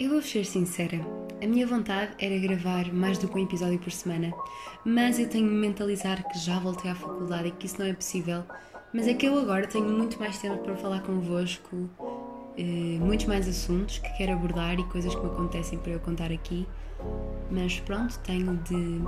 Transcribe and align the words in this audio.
Eu 0.00 0.10
vou 0.10 0.22
ser 0.22 0.44
sincera, 0.44 1.00
a 1.42 1.46
minha 1.46 1.66
vontade 1.66 2.12
era 2.20 2.38
gravar 2.38 2.92
mais 2.92 3.18
do 3.18 3.26
que 3.26 3.36
um 3.36 3.42
episódio 3.42 3.80
por 3.80 3.90
semana, 3.90 4.32
mas 4.84 5.18
eu 5.18 5.28
tenho 5.28 5.48
de 5.48 5.54
mentalizar 5.54 6.22
que 6.28 6.38
já 6.38 6.56
voltei 6.60 6.88
à 6.88 6.94
faculdade 6.94 7.48
e 7.48 7.50
que 7.50 7.66
isso 7.66 7.80
não 7.80 7.86
é 7.86 7.92
possível. 7.92 8.44
Mas 8.92 9.08
é 9.08 9.14
que 9.14 9.26
eu 9.26 9.36
agora 9.36 9.66
tenho 9.66 9.88
muito 9.88 10.16
mais 10.20 10.38
tempo 10.38 10.58
para 10.58 10.76
falar 10.76 11.00
convosco, 11.02 11.90
eh, 12.56 12.96
muitos 13.00 13.26
mais 13.26 13.48
assuntos 13.48 13.98
que 13.98 14.08
quero 14.16 14.34
abordar 14.34 14.78
e 14.78 14.84
coisas 14.84 15.12
que 15.12 15.20
me 15.20 15.26
acontecem 15.26 15.80
para 15.80 15.90
eu 15.90 15.98
contar 15.98 16.30
aqui. 16.30 16.64
Mas 17.50 17.80
pronto, 17.80 18.20
tenho 18.20 18.56
de 18.58 19.00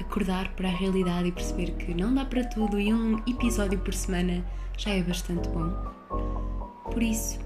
acordar 0.00 0.52
para 0.56 0.68
a 0.68 0.72
realidade 0.72 1.28
e 1.28 1.32
perceber 1.32 1.70
que 1.76 1.94
não 1.94 2.12
dá 2.12 2.24
para 2.24 2.42
tudo 2.42 2.80
e 2.80 2.92
um 2.92 3.18
episódio 3.28 3.78
por 3.78 3.94
semana 3.94 4.44
já 4.76 4.90
é 4.90 5.00
bastante 5.00 5.48
bom. 5.48 5.70
Por 6.90 7.04
isso, 7.04 7.38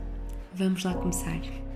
vamos 0.55 0.85
lá 0.85 0.95
começar. 0.95 1.68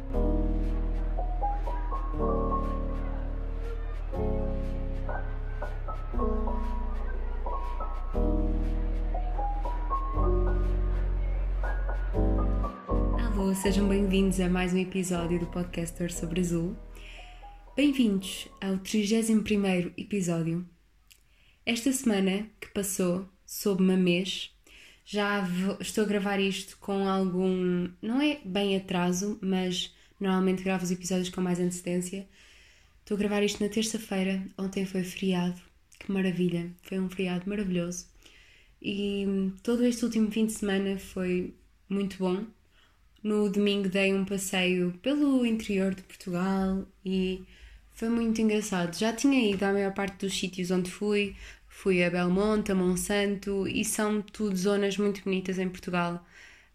Alô, 13.43 13.57
sejam 13.57 13.89
bem-vindos 13.89 14.39
a 14.39 14.49
mais 14.49 14.73
um 14.73 14.79
episódio 14.79 15.37
do 15.41 15.47
Podcaster 15.47 16.13
sobre 16.13 16.41
Azul. 16.41 16.77
Bem-vindos 17.75 18.47
ao 18.61 18.79
31 18.79 19.93
episódio. 19.97 20.65
Esta 21.67 21.91
semana 21.91 22.47
que 22.61 22.69
passou, 22.69 23.29
sob 23.45 23.83
uma 23.83 23.97
mês, 23.97 24.55
já 25.05 25.45
estou 25.81 26.05
a 26.05 26.07
gravar 26.07 26.39
isto 26.39 26.79
com 26.79 27.09
algum. 27.09 27.89
não 28.01 28.21
é 28.21 28.41
bem 28.45 28.77
atraso, 28.77 29.41
mas 29.43 29.93
normalmente 30.21 30.63
gravo 30.63 30.85
os 30.85 30.93
episódios 30.93 31.29
com 31.29 31.41
mais 31.41 31.59
antecedência. 31.59 32.29
Estou 33.01 33.17
a 33.17 33.19
gravar 33.19 33.43
isto 33.43 33.61
na 33.61 33.69
terça-feira, 33.69 34.41
ontem 34.57 34.87
foi 34.87 35.03
feriado, 35.03 35.61
que 35.99 36.13
maravilha, 36.13 36.71
foi 36.85 37.01
um 37.01 37.11
feriado 37.11 37.51
maravilhoso. 37.51 38.07
E 38.81 39.51
todo 39.65 39.85
este 39.85 40.05
último 40.05 40.31
fim 40.31 40.47
de 40.47 40.53
semana 40.53 40.97
foi 40.97 41.53
muito 41.89 42.19
bom. 42.19 42.47
No 43.23 43.49
domingo 43.49 43.89
dei 43.89 44.13
um 44.13 44.25
passeio 44.25 44.93
pelo 45.03 45.47
interior 45.47 45.95
de 45.95 46.03
Portugal 46.03 46.85
e 47.05 47.45
foi 47.93 48.09
muito 48.09 48.41
engraçado. 48.41 48.97
Já 48.99 49.13
tinha 49.13 49.49
ido 49.49 49.63
à 49.63 49.73
maior 49.73 49.95
parte 49.95 50.27
dos 50.27 50.37
sítios 50.37 50.71
onde 50.73 50.91
fui, 50.91 51.37
fui 51.69 52.03
a 52.03 52.11
Belmonte, 52.11 52.73
a 52.73 52.75
Monsanto 52.75 53.67
e 53.69 53.85
são 53.85 54.21
tudo 54.21 54.57
zonas 54.57 54.97
muito 54.99 55.23
bonitas 55.25 55.59
em 55.59 55.69
Portugal. 55.69 56.27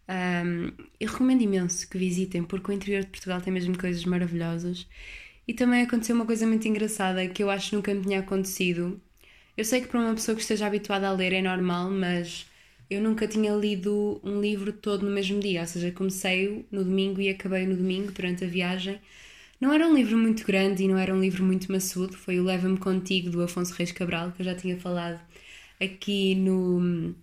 Um, 0.08 0.72
e 0.98 1.04
recomendo 1.06 1.42
imenso 1.42 1.86
que 1.88 1.98
visitem, 1.98 2.42
porque 2.42 2.70
o 2.70 2.74
interior 2.74 3.02
de 3.04 3.10
Portugal 3.10 3.40
tem 3.42 3.52
mesmo 3.52 3.78
coisas 3.78 4.04
maravilhosas. 4.04 4.86
E 5.46 5.52
também 5.54 5.82
aconteceu 5.82 6.16
uma 6.16 6.26
coisa 6.26 6.46
muito 6.46 6.66
engraçada 6.66 7.26
que 7.28 7.42
eu 7.42 7.50
acho 7.50 7.74
nunca 7.76 7.92
me 7.94 8.02
tinha 8.02 8.20
acontecido. 8.20 9.00
Eu 9.56 9.64
sei 9.64 9.82
que 9.82 9.88
para 9.88 10.00
uma 10.00 10.14
pessoa 10.14 10.34
que 10.34 10.42
esteja 10.42 10.66
habituada 10.66 11.08
a 11.08 11.12
ler 11.12 11.32
é 11.34 11.42
normal, 11.42 11.90
mas 11.90 12.47
eu 12.90 13.00
nunca 13.02 13.26
tinha 13.28 13.52
lido 13.54 14.20
um 14.24 14.40
livro 14.40 14.72
todo 14.72 15.04
no 15.06 15.12
mesmo 15.12 15.40
dia, 15.40 15.60
ou 15.62 15.66
seja, 15.66 15.92
comecei 15.92 16.66
no 16.70 16.84
domingo 16.84 17.20
e 17.20 17.28
acabei 17.28 17.66
no 17.66 17.76
domingo 17.76 18.12
durante 18.12 18.44
a 18.44 18.48
viagem. 18.48 19.00
Não 19.60 19.72
era 19.72 19.86
um 19.86 19.94
livro 19.94 20.16
muito 20.16 20.44
grande 20.46 20.84
e 20.84 20.88
não 20.88 20.98
era 20.98 21.14
um 21.14 21.20
livro 21.20 21.44
muito 21.44 21.70
maçudo, 21.72 22.16
foi 22.16 22.38
o 22.40 22.44
Leva-me 22.44 22.78
Contigo 22.78 23.30
do 23.30 23.42
Afonso 23.42 23.74
Reis 23.74 23.92
Cabral, 23.92 24.32
que 24.32 24.42
eu 24.42 24.44
já 24.46 24.54
tinha 24.54 24.76
falado 24.76 25.20
aqui 25.80 26.34
no, 26.34 27.14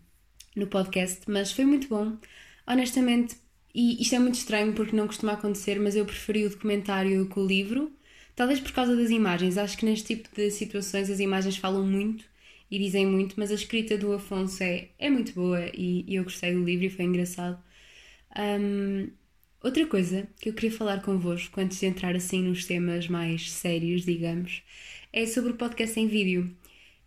no 0.55 0.67
podcast, 0.67 1.21
mas 1.27 1.51
foi 1.51 1.65
muito 1.65 1.87
bom. 1.87 2.17
Honestamente, 2.67 3.37
e 3.73 4.01
isto 4.01 4.15
é 4.15 4.19
muito 4.19 4.35
estranho 4.35 4.73
porque 4.73 4.95
não 4.95 5.07
costuma 5.07 5.33
acontecer, 5.33 5.79
mas 5.79 5.95
eu 5.95 6.05
preferi 6.05 6.45
o 6.45 6.49
documentário 6.49 7.23
do 7.23 7.29
que 7.29 7.39
o 7.39 7.45
livro 7.45 7.91
Talvez 8.35 8.59
por 8.59 8.71
causa 8.73 8.95
das 8.95 9.09
imagens. 9.09 9.57
Acho 9.57 9.77
que 9.77 9.85
neste 9.85 10.15
tipo 10.15 10.29
de 10.35 10.51
situações 10.51 11.09
as 11.09 11.19
imagens 11.19 11.57
falam 11.57 11.85
muito 11.85 12.25
e 12.69 12.79
dizem 12.79 13.05
muito, 13.05 13.35
mas 13.37 13.51
a 13.51 13.55
escrita 13.55 13.97
do 13.97 14.13
Afonso 14.13 14.63
é, 14.63 14.89
é 14.97 15.09
muito 15.09 15.33
boa 15.33 15.69
e, 15.73 16.05
e 16.07 16.15
eu 16.15 16.23
gostei 16.23 16.53
do 16.53 16.63
livro 16.63 16.85
e 16.85 16.89
foi 16.89 17.05
engraçado. 17.05 17.61
Um, 18.37 19.09
outra 19.63 19.85
coisa 19.87 20.27
que 20.39 20.49
eu 20.49 20.53
queria 20.53 20.71
falar 20.71 21.01
convosco 21.01 21.59
antes 21.59 21.79
de 21.79 21.85
entrar 21.85 22.15
assim 22.15 22.41
nos 22.41 22.65
temas 22.65 23.07
mais 23.07 23.51
sérios, 23.51 24.03
digamos, 24.05 24.63
é 25.13 25.25
sobre 25.25 25.51
o 25.51 25.55
podcast 25.55 25.99
em 25.99 26.07
vídeo. 26.07 26.55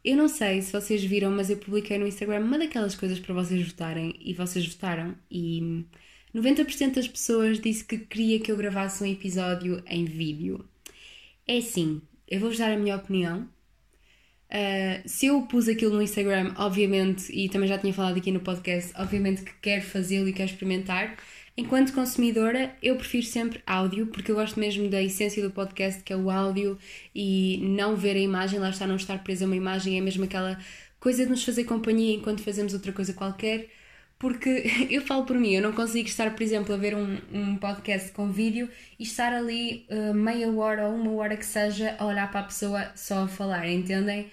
Eu 0.05 0.17
não 0.17 0.29
sei 0.29 0.63
se 0.63 0.73
vocês 0.73 1.05
viram, 1.05 1.31
mas 1.31 1.51
eu 1.51 1.59
publiquei 1.59 1.99
no 1.99 2.07
Instagram 2.07 2.41
uma 2.41 2.59
daquelas 2.59 2.95
coisas 2.95 3.19
para 3.21 3.35
vocês 3.35 3.67
votarem 3.67 4.15
e 4.21 4.33
vocês 4.33 4.67
votaram 4.67 5.15
e 5.31 5.85
90% 6.35 6.95
das 6.95 7.09
pessoas 7.09 7.61
disse 7.61 7.85
que 7.85 7.99
queria 7.99 8.41
que 8.41 8.51
eu 8.51 8.57
gravasse 8.57 9.03
um 9.03 9.07
episódio 9.07 9.83
em 9.87 10.05
vídeo. 10.05 10.65
É 11.47 11.59
assim, 11.59 12.01
eu 12.29 12.41
vou-vos 12.41 12.59
dar 12.59 12.73
a 12.73 12.79
minha 12.79 12.97
opinião. 12.97 13.49
Uh, 14.51 15.07
se 15.07 15.27
eu 15.27 15.43
pus 15.43 15.69
aquilo 15.69 15.95
no 15.95 16.03
Instagram, 16.03 16.55
obviamente, 16.57 17.31
e 17.33 17.49
também 17.49 17.69
já 17.69 17.77
tinha 17.79 17.93
falado 17.93 18.17
aqui 18.17 18.31
no 18.31 18.41
podcast, 18.41 18.93
obviamente 18.97 19.43
que 19.43 19.53
quero 19.61 19.83
fazê-lo 19.83 20.29
e 20.29 20.33
quero 20.33 20.51
experimentar. 20.51 21.17
Enquanto 21.57 21.93
consumidora, 21.93 22.73
eu 22.83 22.97
prefiro 22.97 23.27
sempre 23.27 23.61
áudio, 23.67 24.07
porque 24.07 24.31
eu 24.31 24.37
gosto 24.37 24.59
mesmo 24.59 24.89
da 24.89 25.03
essência 25.03 25.43
do 25.43 25.51
podcast, 25.51 26.03
que 26.03 26.13
é 26.13 26.17
o 26.17 26.31
áudio, 26.31 26.79
e 27.15 27.59
não 27.63 27.97
ver 27.97 28.17
a 28.17 28.21
imagem, 28.21 28.61
lá 28.61 28.71
está, 28.71 28.87
não 28.87 28.97
estar 28.97 29.23
presa 29.25 29.45
a 29.45 29.47
uma 29.47 29.57
imagem, 29.57 29.99
é 29.99 30.01
mesmo 30.01 30.25
aquela 30.25 30.59
coisa 31.01 31.25
de 31.25 31.31
nos 31.31 31.45
fazer 31.45 31.65
companhia 31.65 32.15
enquanto 32.15 32.43
fazemos 32.43 32.75
outra 32.75 32.93
coisa 32.93 33.13
qualquer 33.13 33.69
porque 34.19 34.65
eu 34.91 35.03
falo 35.03 35.25
por 35.25 35.37
mim, 35.39 35.53
eu 35.55 35.63
não 35.63 35.73
consigo 35.73 36.09
estar, 36.09 36.35
por 36.35 36.43
exemplo, 36.43 36.75
a 36.75 36.79
ver 36.79 36.95
um, 36.97 37.19
um 37.33 37.57
podcast 37.57 38.13
com 38.13 38.31
vídeo 38.31 38.69
e 38.99 39.05
estar 39.05 39.33
ali 39.33 39.87
uh, 39.91 40.15
meia 40.15 40.51
hora 40.51 40.89
ou 40.89 40.95
uma 40.95 41.13
hora 41.13 41.37
que 41.37 41.47
seja 41.47 41.97
a 41.99 42.07
olhar 42.07 42.31
para 42.31 42.41
a 42.41 42.45
pessoa 42.45 42.91
só 42.95 43.25
a 43.25 43.29
falar, 43.29 43.69
entendem? 43.69 44.31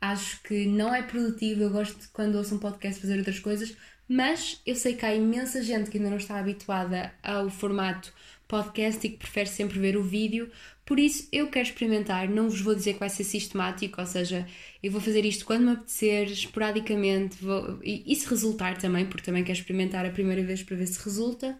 Acho 0.00 0.42
que 0.42 0.66
não 0.66 0.94
é 0.94 1.02
produtivo, 1.02 1.62
eu 1.62 1.70
gosto 1.70 2.08
quando 2.12 2.36
ouço 2.36 2.54
um 2.54 2.58
podcast 2.58 3.00
fazer 3.00 3.16
outras 3.18 3.38
coisas, 3.38 3.76
mas 4.08 4.60
eu 4.66 4.76
sei 4.76 4.94
que 4.94 5.06
há 5.06 5.14
imensa 5.14 5.62
gente 5.62 5.90
que 5.90 5.96
ainda 5.96 6.10
não 6.10 6.18
está 6.18 6.38
habituada 6.38 7.12
ao 7.22 7.48
formato 7.48 8.12
podcast 8.54 9.04
e 9.04 9.10
que 9.10 9.16
prefere 9.16 9.48
sempre 9.48 9.78
ver 9.80 9.96
o 9.96 10.02
vídeo, 10.02 10.48
por 10.86 10.98
isso 10.98 11.28
eu 11.32 11.48
quero 11.48 11.66
experimentar, 11.66 12.28
não 12.28 12.48
vos 12.48 12.60
vou 12.60 12.74
dizer 12.74 12.92
que 12.94 13.00
vai 13.00 13.08
ser 13.08 13.24
sistemático, 13.24 14.00
ou 14.00 14.06
seja, 14.06 14.46
eu 14.82 14.92
vou 14.92 15.00
fazer 15.00 15.24
isto 15.24 15.44
quando 15.44 15.64
me 15.64 15.72
apetecer, 15.72 16.30
esporadicamente, 16.30 17.42
vou, 17.42 17.80
e, 17.82 18.04
e 18.06 18.14
se 18.14 18.28
resultar 18.28 18.76
também, 18.76 19.06
porque 19.06 19.24
também 19.24 19.42
quero 19.42 19.58
experimentar 19.58 20.04
a 20.06 20.10
primeira 20.10 20.42
vez 20.44 20.62
para 20.62 20.76
ver 20.76 20.86
se 20.86 21.02
resulta. 21.02 21.58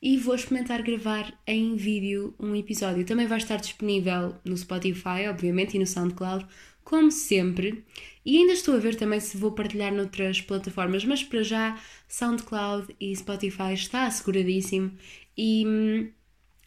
E 0.00 0.16
vou 0.18 0.34
experimentar 0.34 0.82
gravar 0.82 1.32
em 1.46 1.76
vídeo 1.76 2.34
um 2.38 2.56
episódio. 2.56 3.04
Também 3.04 3.26
vai 3.26 3.38
estar 3.38 3.58
disponível 3.58 4.34
no 4.44 4.56
Spotify, 4.56 5.28
obviamente, 5.30 5.76
e 5.76 5.78
no 5.78 5.86
SoundCloud, 5.86 6.44
como 6.82 7.12
sempre. 7.12 7.84
E 8.24 8.38
ainda 8.38 8.52
estou 8.52 8.74
a 8.74 8.78
ver 8.78 8.96
também 8.96 9.20
se 9.20 9.36
vou 9.36 9.52
partilhar 9.52 9.92
noutras 9.92 10.40
plataformas, 10.40 11.04
mas 11.04 11.22
para 11.22 11.44
já 11.44 11.78
SoundCloud 12.08 12.96
e 13.00 13.14
Spotify 13.14 13.74
está 13.74 14.06
asseguradíssimo. 14.06 14.90
E 15.36 15.64
hum, 15.66 16.10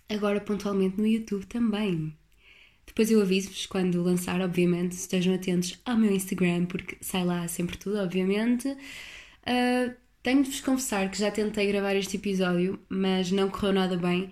agora 0.10 0.40
pontualmente 0.40 0.98
no 0.98 1.08
YouTube 1.08 1.46
também. 1.46 2.16
Depois 2.86 3.10
eu 3.12 3.22
aviso-vos 3.22 3.66
quando 3.66 4.04
lançar, 4.04 4.40
obviamente, 4.42 4.94
estejam 4.94 5.34
atentos 5.34 5.80
ao 5.84 5.98
meu 5.98 6.12
Instagram, 6.12 6.66
porque 6.66 6.98
sai 7.02 7.26
lá 7.26 7.48
sempre 7.48 7.78
tudo, 7.78 7.98
obviamente. 7.98 8.68
Uh, 8.70 9.94
tenho 10.24 10.44
de 10.44 10.50
vos 10.50 10.62
confessar 10.62 11.10
que 11.12 11.20
já 11.20 11.30
tentei 11.32 11.68
gravar 11.68 11.96
este 11.96 12.18
episódio, 12.18 12.80
mas 12.90 13.32
não 13.32 13.50
correu 13.50 13.74
nada 13.74 13.98
bem. 13.98 14.32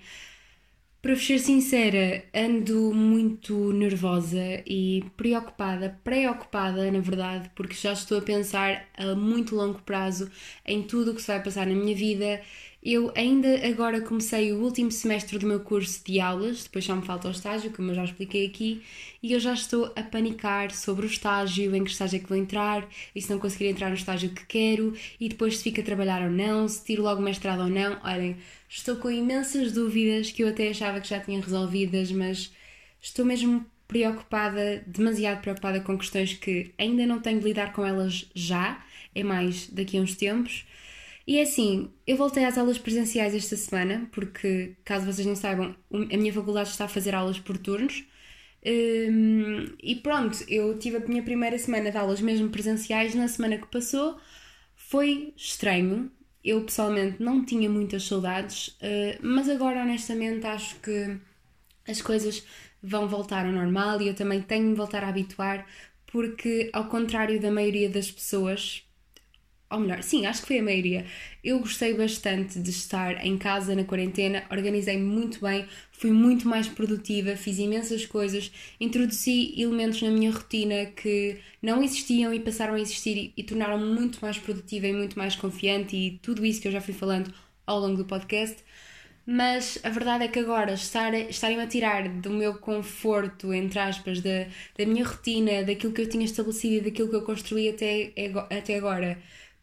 Para 1.04 1.16
vos 1.16 1.28
ser 1.28 1.38
sincera, 1.40 2.24
ando 2.34 2.94
muito 2.94 3.74
nervosa 3.74 4.64
e 4.66 5.04
preocupada, 5.18 6.00
preocupada 6.02 6.90
na 6.90 7.00
verdade, 7.02 7.52
porque 7.56 7.76
já 7.76 7.92
estou 7.92 8.20
a 8.20 8.22
pensar 8.22 8.88
a 8.98 9.14
muito 9.14 9.54
longo 9.54 9.82
prazo 9.82 10.32
em 10.66 10.82
tudo 10.82 11.12
o 11.12 11.16
que 11.16 11.22
se 11.22 11.28
vai 11.28 11.44
passar 11.44 11.68
na 11.68 11.76
minha 11.76 11.94
vida 11.94 12.42
eu 12.86 13.14
ainda 13.16 13.66
agora 13.66 14.02
comecei 14.02 14.52
o 14.52 14.62
último 14.62 14.92
semestre 14.92 15.40
do 15.40 15.48
meu 15.48 15.62
curso 15.62 16.04
de 16.04 16.19
aulas, 16.19 16.63
depois 16.63 16.84
só 16.84 16.94
me 16.96 17.02
falta 17.02 17.30
o 17.30 17.31
estágio, 17.31 17.72
como 17.72 17.92
eu 17.92 17.96
já 17.96 18.04
expliquei 18.04 18.46
aqui, 18.46 18.81
e 19.22 19.31
eu 19.31 19.40
já 19.40 19.54
estou 19.54 19.94
a 19.96 20.04
panicar 20.04 20.72
sobre 20.72 21.06
o 21.06 21.07
estágio, 21.07 21.74
em 21.74 21.84
que 21.84 21.92
estágio 21.92 22.18
é 22.18 22.19
que 22.19 22.28
vou 22.28 22.38
entrar, 22.38 22.86
e 23.16 23.22
se 23.22 23.30
não 23.31 23.40
conseguir 23.40 23.68
entrar 23.68 23.88
no 23.88 23.96
estágio 23.96 24.31
que 24.31 24.46
quero, 24.46 24.94
e 25.18 25.30
depois 25.30 25.57
se 25.57 25.63
fico 25.63 25.80
a 25.80 25.84
trabalhar 25.84 26.24
ou 26.24 26.30
não, 26.30 26.68
se 26.68 26.84
tiro 26.84 27.04
logo 27.04 27.22
mestrado 27.22 27.62
ou 27.62 27.69
não. 27.69 27.98
Olhem, 28.04 28.36
estou 28.68 28.98
com 28.98 29.10
imensas 29.10 29.72
dúvidas 29.72 30.31
que 30.31 30.44
eu 30.44 30.50
até 30.50 30.69
achava 30.69 31.00
que 31.00 31.07
já 31.07 31.22
tinha 31.22 31.40
resolvidas, 31.40 32.12
mas 32.12 32.52
estou 33.02 33.24
mesmo 33.24 33.66
preocupada, 33.88 34.84
demasiado 34.88 35.42
preocupada 35.42 35.80
com 35.80 35.98
questões 35.98 36.34
que 36.34 36.74
ainda 36.78 37.06
não 37.06 37.22
tenho 37.22 37.40
de 37.40 37.46
lidar 37.46 37.72
com 37.72 37.86
elas 37.86 38.25
já, 38.36 38.84
é 39.16 39.24
mais 39.24 39.68
daqui 39.68 39.98
a 39.98 40.02
uns 40.02 40.16
tempos. 40.16 40.66
E 41.25 41.38
é 41.38 41.44
assim, 41.44 41.90
eu 42.06 42.18
voltei 42.18 42.44
às 42.44 42.58
aulas 42.58 42.78
presenciais 42.78 43.34
esta 43.34 43.56
semana, 43.56 44.10
porque, 44.12 44.75
caso 44.84 45.06
vocês 45.06 45.25
não 45.25 45.36
saibam, 45.36 45.75
a 45.92 46.18
minha 46.18 46.34
faculdade 46.34 46.70
está 46.70 46.86
a 46.86 46.88
fazer 46.90 47.16
aulas 47.16 47.40
por 47.40 47.58
turnos. 47.58 48.04
Um, 48.66 49.66
e 49.81 49.96
pronto, 49.96 50.38
eu 50.48 50.78
tive 50.80 50.98
a 50.98 51.00
minha 51.02 51.24
primeira 51.24 51.58
semana 51.58 51.92
de 51.92 51.98
aulas 51.98 52.22
mesmo 52.22 52.50
presenciais. 52.50 53.16
Na 53.16 53.28
semana 53.28 53.58
que 53.58 53.68
passou, 53.68 54.18
foi 54.75 55.34
estranho. 55.36 56.12
Eu 56.44 56.64
pessoalmente 56.66 57.22
não 57.24 57.46
tinha 57.46 57.69
muitas 57.69 58.04
saudades, 58.04 58.69
uh, 58.69 59.18
mas 59.22 59.48
agora 59.48 59.81
honestamente 59.81 60.46
acho 60.46 60.76
que 60.81 61.18
as 61.88 62.02
coisas 62.02 62.46
vão 62.81 63.08
voltar 63.08 63.46
ao 63.46 63.52
normal 63.52 64.02
e 64.02 64.10
eu 64.10 64.14
também 64.16 64.42
tenho 64.42 64.69
de 64.69 64.76
voltar 64.76 65.04
a 65.04 65.10
habituar, 65.10 65.66
porque, 66.08 66.69
ao 66.74 66.90
contrário 66.90 67.40
da 67.40 67.50
maioria 67.52 67.90
das 67.90 68.12
pessoas, 68.12 68.82
ou 69.74 69.80
melhor, 69.80 70.04
sim, 70.04 70.25
acho 70.25 70.42
que 70.42 70.48
foi 70.48 70.60
a 70.60 70.64
maioria. 70.64 71.06
Eu 71.44 71.60
gostei 71.60 71.94
bastante 71.94 72.60
de 72.60 72.70
estar 72.70 73.25
em 73.25 73.38
casa 73.38 73.75
na 73.75 73.84
quarentena, 73.84 74.44
organizei-me 74.52 75.04
muito 75.04 75.42
bem, 75.42 75.66
fui 75.92 76.12
muito 76.12 76.48
mais 76.48 76.68
produtiva, 76.68 77.36
fiz 77.36 77.58
imensas 77.60 78.06
coisas, 78.06 78.52
introduzi 78.80 79.60
elementos 79.60 80.02
na 80.02 80.10
minha 80.12 80.31
rotina 80.31 80.86
que 80.86 81.40
não 81.62 81.84
existiam 81.84 82.34
e 82.34 82.40
passaram 82.40 82.75
a 82.75 82.80
existir 82.80 83.18
e, 83.18 83.34
e 83.36 83.44
tornaram-me 83.44 83.86
muito 83.86 84.20
mais 84.22 84.38
produtiva 84.38 84.88
e 84.88 84.94
muito 84.94 85.18
mais 85.18 85.36
confiante 85.36 85.96
e 85.96 86.19
tudo 86.19 86.46
isso 86.46 86.62
que 86.62 86.68
eu 86.68 86.72
já 86.72 86.81
fui 86.81 86.94
falando 86.94 87.34
ao 87.66 87.80
longo 87.80 87.98
do 87.98 88.06
podcast. 88.06 88.64
Mas 89.26 89.80
a 89.84 89.90
verdade 89.90 90.26
é 90.26 90.28
que 90.28 90.40
agora 90.40 90.74
estar, 90.74 91.14
estarem 91.14 91.62
a 91.62 91.68
tirar 91.68 92.10
do 92.10 92.30
meu 92.30 92.56
conforto, 92.56 93.54
entre 93.54 93.80
aspas, 93.80 94.22
da, 94.22 94.48
da 94.78 94.86
minha 94.86 95.06
rotina, 95.06 95.64
daquilo 95.64 95.94
que 95.94 96.02
eu 96.02 96.10
tinha 96.10 96.26
estabelecido 96.26 96.76
e 96.76 96.81
daquilo 96.81 97.10
que 97.10 97.16
eu 97.16 97.22
construí 97.24 97.69
até, 97.69 98.12
até 98.52 98.76
agora, 98.76 99.18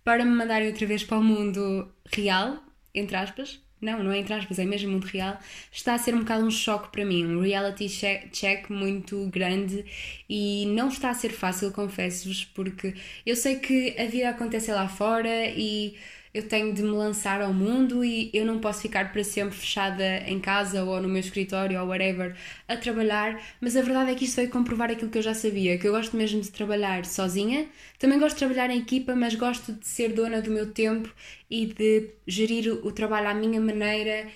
para 0.05 0.25
me 0.25 0.31
mandarem 0.31 0.69
outra 0.69 0.87
vez 0.87 1.05
para 1.05 1.19
o 1.19 1.23
mundo 1.23 1.93
real, 2.13 2.63
entre 2.95 3.17
aspas, 3.17 3.61
não, 3.81 4.03
não 4.03 4.13
é 4.13 4.19
entre 4.19 4.35
aspas, 4.35 4.59
é 4.59 4.65
mesmo 4.65 4.91
mundo 4.93 5.07
real, 5.07 5.39
está 5.73 5.95
a 5.95 5.99
ser 5.99 6.15
um 6.15 6.21
bocado 6.21 6.45
um 6.45 6.51
choque 6.51 6.91
para 6.91 7.05
mim, 7.05 7.25
um 7.25 7.41
reality 7.41 7.89
check 8.31 8.69
muito 8.69 9.27
grande 9.29 9.85
e 10.29 10.67
não 10.67 10.89
está 10.89 11.11
a 11.11 11.15
ser 11.15 11.31
fácil, 11.31 11.73
confesso-vos, 11.73 12.45
porque 12.45 12.95
eu 13.25 13.35
sei 13.35 13.57
que 13.57 13.97
a 13.99 14.05
vida 14.07 14.29
acontece 14.29 14.71
lá 14.71 14.87
fora 14.89 15.47
e 15.47 15.97
eu 16.33 16.47
tenho 16.47 16.73
de 16.73 16.83
me 16.83 16.91
lançar 16.91 17.41
ao 17.41 17.53
mundo 17.53 18.05
e 18.05 18.31
eu 18.33 18.45
não 18.47 18.61
posso 18.61 18.83
ficar 18.83 19.13
para 19.13 19.25
sempre 19.25 19.57
fechada 19.57 20.19
em 20.27 20.39
casa 20.39 20.85
ou 20.85 21.01
no 21.01 21.09
meu 21.09 21.21
escritório 21.21 21.81
ou 21.81 21.89
whatever 21.89 22.37
a 22.69 22.77
trabalhar, 22.77 23.41
mas 23.61 23.77
a 23.77 23.83
verdade 23.83 24.13
é 24.13 24.15
que 24.15 24.25
isto 24.25 24.37
veio 24.37 24.51
comprovar 24.51 24.91
aquilo 24.91 25.11
que 25.11 25.19
eu 25.19 25.23
já 25.23 25.35
sabia, 25.35 25.77
que 25.79 25.89
eu 25.89 25.93
gosto 25.93 26.17
mesmo 26.17 26.41
de 26.41 26.51
trabalhar 26.51 27.05
sozinha, 27.05 27.69
também 27.99 28.19
gosto 28.19 28.37
de 28.37 28.41
trabalhar 28.41 28.71
em 28.71 28.79
equipa, 28.79 29.15
mas 29.15 29.35
gosto 29.35 29.73
de 29.73 29.87
ser 29.87 30.13
dona 30.13 30.41
do 30.41 30.51
meu 30.51 30.73
tempo 30.73 31.13
e 31.51 31.67
de 31.67 32.11
gerir 32.27 32.73
o 32.87 32.93
trabalho 32.93 33.29
à 33.29 33.35
minha 33.35 33.61
maneira 33.61 34.29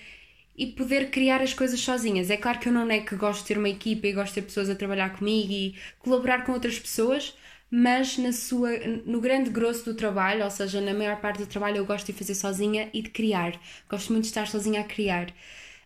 e 0.57 0.67
poder 0.67 1.09
criar 1.09 1.41
as 1.41 1.53
coisas 1.53 1.79
sozinhas. 1.79 2.29
É 2.29 2.37
claro 2.37 2.59
que 2.59 2.69
eu 2.69 2.73
não 2.73 2.89
é 2.89 2.99
que 2.99 3.15
gosto 3.15 3.41
de 3.41 3.47
ter 3.47 3.57
uma 3.57 3.69
equipa 3.69 4.07
e 4.07 4.13
gosto 4.13 4.33
de 4.33 4.41
ter 4.41 4.47
pessoas 4.47 4.69
a 4.69 4.75
trabalhar 4.75 5.17
comigo 5.17 5.51
e 5.51 5.75
colaborar 5.99 6.45
com 6.45 6.53
outras 6.53 6.79
pessoas, 6.79 7.35
mas 7.77 8.17
na 8.17 8.31
sua, 8.31 8.69
no 9.05 9.19
grande 9.19 9.49
grosso 9.49 9.83
do 9.83 9.93
trabalho, 9.93 10.45
ou 10.45 10.49
seja, 10.49 10.79
na 10.79 10.93
maior 10.93 11.19
parte 11.19 11.39
do 11.39 11.45
trabalho 11.45 11.75
eu 11.75 11.85
gosto 11.85 12.05
de 12.05 12.13
fazer 12.13 12.33
sozinha 12.33 12.89
e 12.93 13.01
de 13.01 13.09
criar. 13.09 13.59
Gosto 13.89 14.13
muito 14.13 14.23
de 14.23 14.29
estar 14.29 14.47
sozinha 14.47 14.79
a 14.79 14.83
criar. 14.85 15.33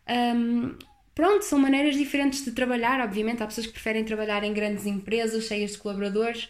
Um, 0.07 0.75
pronto, 1.15 1.43
são 1.43 1.57
maneiras 1.57 1.95
diferentes 1.95 2.45
de 2.45 2.51
trabalhar, 2.51 2.99
obviamente. 3.01 3.41
Há 3.41 3.47
pessoas 3.47 3.65
que 3.65 3.73
preferem 3.73 4.05
trabalhar 4.05 4.43
em 4.43 4.53
grandes 4.53 4.85
empresas, 4.85 5.45
cheias 5.45 5.71
de 5.71 5.79
colaboradores. 5.79 6.47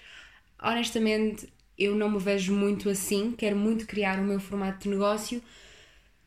Honestamente, 0.61 1.47
eu 1.77 1.95
não 1.95 2.09
me 2.11 2.19
vejo 2.19 2.53
muito 2.53 2.89
assim. 2.89 3.31
Quero 3.31 3.55
muito 3.55 3.85
criar 3.87 4.19
o 4.19 4.23
meu 4.23 4.41
formato 4.41 4.83
de 4.83 4.89
negócio. 4.89 5.41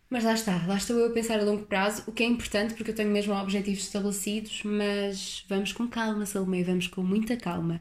Mas 0.08 0.25
lá 0.25 0.32
está, 0.32 0.67
lá 0.67 0.76
estou 0.76 0.99
eu 0.99 1.08
a 1.08 1.11
pensar 1.11 1.38
a 1.38 1.44
longo 1.44 1.67
prazo, 1.67 2.03
o 2.06 2.12
que 2.12 2.23
é 2.23 2.26
importante 2.26 2.75
porque 2.75 2.91
eu 2.91 2.94
tenho 2.94 3.11
mesmo 3.11 3.35
objetivos 3.35 3.85
estabelecidos, 3.85 4.62
mas 4.62 5.44
vamos 5.49 5.73
com 5.73 5.88
calma, 5.88 6.26
Salomé, 6.26 6.62
vamos 6.62 6.87
com 6.87 7.03
muita 7.03 7.37
calma. 7.37 7.81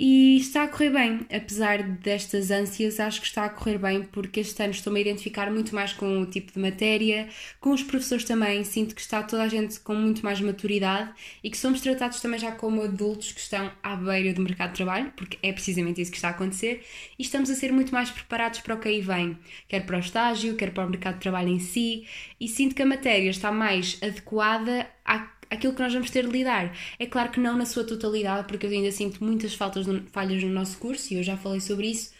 E 0.00 0.36
está 0.36 0.62
a 0.62 0.68
correr 0.68 0.90
bem, 0.90 1.26
apesar 1.28 1.82
destas 1.82 2.52
ânsias, 2.52 3.00
acho 3.00 3.20
que 3.20 3.26
está 3.26 3.46
a 3.46 3.48
correr 3.48 3.78
bem 3.78 4.04
porque 4.04 4.38
este 4.38 4.62
ano 4.62 4.70
estou-me 4.70 5.00
a 5.00 5.02
identificar 5.02 5.50
muito 5.50 5.74
mais 5.74 5.92
com 5.92 6.20
o 6.20 6.26
tipo 6.26 6.52
de 6.52 6.58
matéria, 6.60 7.28
com 7.58 7.70
os 7.70 7.82
professores 7.82 8.22
também, 8.22 8.62
sinto 8.62 8.94
que 8.94 9.00
está 9.00 9.24
toda 9.24 9.42
a 9.42 9.48
gente 9.48 9.80
com 9.80 9.96
muito 9.96 10.24
mais 10.24 10.40
maturidade 10.40 11.10
e 11.42 11.50
que 11.50 11.58
somos 11.58 11.80
tratados 11.80 12.20
também 12.20 12.38
já 12.38 12.52
como 12.52 12.80
adultos 12.82 13.32
que 13.32 13.40
estão 13.40 13.72
à 13.82 13.96
beira 13.96 14.32
do 14.32 14.40
mercado 14.40 14.70
de 14.70 14.76
trabalho, 14.76 15.12
porque 15.16 15.36
é 15.42 15.52
precisamente 15.52 16.00
isso 16.00 16.12
que 16.12 16.16
está 16.18 16.28
a 16.28 16.30
acontecer, 16.30 16.84
e 17.18 17.22
estamos 17.24 17.50
a 17.50 17.56
ser 17.56 17.72
muito 17.72 17.92
mais 17.92 18.08
preparados 18.08 18.60
para 18.60 18.76
o 18.76 18.78
que 18.78 18.86
aí 18.86 19.00
vem, 19.00 19.36
quer 19.66 19.84
para 19.84 19.96
o 19.96 20.00
estágio, 20.00 20.54
quer 20.54 20.70
para 20.70 20.86
o 20.86 20.90
mercado 20.90 21.14
de 21.14 21.22
trabalho 21.22 21.48
em 21.48 21.58
si, 21.58 22.06
e 22.40 22.46
sinto 22.46 22.72
que 22.72 22.82
a 22.82 22.86
matéria 22.86 23.30
está 23.30 23.50
mais 23.50 23.98
adequada 24.00 24.88
à 25.04 25.37
aquilo 25.50 25.72
que 25.74 25.82
nós 25.82 25.92
vamos 25.92 26.10
ter 26.10 26.26
de 26.26 26.32
lidar. 26.32 26.76
É 26.98 27.06
claro 27.06 27.30
que 27.30 27.40
não 27.40 27.56
na 27.56 27.66
sua 27.66 27.84
totalidade, 27.84 28.46
porque 28.46 28.66
eu 28.66 28.70
ainda 28.70 28.92
sinto 28.92 29.22
muitas 29.24 29.54
faltas 29.54 29.86
falhas 30.12 30.42
no 30.42 30.50
nosso 30.50 30.78
curso 30.78 31.12
e 31.12 31.16
eu 31.16 31.22
já 31.22 31.36
falei 31.36 31.60
sobre 31.60 31.88
isso, 31.88 32.12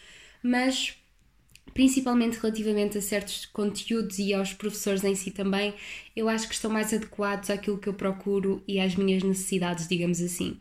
mas 0.43 0.97
principalmente 1.75 2.39
relativamente 2.39 2.99
a 2.99 3.01
certos 3.03 3.47
conteúdos 3.47 4.19
e 4.19 4.35
aos 4.35 4.53
professores 4.53 5.05
em 5.05 5.15
si 5.15 5.31
também, 5.31 5.75
eu 6.17 6.29
acho 6.29 6.49
que 6.49 6.55
estão 6.55 6.71
mais 6.71 6.93
adequados 6.93 7.51
àquilo 7.51 7.79
que 7.79 7.89
eu 7.89 7.95
procuro 7.95 8.63
e 8.67 8.81
às 8.81 8.97
minhas 8.97 9.23
necessidades, 9.23 9.87
digamos 9.87 10.21
assim. 10.21 10.59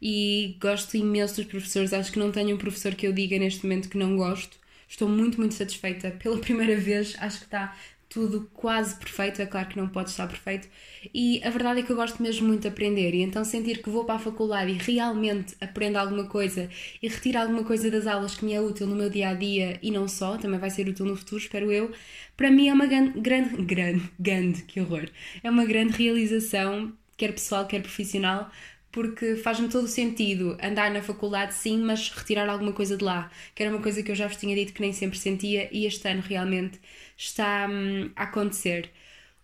E 0.00 0.56
gosto 0.60 0.96
imenso 0.96 1.36
dos 1.36 1.46
professores, 1.46 1.92
acho 1.92 2.12
que 2.12 2.18
não 2.18 2.30
tenho 2.30 2.54
um 2.54 2.58
professor 2.58 2.94
que 2.94 3.06
eu 3.06 3.12
diga 3.12 3.38
neste 3.38 3.64
momento 3.64 3.88
que 3.88 3.98
não 3.98 4.16
gosto. 4.16 4.58
Estou 4.88 5.08
muito, 5.08 5.38
muito 5.38 5.54
satisfeita. 5.54 6.10
Pela 6.10 6.36
primeira 6.38 6.76
vez, 6.76 7.14
acho 7.18 7.38
que 7.38 7.44
está 7.44 7.76
tudo 8.08 8.50
quase 8.54 8.96
perfeito, 8.96 9.42
é 9.42 9.46
claro 9.46 9.68
que 9.68 9.76
não 9.76 9.88
pode 9.88 10.10
estar 10.10 10.26
perfeito, 10.26 10.68
e 11.12 11.42
a 11.44 11.50
verdade 11.50 11.80
é 11.80 11.82
que 11.82 11.90
eu 11.90 11.96
gosto 11.96 12.22
mesmo 12.22 12.48
muito 12.48 12.62
de 12.62 12.68
aprender, 12.68 13.14
e 13.14 13.22
então 13.22 13.44
sentir 13.44 13.82
que 13.82 13.90
vou 13.90 14.04
para 14.04 14.14
a 14.14 14.18
faculdade 14.18 14.70
e 14.70 14.74
realmente 14.74 15.54
aprendo 15.60 15.96
alguma 15.96 16.24
coisa 16.26 16.70
e 17.02 17.08
retiro 17.08 17.38
alguma 17.38 17.64
coisa 17.64 17.90
das 17.90 18.06
aulas 18.06 18.34
que 18.34 18.44
me 18.44 18.54
é 18.54 18.60
útil 18.60 18.86
no 18.86 18.96
meu 18.96 19.10
dia 19.10 19.28
a 19.30 19.34
dia 19.34 19.78
e 19.82 19.90
não 19.90 20.08
só, 20.08 20.36
também 20.38 20.58
vai 20.58 20.70
ser 20.70 20.88
útil 20.88 21.06
no 21.06 21.16
futuro, 21.16 21.40
espero 21.40 21.70
eu, 21.70 21.92
para 22.36 22.50
mim 22.50 22.68
é 22.68 22.72
uma 22.72 22.86
grande, 22.86 23.20
grande, 23.20 23.62
grande, 23.62 24.10
grande, 24.18 24.62
que 24.62 24.80
horror, 24.80 25.08
é 25.42 25.50
uma 25.50 25.64
grande 25.64 25.92
realização, 25.92 26.92
quer 27.16 27.32
pessoal, 27.32 27.66
quer 27.66 27.82
profissional, 27.82 28.50
porque 28.90 29.36
faz-me 29.36 29.68
todo 29.68 29.86
sentido 29.86 30.56
andar 30.62 30.90
na 30.90 31.02
faculdade, 31.02 31.54
sim, 31.54 31.78
mas 31.78 32.10
retirar 32.10 32.48
alguma 32.48 32.72
coisa 32.72 32.96
de 32.96 33.04
lá, 33.04 33.30
que 33.54 33.62
era 33.62 33.72
uma 33.74 33.82
coisa 33.82 34.02
que 34.02 34.10
eu 34.10 34.14
já 34.14 34.26
vos 34.26 34.36
tinha 34.36 34.54
dito 34.54 34.72
que 34.72 34.80
nem 34.80 34.92
sempre 34.92 35.18
sentia 35.18 35.68
e 35.72 35.86
este 35.86 36.08
ano 36.08 36.22
realmente 36.22 36.80
está 37.16 37.68
hum, 37.70 38.10
a 38.16 38.24
acontecer. 38.24 38.90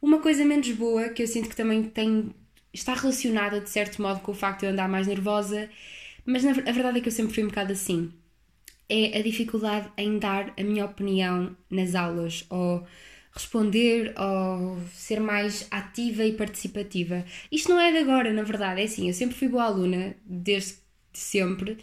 Uma 0.00 0.20
coisa 0.20 0.44
menos 0.44 0.70
boa 0.72 1.08
que 1.10 1.22
eu 1.22 1.26
sinto 1.26 1.48
que 1.48 1.56
também 1.56 1.82
tem, 1.84 2.34
está 2.72 2.94
relacionada 2.94 3.60
de 3.60 3.70
certo 3.70 4.00
modo 4.02 4.20
com 4.20 4.32
o 4.32 4.34
facto 4.34 4.60
de 4.60 4.66
eu 4.66 4.70
andar 4.72 4.88
mais 4.88 5.06
nervosa, 5.06 5.70
mas 6.26 6.42
na, 6.44 6.50
a 6.52 6.72
verdade 6.72 6.98
é 6.98 7.00
que 7.00 7.08
eu 7.08 7.12
sempre 7.12 7.34
fui 7.34 7.44
um 7.44 7.48
bocado 7.48 7.72
assim. 7.72 8.12
É 8.88 9.18
a 9.18 9.22
dificuldade 9.22 9.90
em 9.96 10.18
dar 10.18 10.52
a 10.58 10.62
minha 10.62 10.84
opinião 10.84 11.56
nas 11.70 11.94
aulas 11.94 12.44
ou 12.50 12.86
responder 13.34 14.14
ou 14.16 14.78
ser 14.92 15.20
mais 15.20 15.66
ativa 15.70 16.24
e 16.24 16.32
participativa. 16.32 17.24
Isto 17.50 17.70
não 17.70 17.80
é 17.80 17.90
de 17.90 17.98
agora, 17.98 18.32
na 18.32 18.42
verdade, 18.42 18.80
é 18.80 18.84
assim, 18.84 19.08
eu 19.08 19.14
sempre 19.14 19.36
fui 19.36 19.48
boa 19.48 19.64
aluna, 19.64 20.14
desde 20.24 20.76
sempre, 21.12 21.78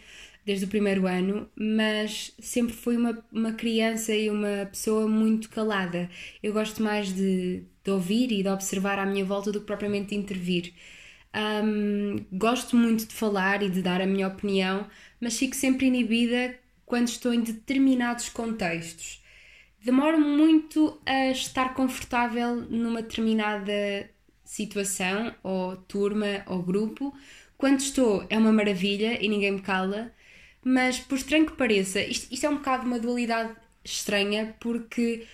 desde 0.46 0.64
o 0.64 0.68
primeiro 0.68 1.06
ano, 1.06 1.48
mas 1.54 2.34
sempre 2.38 2.74
fui 2.74 2.96
uma, 2.96 3.22
uma 3.30 3.52
criança 3.52 4.14
e 4.14 4.30
uma 4.30 4.66
pessoa 4.70 5.06
muito 5.06 5.50
calada. 5.50 6.08
Eu 6.42 6.52
gosto 6.54 6.82
mais 6.82 7.12
de, 7.12 7.64
de 7.84 7.90
ouvir 7.90 8.32
e 8.32 8.42
de 8.42 8.48
observar 8.48 8.98
à 8.98 9.04
minha 9.06 9.24
volta 9.24 9.52
do 9.52 9.60
que 9.60 9.66
propriamente 9.66 10.08
de 10.08 10.16
intervir. 10.16 10.72
Um, 11.34 12.16
gosto 12.32 12.76
muito 12.76 13.06
de 13.06 13.14
falar 13.14 13.62
e 13.62 13.70
de 13.70 13.82
dar 13.82 14.00
a 14.00 14.06
minha 14.06 14.28
opinião, 14.28 14.86
mas 15.20 15.38
fico 15.38 15.54
sempre 15.54 15.86
inibida 15.86 16.54
quando 16.86 17.08
estou 17.08 17.32
em 17.32 17.40
determinados 17.40 18.28
contextos 18.28 19.21
demoro 19.84 20.20
muito 20.20 21.00
a 21.04 21.30
estar 21.30 21.74
confortável 21.74 22.56
numa 22.56 23.02
determinada 23.02 24.10
situação, 24.44 25.34
ou 25.42 25.76
turma, 25.76 26.44
ou 26.46 26.62
grupo. 26.62 27.14
Quando 27.56 27.80
estou, 27.80 28.26
é 28.28 28.38
uma 28.38 28.52
maravilha 28.52 29.22
e 29.24 29.28
ninguém 29.28 29.52
me 29.52 29.62
cala, 29.62 30.12
mas 30.64 30.98
por 30.98 31.16
estranho 31.16 31.46
que 31.46 31.56
pareça, 31.56 32.00
isto, 32.00 32.32
isto 32.32 32.46
é 32.46 32.48
um 32.50 32.56
bocado 32.56 32.86
uma 32.86 32.98
dualidade 32.98 33.54
estranha, 33.84 34.54
porque 34.60 35.26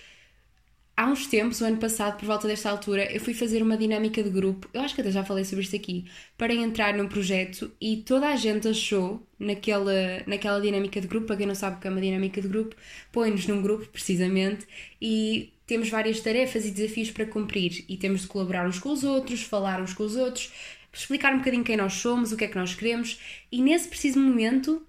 há 0.99 1.05
uns 1.05 1.27
tempos, 1.27 1.61
o 1.61 1.65
ano 1.65 1.77
passado, 1.77 2.17
por 2.19 2.25
volta 2.25 2.45
desta 2.45 2.69
altura, 2.69 3.09
eu 3.09 3.21
fui 3.21 3.33
fazer 3.33 3.63
uma 3.63 3.77
dinâmica 3.77 4.21
de 4.21 4.29
grupo, 4.29 4.67
eu 4.73 4.81
acho 4.81 4.93
que 4.93 4.99
até 4.99 5.09
já 5.09 5.23
falei 5.23 5.45
sobre 5.45 5.63
isto 5.63 5.73
aqui, 5.73 6.03
para 6.37 6.53
entrar 6.53 6.93
num 6.93 7.07
projeto 7.07 7.71
e 7.79 8.03
toda 8.05 8.27
a 8.27 8.35
gente 8.35 8.67
achou, 8.67 9.25
naquela, 9.39 9.93
naquela 10.27 10.59
dinâmica 10.59 10.99
de 10.99 11.07
grupo, 11.07 11.27
para 11.27 11.37
quem 11.37 11.47
não 11.47 11.55
sabe 11.55 11.77
o 11.77 11.79
que 11.79 11.87
é 11.87 11.89
uma 11.89 12.01
dinâmica 12.01 12.41
de 12.41 12.49
grupo, 12.49 12.75
põe-nos 13.13 13.47
num 13.47 13.61
grupo, 13.61 13.87
precisamente, 13.87 14.67
e 15.01 15.53
temos 15.65 15.89
várias 15.89 16.19
tarefas 16.19 16.65
e 16.65 16.71
desafios 16.71 17.11
para 17.11 17.25
cumprir. 17.25 17.85
E 17.87 17.95
temos 17.95 18.23
de 18.23 18.27
colaborar 18.27 18.67
uns 18.67 18.77
com 18.77 18.91
os 18.91 19.05
outros, 19.05 19.41
falar 19.43 19.81
uns 19.81 19.93
com 19.93 20.03
os 20.03 20.17
outros, 20.17 20.51
explicar 20.91 21.33
um 21.33 21.37
bocadinho 21.37 21.63
quem 21.63 21.77
nós 21.77 21.93
somos, 21.93 22.33
o 22.33 22.35
que 22.37 22.43
é 22.43 22.47
que 22.49 22.57
nós 22.57 22.75
queremos, 22.75 23.17
e 23.49 23.61
nesse 23.61 23.87
preciso 23.87 24.19
momento 24.19 24.85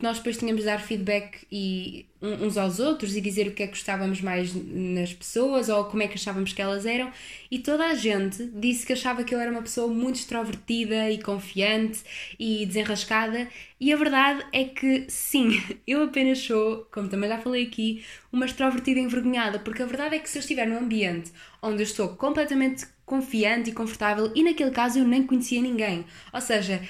nós 0.00 0.18
depois 0.18 0.38
tínhamos 0.38 0.62
de 0.62 0.66
dar 0.66 0.80
feedback 0.80 1.44
e, 1.50 2.06
uns 2.22 2.56
aos 2.56 2.78
outros 2.78 3.16
e 3.16 3.20
dizer 3.20 3.48
o 3.48 3.52
que 3.52 3.64
é 3.64 3.66
que 3.66 3.72
gostávamos 3.72 4.20
mais 4.20 4.54
nas 4.54 5.12
pessoas 5.12 5.68
ou 5.68 5.84
como 5.86 6.00
é 6.02 6.06
que 6.06 6.14
achávamos 6.14 6.52
que 6.52 6.62
elas 6.62 6.86
eram 6.86 7.10
e 7.50 7.58
toda 7.58 7.86
a 7.86 7.94
gente 7.94 8.44
disse 8.54 8.86
que 8.86 8.92
achava 8.92 9.24
que 9.24 9.34
eu 9.34 9.40
era 9.40 9.50
uma 9.50 9.62
pessoa 9.62 9.92
muito 9.92 10.16
extrovertida 10.16 11.10
e 11.10 11.20
confiante 11.20 12.00
e 12.38 12.64
desenrascada 12.66 13.48
e 13.80 13.92
a 13.92 13.96
verdade 13.96 14.46
é 14.52 14.62
que 14.64 15.06
sim, 15.08 15.60
eu 15.86 16.04
apenas 16.04 16.38
sou, 16.38 16.86
como 16.92 17.08
também 17.08 17.28
já 17.28 17.38
falei 17.38 17.64
aqui, 17.64 18.04
uma 18.32 18.46
extrovertida 18.46 19.00
envergonhada 19.00 19.58
porque 19.58 19.82
a 19.82 19.86
verdade 19.86 20.14
é 20.16 20.18
que 20.20 20.30
se 20.30 20.38
eu 20.38 20.40
estiver 20.40 20.68
num 20.68 20.78
ambiente 20.78 21.32
onde 21.60 21.78
eu 21.78 21.84
estou 21.84 22.10
completamente 22.10 22.86
confiante 23.04 23.70
e 23.70 23.72
confortável 23.72 24.30
e 24.36 24.44
naquele 24.44 24.70
caso 24.70 25.00
eu 25.00 25.04
nem 25.04 25.26
conhecia 25.26 25.60
ninguém. 25.62 26.04
Ou 26.32 26.40
seja, 26.40 26.80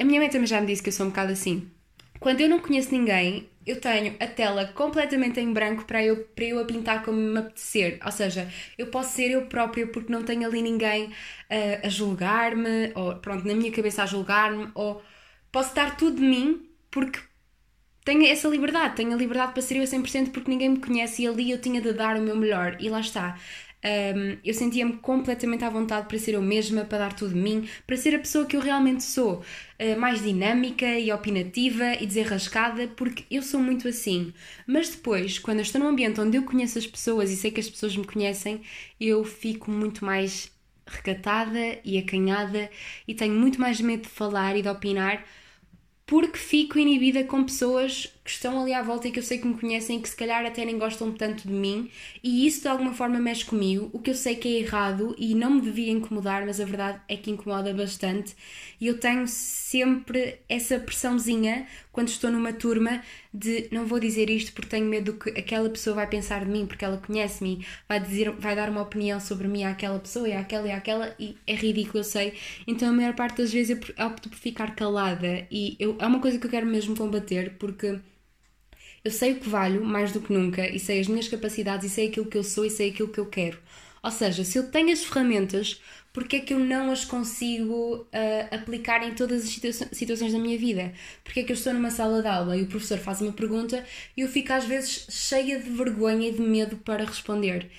a 0.00 0.04
minha 0.04 0.20
mãe 0.20 0.30
também 0.30 0.46
já 0.46 0.60
me 0.60 0.66
disse 0.66 0.82
que 0.82 0.88
eu 0.88 0.92
sou 0.92 1.06
um 1.06 1.10
bocado 1.10 1.32
assim. 1.32 1.70
Quando 2.20 2.40
eu 2.40 2.48
não 2.48 2.60
conheço 2.60 2.92
ninguém, 2.92 3.48
eu 3.66 3.80
tenho 3.80 4.16
a 4.20 4.26
tela 4.26 4.66
completamente 4.68 5.40
em 5.40 5.52
branco 5.52 5.84
para 5.84 6.02
eu, 6.04 6.24
para 6.26 6.44
eu 6.44 6.58
a 6.58 6.64
pintar 6.64 7.04
como 7.04 7.18
me 7.18 7.38
apetecer. 7.38 7.98
Ou 8.04 8.12
seja, 8.12 8.50
eu 8.78 8.86
posso 8.88 9.14
ser 9.14 9.30
eu 9.30 9.46
própria 9.46 9.86
porque 9.86 10.12
não 10.12 10.22
tenho 10.24 10.46
ali 10.46 10.62
ninguém 10.62 11.06
uh, 11.06 11.86
a 11.86 11.88
julgar-me, 11.88 12.92
ou 12.94 13.16
pronto, 13.16 13.46
na 13.46 13.54
minha 13.54 13.72
cabeça 13.72 14.02
a 14.02 14.06
julgar-me, 14.06 14.70
ou 14.74 15.02
posso 15.52 15.74
dar 15.74 15.96
tudo 15.96 16.16
de 16.16 16.22
mim 16.22 16.68
porque 16.90 17.20
tenho 18.04 18.24
essa 18.26 18.48
liberdade, 18.48 18.94
tenho 18.96 19.12
a 19.12 19.16
liberdade 19.16 19.52
para 19.52 19.62
ser 19.62 19.76
eu 19.78 19.86
100% 19.86 20.30
porque 20.30 20.48
ninguém 20.50 20.68
me 20.70 20.78
conhece 20.80 21.22
e 21.22 21.26
ali 21.26 21.50
eu 21.50 21.60
tinha 21.60 21.80
de 21.80 21.92
dar 21.92 22.16
o 22.16 22.22
meu 22.22 22.36
melhor. 22.36 22.76
E 22.80 22.88
lá 22.88 23.00
está. 23.00 23.36
Um, 23.84 24.38
eu 24.44 24.52
sentia-me 24.52 24.94
completamente 24.94 25.64
à 25.64 25.70
vontade 25.70 26.08
para 26.08 26.18
ser 26.18 26.34
eu 26.34 26.42
mesma, 26.42 26.84
para 26.84 26.98
dar 26.98 27.12
tudo 27.12 27.34
de 27.34 27.40
mim, 27.40 27.68
para 27.86 27.96
ser 27.96 28.14
a 28.14 28.18
pessoa 28.18 28.44
que 28.44 28.56
eu 28.56 28.60
realmente 28.60 29.04
sou, 29.04 29.42
uh, 29.80 30.00
mais 30.00 30.22
dinâmica 30.22 30.98
e 30.98 31.12
opinativa 31.12 31.94
e 32.00 32.06
desenrascada, 32.06 32.88
porque 32.88 33.24
eu 33.30 33.42
sou 33.42 33.60
muito 33.60 33.86
assim. 33.86 34.32
Mas 34.66 34.88
depois, 34.88 35.38
quando 35.38 35.58
eu 35.58 35.62
estou 35.62 35.80
num 35.80 35.88
ambiente 35.88 36.20
onde 36.20 36.36
eu 36.36 36.42
conheço 36.42 36.78
as 36.78 36.86
pessoas 36.86 37.30
e 37.30 37.36
sei 37.36 37.50
que 37.50 37.60
as 37.60 37.70
pessoas 37.70 37.96
me 37.96 38.04
conhecem, 38.04 38.62
eu 39.00 39.24
fico 39.24 39.70
muito 39.70 40.04
mais 40.04 40.50
recatada 40.86 41.78
e 41.84 41.98
acanhada 41.98 42.70
e 43.06 43.14
tenho 43.14 43.34
muito 43.34 43.60
mais 43.60 43.80
medo 43.80 44.02
de 44.02 44.08
falar 44.08 44.56
e 44.56 44.62
de 44.62 44.68
opinar 44.68 45.24
porque 46.06 46.38
fico 46.38 46.78
inibida 46.78 47.24
com 47.24 47.42
pessoas 47.42 48.15
que 48.26 48.32
estão 48.32 48.60
ali 48.60 48.74
à 48.74 48.82
volta 48.82 49.06
e 49.06 49.12
que 49.12 49.20
eu 49.20 49.22
sei 49.22 49.38
que 49.38 49.46
me 49.46 49.54
conhecem 49.54 50.00
que 50.00 50.08
se 50.08 50.16
calhar 50.16 50.44
até 50.44 50.64
nem 50.64 50.76
gostam 50.76 51.12
tanto 51.12 51.46
de 51.46 51.54
mim 51.54 51.88
e 52.24 52.44
isso 52.44 52.62
de 52.62 52.68
alguma 52.68 52.92
forma 52.92 53.20
mexe 53.20 53.44
comigo, 53.44 53.88
o 53.92 54.00
que 54.00 54.10
eu 54.10 54.14
sei 54.16 54.34
que 54.34 54.48
é 54.48 54.60
errado 54.62 55.14
e 55.16 55.32
não 55.32 55.50
me 55.50 55.60
devia 55.60 55.92
incomodar, 55.92 56.44
mas 56.44 56.60
a 56.60 56.64
verdade 56.64 57.00
é 57.08 57.16
que 57.16 57.30
incomoda 57.30 57.72
bastante 57.72 58.34
e 58.80 58.88
eu 58.88 58.98
tenho 58.98 59.28
sempre 59.28 60.40
essa 60.48 60.78
pressãozinha 60.80 61.68
quando 61.92 62.08
estou 62.08 62.30
numa 62.30 62.52
turma 62.52 63.00
de 63.32 63.68
não 63.70 63.86
vou 63.86 64.00
dizer 64.00 64.28
isto 64.28 64.52
porque 64.52 64.68
tenho 64.68 64.86
medo 64.86 65.12
que 65.14 65.30
aquela 65.30 65.70
pessoa 65.70 65.96
vai 65.96 66.06
pensar 66.06 66.44
de 66.44 66.50
mim 66.50 66.66
porque 66.66 66.84
ela 66.84 66.98
conhece-me, 66.98 67.64
vai 67.88 68.00
dizer, 68.00 68.30
vai 68.32 68.56
dar 68.56 68.68
uma 68.68 68.82
opinião 68.82 69.20
sobre 69.20 69.46
mim 69.46 69.64
àquela 69.64 69.98
pessoa 69.98 70.28
e 70.28 70.32
àquela 70.32 70.66
e 70.66 70.72
àquela 70.72 71.14
e 71.18 71.36
é 71.46 71.54
ridículo, 71.54 72.00
eu 72.00 72.04
sei. 72.04 72.34
Então 72.66 72.88
a 72.88 72.92
maior 72.92 73.14
parte 73.14 73.38
das 73.38 73.52
vezes 73.52 73.78
eu 73.78 74.06
opto 74.06 74.28
por 74.28 74.36
ficar 74.36 74.74
calada 74.74 75.46
e 75.50 75.76
eu, 75.78 75.96
é 76.00 76.06
uma 76.06 76.20
coisa 76.20 76.38
que 76.38 76.46
eu 76.46 76.50
quero 76.50 76.66
mesmo 76.66 76.96
combater 76.96 77.56
porque 77.58 77.98
eu 79.06 79.10
sei 79.10 79.32
o 79.32 79.40
que 79.40 79.48
valho 79.48 79.84
mais 79.84 80.12
do 80.12 80.20
que 80.20 80.32
nunca 80.32 80.68
e 80.68 80.80
sei 80.80 81.00
as 81.00 81.06
minhas 81.08 81.28
capacidades 81.28 81.86
e 81.86 81.94
sei 81.94 82.08
aquilo 82.08 82.26
que 82.26 82.36
eu 82.36 82.42
sou 82.44 82.64
e 82.66 82.70
sei 82.70 82.90
aquilo 82.90 83.08
que 83.08 83.20
eu 83.20 83.26
quero. 83.26 83.58
Ou 84.02 84.10
seja, 84.10 84.44
se 84.44 84.58
eu 84.58 84.70
tenho 84.70 84.92
as 84.92 85.04
ferramentas, 85.04 85.80
porque 86.12 86.36
é 86.36 86.40
que 86.40 86.52
eu 86.54 86.58
não 86.58 86.90
as 86.90 87.04
consigo 87.04 87.98
uh, 88.02 88.54
aplicar 88.54 89.02
em 89.06 89.14
todas 89.14 89.44
as 89.44 89.50
situa 89.50 89.72
situações 89.72 90.32
da 90.32 90.38
minha 90.40 90.58
vida? 90.58 90.92
Porque 91.22 91.40
é 91.40 91.42
que 91.44 91.52
eu 91.52 91.54
estou 91.54 91.72
numa 91.72 91.90
sala 91.90 92.20
de 92.22 92.28
aula 92.28 92.56
e 92.56 92.62
o 92.62 92.66
professor 92.66 92.98
faz 92.98 93.20
uma 93.20 93.32
pergunta 93.32 93.84
e 94.16 94.22
eu 94.22 94.28
fico 94.28 94.52
às 94.52 94.64
vezes 94.64 95.06
cheia 95.10 95.60
de 95.60 95.70
vergonha 95.70 96.28
e 96.28 96.32
de 96.32 96.40
medo 96.40 96.76
para 96.78 97.04
responder? 97.04 97.70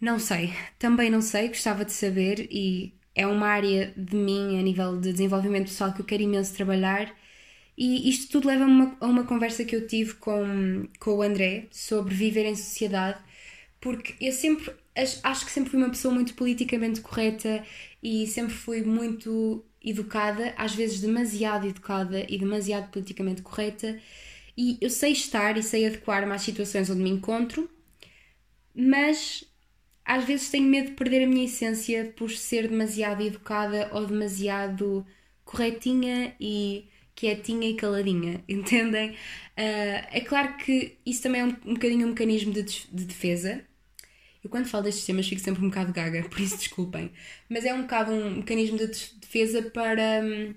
Não 0.00 0.18
sei, 0.18 0.52
também 0.78 1.10
não 1.10 1.20
sei, 1.20 1.48
gostava 1.48 1.84
de 1.84 1.92
saber 1.92 2.48
e 2.50 2.94
é 3.14 3.26
uma 3.26 3.48
área 3.48 3.92
de 3.96 4.16
mim 4.16 4.58
a 4.58 4.62
nível 4.62 4.96
de 5.00 5.12
desenvolvimento 5.12 5.66
pessoal 5.68 5.92
que 5.92 6.00
eu 6.00 6.06
quero 6.06 6.22
imenso 6.22 6.54
trabalhar. 6.54 7.12
E 7.80 8.10
isto 8.10 8.32
tudo 8.32 8.48
leva 8.48 8.64
a 8.64 8.66
uma, 8.66 8.96
a 9.00 9.06
uma 9.06 9.22
conversa 9.24 9.64
que 9.64 9.76
eu 9.76 9.86
tive 9.86 10.14
com, 10.14 10.88
com 10.98 11.12
o 11.12 11.22
André 11.22 11.68
sobre 11.70 12.12
viver 12.12 12.44
em 12.44 12.56
sociedade, 12.56 13.20
porque 13.80 14.16
eu 14.20 14.32
sempre 14.32 14.74
acho 15.22 15.46
que 15.46 15.52
sempre 15.52 15.70
fui 15.70 15.78
uma 15.78 15.88
pessoa 15.88 16.12
muito 16.12 16.34
politicamente 16.34 17.00
correta 17.00 17.64
e 18.02 18.26
sempre 18.26 18.52
fui 18.52 18.82
muito 18.82 19.64
educada, 19.80 20.52
às 20.56 20.74
vezes 20.74 21.00
demasiado 21.00 21.68
educada 21.68 22.26
e 22.28 22.36
demasiado 22.36 22.90
politicamente 22.90 23.42
correta. 23.42 23.96
E 24.56 24.76
eu 24.80 24.90
sei 24.90 25.12
estar 25.12 25.56
e 25.56 25.62
sei 25.62 25.86
adequar-me 25.86 26.32
às 26.32 26.42
situações 26.42 26.90
onde 26.90 27.00
me 27.00 27.10
encontro, 27.10 27.70
mas 28.74 29.44
às 30.04 30.24
vezes 30.24 30.50
tenho 30.50 30.66
medo 30.68 30.88
de 30.88 30.96
perder 30.96 31.22
a 31.22 31.28
minha 31.28 31.44
essência 31.44 32.12
por 32.16 32.30
ser 32.32 32.66
demasiado 32.66 33.22
educada 33.22 33.88
ou 33.92 34.04
demasiado 34.04 35.06
corretinha 35.44 36.34
e 36.40 36.88
quietinha 37.18 37.68
e 37.68 37.74
caladinha, 37.74 38.44
entendem? 38.48 39.10
Uh, 39.10 40.06
é 40.12 40.20
claro 40.20 40.56
que 40.58 40.96
isso 41.04 41.22
também 41.22 41.40
é 41.40 41.44
um, 41.44 41.56
um 41.66 41.74
bocadinho 41.74 42.06
um 42.06 42.10
mecanismo 42.10 42.52
de, 42.52 42.62
de 42.62 43.04
defesa, 43.04 43.64
eu 44.42 44.48
quando 44.50 44.66
falo 44.66 44.84
destes 44.84 45.04
temas 45.04 45.28
fico 45.28 45.40
sempre 45.40 45.64
um 45.64 45.68
bocado 45.68 45.92
gaga, 45.92 46.22
por 46.28 46.40
isso 46.40 46.56
desculpem. 46.56 47.10
Mas 47.48 47.64
é 47.64 47.74
um 47.74 47.82
bocado 47.82 48.12
um 48.12 48.36
mecanismo 48.36 48.78
de 48.78 48.86
defesa 49.20 49.62
para, 49.62 50.22
hum, 50.22 50.54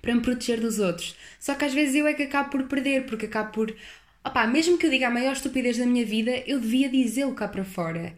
para 0.00 0.14
me 0.14 0.22
proteger 0.22 0.60
dos 0.60 0.78
outros. 0.78 1.14
Só 1.38 1.54
que 1.54 1.64
às 1.64 1.74
vezes 1.74 1.94
eu 1.94 2.06
é 2.06 2.14
que 2.14 2.22
acabo 2.22 2.50
por 2.50 2.64
perder, 2.64 3.06
porque 3.06 3.26
acabo 3.26 3.52
por. 3.52 3.76
Opá, 4.24 4.46
mesmo 4.46 4.78
que 4.78 4.86
eu 4.86 4.90
diga 4.90 5.08
a 5.08 5.10
maior 5.10 5.32
estupidez 5.32 5.78
da 5.78 5.86
minha 5.86 6.04
vida, 6.04 6.42
eu 6.46 6.60
devia 6.60 6.88
dizê-lo 6.88 7.34
cá 7.34 7.48
para 7.48 7.64
fora. 7.64 8.16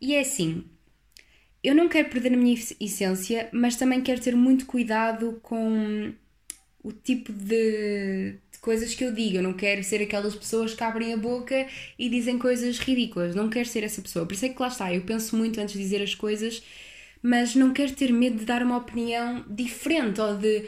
E 0.00 0.14
é 0.14 0.20
assim. 0.20 0.64
Eu 1.62 1.74
não 1.74 1.88
quero 1.88 2.10
perder 2.10 2.34
a 2.34 2.36
minha 2.36 2.54
essência, 2.80 3.48
mas 3.52 3.76
também 3.76 4.02
quero 4.02 4.20
ter 4.20 4.36
muito 4.36 4.66
cuidado 4.66 5.40
com 5.42 6.14
o 6.84 6.92
tipo 6.92 7.32
de, 7.32 8.38
coisas 8.64 8.94
que 8.94 9.04
eu 9.04 9.12
digo. 9.12 9.36
Eu 9.36 9.42
não 9.42 9.52
quero 9.52 9.84
ser 9.84 10.02
aquelas 10.02 10.34
pessoas 10.34 10.74
que 10.74 10.82
abrem 10.82 11.12
a 11.12 11.16
boca 11.16 11.66
e 11.98 12.08
dizem 12.08 12.38
coisas 12.38 12.78
ridículas. 12.78 13.34
Não 13.34 13.50
quero 13.50 13.68
ser 13.68 13.84
essa 13.84 14.00
pessoa. 14.00 14.24
Por 14.24 14.32
isso 14.32 14.46
é 14.46 14.48
que 14.48 14.60
lá 14.60 14.68
está. 14.68 14.92
Eu 14.92 15.02
penso 15.02 15.36
muito 15.36 15.60
antes 15.60 15.74
de 15.74 15.80
dizer 15.80 16.02
as 16.02 16.14
coisas, 16.14 16.62
mas 17.22 17.54
não 17.54 17.72
quero 17.74 17.92
ter 17.94 18.10
medo 18.12 18.38
de 18.38 18.44
dar 18.46 18.62
uma 18.62 18.78
opinião 18.78 19.44
diferente 19.48 20.20
ou 20.20 20.36
de. 20.36 20.64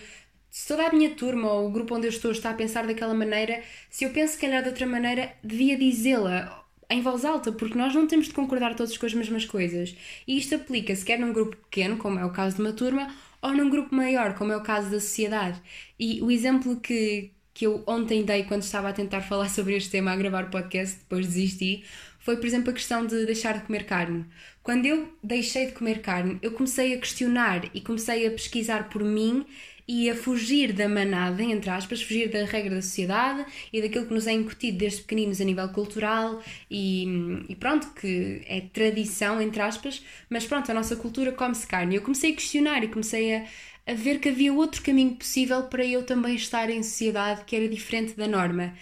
Se 0.50 0.68
toda 0.68 0.86
a 0.86 0.92
minha 0.92 1.10
turma 1.10 1.52
ou 1.52 1.68
o 1.68 1.70
grupo 1.70 1.94
onde 1.94 2.06
eu 2.06 2.10
estou 2.10 2.30
está 2.30 2.50
a 2.50 2.54
pensar 2.54 2.86
daquela 2.86 3.12
maneira, 3.14 3.62
se 3.90 4.04
eu 4.04 4.10
penso 4.10 4.34
se 4.34 4.40
calhar 4.40 4.62
de 4.62 4.70
outra 4.70 4.86
maneira, 4.86 5.32
devia 5.44 5.76
dizê-la 5.76 6.64
em 6.88 7.02
voz 7.02 7.24
alta, 7.24 7.52
porque 7.52 7.76
nós 7.76 7.94
não 7.94 8.06
temos 8.06 8.26
de 8.26 8.32
concordar 8.32 8.74
todos 8.74 8.96
com 8.96 9.04
as 9.04 9.12
mesmas 9.12 9.44
coisas. 9.44 9.94
E 10.26 10.38
isto 10.38 10.54
aplica-se 10.54 11.04
quer 11.04 11.18
num 11.18 11.32
grupo 11.32 11.56
pequeno, 11.56 11.96
como 11.98 12.18
é 12.18 12.24
o 12.24 12.30
caso 12.32 12.56
de 12.56 12.62
uma 12.62 12.72
turma, 12.72 13.12
ou 13.46 13.54
num 13.54 13.70
grupo 13.70 13.94
maior, 13.94 14.34
como 14.34 14.52
é 14.52 14.56
o 14.56 14.62
caso 14.62 14.90
da 14.90 15.00
sociedade. 15.00 15.60
E 15.98 16.20
o 16.22 16.30
exemplo 16.30 16.80
que, 16.80 17.32
que 17.54 17.66
eu 17.66 17.82
ontem 17.86 18.24
dei 18.24 18.44
quando 18.44 18.62
estava 18.62 18.88
a 18.88 18.92
tentar 18.92 19.20
falar 19.20 19.48
sobre 19.50 19.76
este 19.76 19.90
tema, 19.90 20.12
a 20.12 20.16
gravar 20.16 20.50
podcast, 20.50 20.98
depois 20.98 21.26
desisti, 21.26 21.84
foi, 22.18 22.36
por 22.36 22.46
exemplo, 22.46 22.70
a 22.70 22.72
questão 22.72 23.06
de 23.06 23.24
deixar 23.24 23.58
de 23.58 23.64
comer 23.64 23.84
carne. 23.84 24.26
Quando 24.62 24.84
eu 24.86 25.16
deixei 25.22 25.66
de 25.66 25.72
comer 25.72 26.00
carne, 26.00 26.38
eu 26.42 26.50
comecei 26.50 26.92
a 26.92 26.98
questionar 26.98 27.70
e 27.72 27.80
comecei 27.80 28.26
a 28.26 28.30
pesquisar 28.32 28.88
por 28.88 29.04
mim 29.04 29.46
e 29.88 30.10
a 30.10 30.14
fugir 30.14 30.72
da 30.72 30.88
manada, 30.88 31.42
entre 31.42 31.70
aspas, 31.70 32.02
fugir 32.02 32.28
da 32.28 32.44
regra 32.44 32.74
da 32.74 32.82
sociedade 32.82 33.44
e 33.72 33.80
daquilo 33.80 34.06
que 34.06 34.14
nos 34.14 34.26
é 34.26 34.32
incutido 34.32 34.78
desde 34.78 35.02
pequeninos 35.02 35.40
a 35.40 35.44
nível 35.44 35.68
cultural 35.68 36.42
e, 36.70 37.06
e 37.48 37.54
pronto, 37.54 37.88
que 38.00 38.42
é 38.46 38.60
tradição, 38.60 39.40
entre 39.40 39.62
aspas, 39.62 40.04
mas 40.28 40.44
pronto, 40.44 40.70
a 40.70 40.74
nossa 40.74 40.96
cultura 40.96 41.32
come-se 41.32 41.66
carne. 41.66 41.96
Eu 41.96 42.02
comecei 42.02 42.32
a 42.32 42.34
questionar 42.34 42.82
e 42.82 42.88
comecei 42.88 43.36
a, 43.36 43.44
a 43.86 43.94
ver 43.94 44.18
que 44.18 44.28
havia 44.28 44.52
outro 44.52 44.82
caminho 44.82 45.14
possível 45.14 45.62
para 45.64 45.84
eu 45.84 46.02
também 46.04 46.34
estar 46.34 46.68
em 46.68 46.82
sociedade 46.82 47.44
que 47.44 47.54
era 47.54 47.68
diferente 47.68 48.14
da 48.14 48.26
norma. 48.26 48.74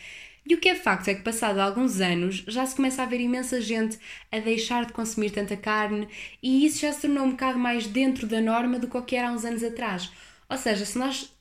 E 0.47 0.55
o 0.55 0.61
que 0.61 0.69
é 0.69 0.75
facto 0.75 1.09
é 1.09 1.15
que, 1.15 1.23
passado 1.23 1.59
alguns 1.59 2.01
anos, 2.03 2.45
já 2.47 2.67
se 2.67 2.77
começa 2.77 3.03
a 3.03 3.07
ver 3.07 3.19
imensa 3.19 3.63
gente 3.63 3.99
a 4.31 4.39
deixar 4.39 4.85
de 4.85 4.93
consumir 4.93 5.31
tanta 5.31 5.57
carne 5.57 6.07
e 6.43 6.67
isso 6.67 6.81
já 6.81 6.93
se 6.93 7.03
tornou 7.03 7.25
um 7.25 7.31
bocado 7.31 7.59
mais 7.59 7.87
dentro 7.87 8.27
da 8.27 8.43
norma 8.43 8.79
do 8.79 9.03
que 9.03 9.17
era 9.17 9.29
há 9.29 9.33
uns 9.33 9.45
anos 9.45 9.63
atrás. 9.63 10.11
Ou 10.55 10.59
seja, 10.59 10.85
se 10.85 10.97
nós 10.97 11.35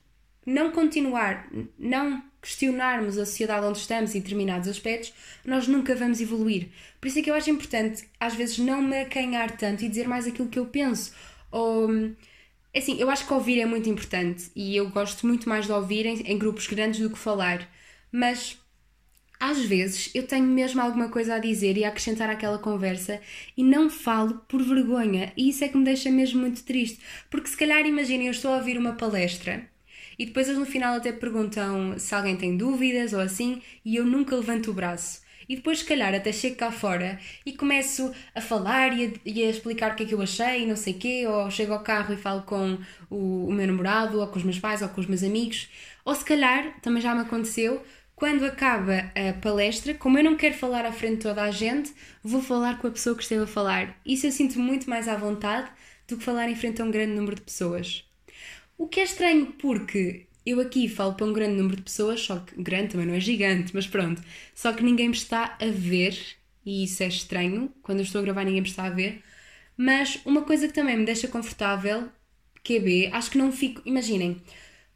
não 0.44 0.72
continuar, 0.72 1.48
não 1.78 2.20
questionarmos 2.42 3.16
a 3.16 3.24
sociedade 3.24 3.64
onde 3.64 3.78
estamos 3.78 4.12
em 4.12 4.18
determinados 4.20 4.68
aspectos, 4.68 5.14
nós 5.44 5.68
nunca 5.68 5.94
vamos 5.94 6.20
evoluir. 6.20 6.70
Por 7.00 7.06
isso 7.06 7.20
é 7.20 7.22
que 7.22 7.30
eu 7.30 7.34
acho 7.34 7.48
importante, 7.48 8.08
às 8.18 8.34
vezes, 8.34 8.58
não 8.58 8.82
me 8.82 9.02
acanhar 9.02 9.56
tanto 9.56 9.84
e 9.84 9.88
dizer 9.88 10.08
mais 10.08 10.26
aquilo 10.26 10.48
que 10.48 10.58
eu 10.58 10.66
penso. 10.66 11.14
Ou 11.52 11.88
é 12.72 12.80
assim, 12.80 12.98
eu 12.98 13.08
acho 13.08 13.24
que 13.24 13.32
ouvir 13.32 13.60
é 13.60 13.64
muito 13.64 13.88
importante 13.88 14.50
e 14.56 14.76
eu 14.76 14.90
gosto 14.90 15.28
muito 15.28 15.48
mais 15.48 15.66
de 15.66 15.72
ouvir 15.72 16.04
em, 16.06 16.20
em 16.22 16.36
grupos 16.36 16.66
grandes 16.66 16.98
do 16.98 17.08
que 17.08 17.18
falar, 17.18 17.70
mas 18.10 18.58
às 19.38 19.60
vezes 19.64 20.10
eu 20.14 20.26
tenho 20.26 20.46
mesmo 20.46 20.80
alguma 20.80 21.08
coisa 21.08 21.34
a 21.34 21.38
dizer 21.38 21.76
e 21.76 21.84
a 21.84 21.88
acrescentar 21.88 22.30
àquela 22.30 22.58
conversa 22.58 23.20
e 23.56 23.62
não 23.62 23.90
falo 23.90 24.40
por 24.48 24.62
vergonha, 24.62 25.32
e 25.36 25.48
isso 25.48 25.64
é 25.64 25.68
que 25.68 25.76
me 25.76 25.84
deixa 25.84 26.10
mesmo 26.10 26.40
muito 26.40 26.62
triste, 26.64 27.00
porque 27.30 27.48
se 27.48 27.56
calhar 27.56 27.84
imaginem, 27.86 28.26
eu 28.26 28.32
estou 28.32 28.52
a 28.52 28.56
ouvir 28.56 28.78
uma 28.78 28.94
palestra 28.94 29.68
e 30.18 30.26
depois 30.26 30.46
eles 30.46 30.58
no 30.58 30.66
final 30.66 30.94
até 30.94 31.12
perguntam 31.12 31.98
se 31.98 32.14
alguém 32.14 32.36
tem 32.36 32.56
dúvidas 32.56 33.12
ou 33.12 33.20
assim, 33.20 33.60
e 33.84 33.96
eu 33.96 34.04
nunca 34.04 34.36
levanto 34.36 34.70
o 34.70 34.74
braço. 34.74 35.22
E 35.48 35.56
depois, 35.56 35.80
se 35.80 35.84
calhar, 35.84 36.14
até 36.14 36.32
chego 36.32 36.56
cá 36.56 36.70
fora 36.70 37.18
e 37.44 37.52
começo 37.52 38.12
a 38.34 38.40
falar 38.40 38.96
e 38.96 39.06
a, 39.06 39.10
e 39.26 39.42
a 39.44 39.50
explicar 39.50 39.92
o 39.92 39.94
que 39.94 40.04
é 40.04 40.06
que 40.06 40.14
eu 40.14 40.22
achei 40.22 40.62
e 40.62 40.66
não 40.66 40.76
sei 40.76 40.94
o 40.94 40.98
quê, 40.98 41.26
ou 41.26 41.50
chego 41.50 41.74
ao 41.74 41.82
carro 41.82 42.14
e 42.14 42.16
falo 42.16 42.42
com 42.42 42.78
o, 43.10 43.46
o 43.46 43.52
meu 43.52 43.66
namorado, 43.66 44.20
ou 44.20 44.26
com 44.28 44.38
os 44.38 44.44
meus 44.44 44.58
pais, 44.58 44.80
ou 44.80 44.88
com 44.88 45.00
os 45.00 45.06
meus 45.06 45.22
amigos. 45.22 45.68
Ou 46.04 46.14
se 46.14 46.24
calhar, 46.24 46.80
também 46.80 47.02
já 47.02 47.14
me 47.14 47.22
aconteceu, 47.22 47.82
quando 48.14 48.44
acaba 48.44 49.10
a 49.14 49.32
palestra, 49.40 49.94
como 49.94 50.18
eu 50.18 50.24
não 50.24 50.36
quero 50.36 50.54
falar 50.54 50.84
à 50.86 50.92
frente 50.92 51.16
de 51.16 51.22
toda 51.22 51.42
a 51.42 51.50
gente, 51.50 51.92
vou 52.22 52.42
falar 52.42 52.78
com 52.78 52.86
a 52.86 52.90
pessoa 52.90 53.16
que 53.16 53.22
esteve 53.22 53.44
a 53.44 53.46
falar. 53.46 54.00
Isso 54.06 54.26
eu 54.26 54.32
sinto 54.32 54.58
muito 54.58 54.88
mais 54.88 55.08
à 55.08 55.16
vontade 55.16 55.70
do 56.08 56.16
que 56.16 56.24
falar 56.24 56.48
em 56.48 56.54
frente 56.54 56.80
a 56.80 56.84
um 56.84 56.90
grande 56.90 57.12
número 57.14 57.36
de 57.36 57.42
pessoas. 57.42 58.04
O 58.78 58.88
que 58.88 59.00
é 59.00 59.04
estranho 59.04 59.46
porque 59.58 60.26
eu 60.46 60.60
aqui 60.60 60.88
falo 60.88 61.14
para 61.14 61.26
um 61.26 61.32
grande 61.32 61.56
número 61.56 61.76
de 61.76 61.82
pessoas, 61.82 62.20
só 62.20 62.38
que 62.40 62.60
grande 62.62 62.88
também 62.90 63.06
não 63.06 63.14
é 63.14 63.20
gigante, 63.20 63.72
mas 63.74 63.86
pronto, 63.86 64.22
só 64.54 64.72
que 64.72 64.82
ninguém 64.82 65.08
me 65.08 65.14
está 65.14 65.56
a 65.60 65.66
ver 65.66 66.16
e 66.64 66.84
isso 66.84 67.02
é 67.02 67.08
estranho. 67.08 67.72
Quando 67.82 67.98
eu 67.98 68.04
estou 68.04 68.20
a 68.20 68.24
gravar, 68.24 68.44
ninguém 68.44 68.62
me 68.62 68.68
está 68.68 68.84
a 68.84 68.90
ver. 68.90 69.22
Mas 69.76 70.20
uma 70.24 70.42
coisa 70.42 70.66
que 70.68 70.74
também 70.74 70.96
me 70.96 71.04
deixa 71.04 71.28
confortável, 71.28 72.08
QB, 72.62 73.10
acho 73.12 73.30
que 73.30 73.38
não 73.38 73.52
fico. 73.52 73.82
Imaginem, 73.84 74.40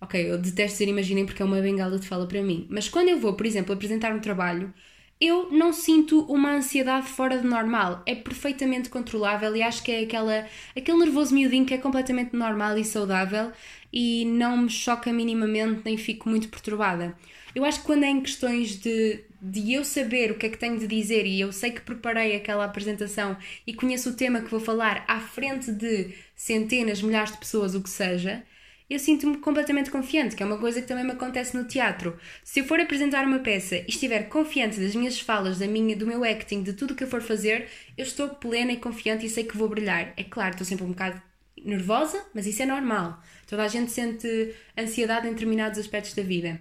ok, 0.00 0.30
eu 0.30 0.38
detesto 0.38 0.78
dizer 0.78 0.88
imaginem 0.88 1.26
porque 1.26 1.42
é 1.42 1.44
uma 1.44 1.60
bengala 1.60 1.98
de 1.98 2.06
fala 2.06 2.26
para 2.26 2.42
mim, 2.42 2.66
mas 2.70 2.88
quando 2.88 3.08
eu 3.08 3.18
vou, 3.18 3.34
por 3.34 3.46
exemplo, 3.46 3.74
apresentar 3.74 4.14
um 4.14 4.20
trabalho, 4.20 4.72
eu 5.20 5.50
não 5.50 5.72
sinto 5.72 6.20
uma 6.32 6.52
ansiedade 6.54 7.08
fora 7.08 7.38
de 7.38 7.46
normal. 7.46 8.02
É 8.06 8.14
perfeitamente 8.14 8.88
controlável 8.88 9.54
e 9.56 9.62
acho 9.62 9.82
que 9.82 9.90
é 9.90 10.00
aquela, 10.00 10.46
aquele 10.76 10.98
nervoso 10.98 11.34
miudinho 11.34 11.66
que 11.66 11.74
é 11.74 11.78
completamente 11.78 12.36
normal 12.36 12.78
e 12.78 12.84
saudável 12.84 13.52
e 13.92 14.24
não 14.26 14.56
me 14.56 14.70
choca 14.70 15.12
minimamente 15.12 15.82
nem 15.84 15.96
fico 15.96 16.28
muito 16.28 16.48
perturbada. 16.48 17.16
Eu 17.54 17.64
acho 17.64 17.80
que 17.80 17.86
quando 17.86 18.04
é 18.04 18.08
em 18.08 18.20
questões 18.20 18.76
de, 18.78 19.24
de 19.40 19.72
eu 19.72 19.84
saber 19.84 20.30
o 20.30 20.36
que 20.38 20.46
é 20.46 20.48
que 20.50 20.58
tenho 20.58 20.78
de 20.78 20.86
dizer 20.86 21.26
e 21.26 21.40
eu 21.40 21.50
sei 21.52 21.72
que 21.72 21.80
preparei 21.80 22.36
aquela 22.36 22.64
apresentação 22.64 23.36
e 23.66 23.74
conheço 23.74 24.10
o 24.10 24.16
tema 24.16 24.40
que 24.40 24.50
vou 24.50 24.60
falar 24.60 25.04
à 25.08 25.18
frente 25.20 25.72
de 25.72 26.14
centenas, 26.36 27.02
milhares 27.02 27.32
de 27.32 27.38
pessoas, 27.38 27.74
o 27.74 27.82
que 27.82 27.90
seja, 27.90 28.44
eu 28.88 28.98
sinto-me 28.98 29.36
completamente 29.38 29.90
confiante, 29.90 30.34
que 30.34 30.42
é 30.42 30.46
uma 30.46 30.58
coisa 30.58 30.80
que 30.80 30.88
também 30.88 31.04
me 31.04 31.12
acontece 31.12 31.56
no 31.56 31.64
teatro. 31.64 32.18
Se 32.42 32.60
eu 32.60 32.64
for 32.64 32.80
apresentar 32.80 33.24
uma 33.26 33.40
peça 33.40 33.76
e 33.76 33.86
estiver 33.88 34.28
confiante 34.28 34.80
das 34.80 34.94
minhas 34.94 35.20
falas, 35.20 35.58
da 35.58 35.66
minha, 35.66 35.94
do 35.94 36.06
meu 36.06 36.24
acting, 36.24 36.62
de 36.62 36.72
tudo 36.72 36.92
o 36.92 36.94
que 36.94 37.04
eu 37.04 37.08
for 37.08 37.20
fazer, 37.20 37.68
eu 37.96 38.04
estou 38.04 38.30
plena 38.30 38.72
e 38.72 38.78
confiante 38.78 39.26
e 39.26 39.30
sei 39.30 39.44
que 39.44 39.56
vou 39.56 39.68
brilhar. 39.68 40.14
É 40.16 40.24
claro, 40.24 40.52
estou 40.52 40.66
sempre 40.66 40.84
um 40.84 40.90
bocado 40.90 41.20
nervosa, 41.64 42.24
mas 42.34 42.46
isso 42.46 42.62
é 42.62 42.66
normal. 42.66 43.22
Toda 43.46 43.64
a 43.64 43.68
gente 43.68 43.90
sente 43.90 44.54
ansiedade 44.76 45.26
em 45.26 45.32
determinados 45.32 45.78
aspectos 45.78 46.14
da 46.14 46.22
vida. 46.22 46.60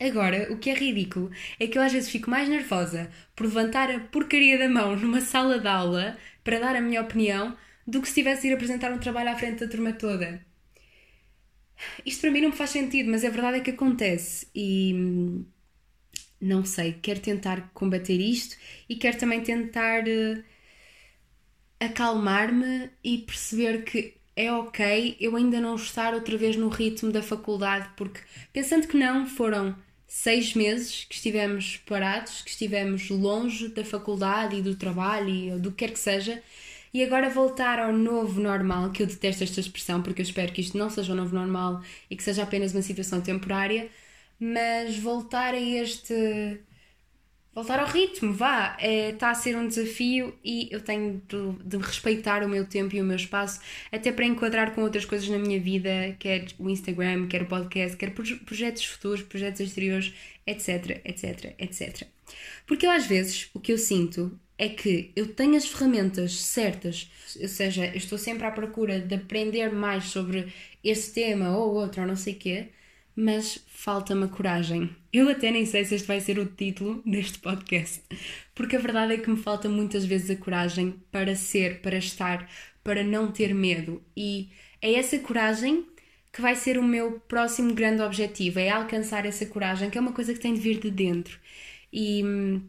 Agora, 0.00 0.52
o 0.52 0.58
que 0.58 0.70
é 0.70 0.74
ridículo 0.74 1.30
é 1.58 1.66
que 1.66 1.76
eu 1.76 1.82
às 1.82 1.92
vezes 1.92 2.10
fico 2.10 2.30
mais 2.30 2.48
nervosa 2.48 3.10
por 3.34 3.46
levantar 3.46 3.90
a 3.90 3.98
porcaria 3.98 4.58
da 4.58 4.68
mão 4.68 4.94
numa 4.94 5.20
sala 5.20 5.58
de 5.58 5.66
aula 5.66 6.16
para 6.44 6.60
dar 6.60 6.76
a 6.76 6.80
minha 6.80 7.00
opinião 7.00 7.56
do 7.86 8.00
que 8.00 8.08
se 8.08 8.14
tivesse 8.14 8.42
de 8.42 8.48
ir 8.48 8.54
apresentar 8.54 8.92
um 8.92 8.98
trabalho 8.98 9.30
à 9.30 9.36
frente 9.36 9.60
da 9.60 9.68
turma 9.68 9.92
toda. 9.92 10.47
Isto 12.04 12.22
para 12.22 12.30
mim 12.30 12.40
não 12.42 12.50
me 12.50 12.56
faz 12.56 12.70
sentido, 12.70 13.10
mas 13.10 13.24
a 13.24 13.30
verdade 13.30 13.58
é 13.58 13.60
que 13.60 13.70
acontece 13.70 14.48
e 14.54 14.92
hum, 14.94 15.44
não 16.40 16.64
sei, 16.64 16.94
quero 16.94 17.20
tentar 17.20 17.70
combater 17.74 18.20
isto 18.20 18.56
e 18.88 18.96
quero 18.96 19.18
também 19.18 19.42
tentar 19.42 20.04
uh, 20.04 20.44
acalmar-me 21.80 22.90
e 23.02 23.18
perceber 23.18 23.84
que 23.84 24.14
é 24.36 24.52
ok 24.52 25.16
eu 25.20 25.34
ainda 25.36 25.60
não 25.60 25.74
estar 25.74 26.14
outra 26.14 26.36
vez 26.36 26.56
no 26.56 26.68
ritmo 26.68 27.10
da 27.12 27.22
faculdade, 27.22 27.90
porque 27.96 28.20
pensando 28.52 28.86
que 28.86 28.96
não, 28.96 29.26
foram 29.26 29.76
seis 30.06 30.54
meses 30.54 31.04
que 31.04 31.14
estivemos 31.16 31.76
parados, 31.78 32.42
que 32.42 32.50
estivemos 32.50 33.10
longe 33.10 33.68
da 33.68 33.84
faculdade 33.84 34.56
e 34.56 34.62
do 34.62 34.74
trabalho 34.76 35.28
e 35.28 35.60
do 35.60 35.70
que 35.70 35.86
quer 35.86 35.92
que 35.92 35.98
seja, 35.98 36.42
e 36.92 37.02
agora 37.02 37.28
voltar 37.28 37.78
ao 37.78 37.92
novo 37.92 38.40
normal, 38.40 38.90
que 38.90 39.02
eu 39.02 39.06
detesto 39.06 39.44
esta 39.44 39.60
expressão 39.60 40.02
porque 40.02 40.22
eu 40.22 40.24
espero 40.24 40.52
que 40.52 40.60
isto 40.60 40.76
não 40.76 40.90
seja 40.90 41.12
o 41.12 41.16
novo 41.16 41.34
normal 41.34 41.82
e 42.10 42.16
que 42.16 42.22
seja 42.22 42.42
apenas 42.42 42.72
uma 42.72 42.82
situação 42.82 43.20
temporária, 43.20 43.88
mas 44.38 44.96
voltar 44.98 45.54
a 45.54 45.60
este 45.60 46.60
voltar 47.58 47.80
ao 47.80 47.86
ritmo, 47.86 48.32
vá. 48.32 48.76
Está 48.78 48.86
é, 48.86 49.12
tá 49.12 49.30
a 49.30 49.34
ser 49.34 49.56
um 49.56 49.66
desafio 49.66 50.32
e 50.44 50.68
eu 50.70 50.80
tenho 50.80 51.20
de, 51.28 51.64
de, 51.64 51.76
respeitar 51.76 52.44
o 52.44 52.48
meu 52.48 52.64
tempo 52.64 52.94
e 52.94 53.00
o 53.00 53.04
meu 53.04 53.16
espaço, 53.16 53.60
até 53.90 54.12
para 54.12 54.24
enquadrar 54.24 54.74
com 54.74 54.82
outras 54.82 55.04
coisas 55.04 55.28
na 55.28 55.38
minha 55.38 55.58
vida, 55.58 56.16
quer 56.20 56.46
o 56.58 56.70
Instagram, 56.70 57.26
quer 57.26 57.42
o 57.42 57.46
podcast, 57.46 57.96
quer 57.96 58.12
projetos 58.12 58.84
futuros, 58.84 59.22
projetos 59.22 59.60
exteriores, 59.60 60.14
etc, 60.46 61.00
etc, 61.04 61.54
etc. 61.58 62.06
Porque 62.66 62.86
eu, 62.86 62.90
às 62.90 63.06
vezes, 63.06 63.50
o 63.52 63.58
que 63.58 63.72
eu 63.72 63.78
sinto 63.78 64.38
é 64.58 64.68
que 64.68 65.12
eu 65.14 65.32
tenho 65.34 65.56
as 65.56 65.66
ferramentas 65.66 66.34
certas, 66.40 67.10
ou 67.40 67.48
seja, 67.48 67.86
eu 67.86 67.96
estou 67.96 68.18
sempre 68.18 68.44
à 68.46 68.50
procura 68.50 69.00
de 69.00 69.14
aprender 69.14 69.72
mais 69.72 70.04
sobre 70.06 70.52
esse 70.82 71.14
tema 71.14 71.56
ou 71.56 71.74
outro, 71.74 72.02
ou 72.02 72.08
não 72.08 72.16
sei 72.16 72.34
quê, 72.34 72.68
mas 73.14 73.64
falta-me 73.68 74.24
a 74.24 74.28
coragem. 74.28 74.90
Eu 75.12 75.28
até 75.28 75.50
nem 75.50 75.64
sei 75.64 75.84
se 75.84 75.94
este 75.94 76.06
vai 76.08 76.20
ser 76.20 76.38
o 76.38 76.46
título 76.46 77.02
deste 77.06 77.38
podcast, 77.38 78.02
porque 78.54 78.76
a 78.76 78.80
verdade 78.80 79.14
é 79.14 79.18
que 79.18 79.30
me 79.30 79.36
falta 79.36 79.68
muitas 79.68 80.04
vezes 80.04 80.30
a 80.30 80.36
coragem 80.36 80.94
para 81.10 81.34
ser, 81.36 81.80
para 81.80 81.96
estar, 81.98 82.48
para 82.82 83.04
não 83.04 83.30
ter 83.32 83.54
medo. 83.54 84.02
E 84.16 84.50
é 84.82 84.94
essa 84.94 85.18
coragem 85.18 85.86
que 86.32 86.40
vai 86.40 86.54
ser 86.54 86.78
o 86.78 86.84
meu 86.84 87.20
próximo 87.20 87.74
grande 87.74 88.02
objetivo, 88.02 88.58
é 88.58 88.70
alcançar 88.70 89.26
essa 89.26 89.46
coragem, 89.46 89.90
que 89.90 89.98
é 89.98 90.00
uma 90.00 90.12
coisa 90.12 90.32
que 90.34 90.40
tem 90.40 90.54
de 90.54 90.60
vir 90.60 90.78
de 90.80 90.90
dentro. 90.90 91.38
E 91.92 92.22
hum, 92.24 92.62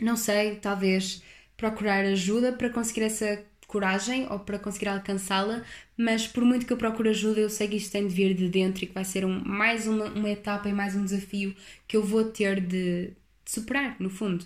não 0.00 0.16
sei, 0.16 0.56
talvez 0.56 1.22
procurar 1.56 2.04
ajuda 2.04 2.52
para 2.52 2.70
conseguir 2.70 3.02
essa 3.02 3.44
coragem 3.66 4.26
ou 4.30 4.40
para 4.40 4.58
conseguir 4.58 4.88
alcançá-la, 4.88 5.62
mas 5.96 6.26
por 6.26 6.44
muito 6.44 6.66
que 6.66 6.72
eu 6.72 6.76
procure 6.76 7.10
ajuda, 7.10 7.40
eu 7.40 7.50
sei 7.50 7.68
que 7.68 7.76
isto 7.76 7.92
tem 7.92 8.06
de 8.06 8.14
vir 8.14 8.34
de 8.34 8.48
dentro 8.48 8.82
e 8.84 8.86
que 8.86 8.94
vai 8.94 9.04
ser 9.04 9.24
um, 9.24 9.44
mais 9.44 9.86
uma, 9.86 10.06
uma 10.06 10.28
etapa 10.30 10.68
e 10.68 10.72
mais 10.72 10.96
um 10.96 11.04
desafio 11.04 11.54
que 11.86 11.96
eu 11.96 12.02
vou 12.02 12.24
ter 12.24 12.60
de, 12.60 13.08
de 13.44 13.50
superar, 13.50 13.96
no 14.00 14.10
fundo. 14.10 14.44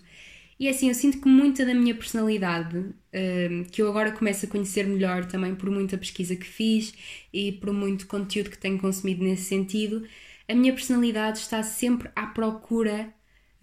E 0.59 0.69
é 0.69 0.71
assim, 0.71 0.89
eu 0.89 0.95
sinto 0.95 1.21
que 1.21 1.29
muita 1.29 1.65
da 1.65 1.75
minha 1.75 1.95
personalidade, 1.95 2.77
um, 2.79 3.65
que 3.71 3.83
eu 3.83 3.89
agora 3.89 4.13
começo 4.13 4.47
a 4.47 4.49
conhecer 4.49 4.87
melhor 4.87 5.25
também 5.27 5.55
por 5.55 5.71
muita 5.71 5.99
pesquisa 5.99 6.37
que 6.37 6.47
fiz 6.47 6.95
e 7.33 7.53
por 7.53 7.73
muito 7.73 8.07
conteúdo 8.07 8.51
que 8.51 8.59
tenho 8.59 8.79
consumido 8.79 9.25
nesse 9.25 9.45
sentido, 9.45 10.07
a 10.49 10.55
minha 10.55 10.73
personalidade 10.73 11.39
está 11.39 11.63
sempre 11.63 12.11
à 12.15 12.27
procura 12.27 13.13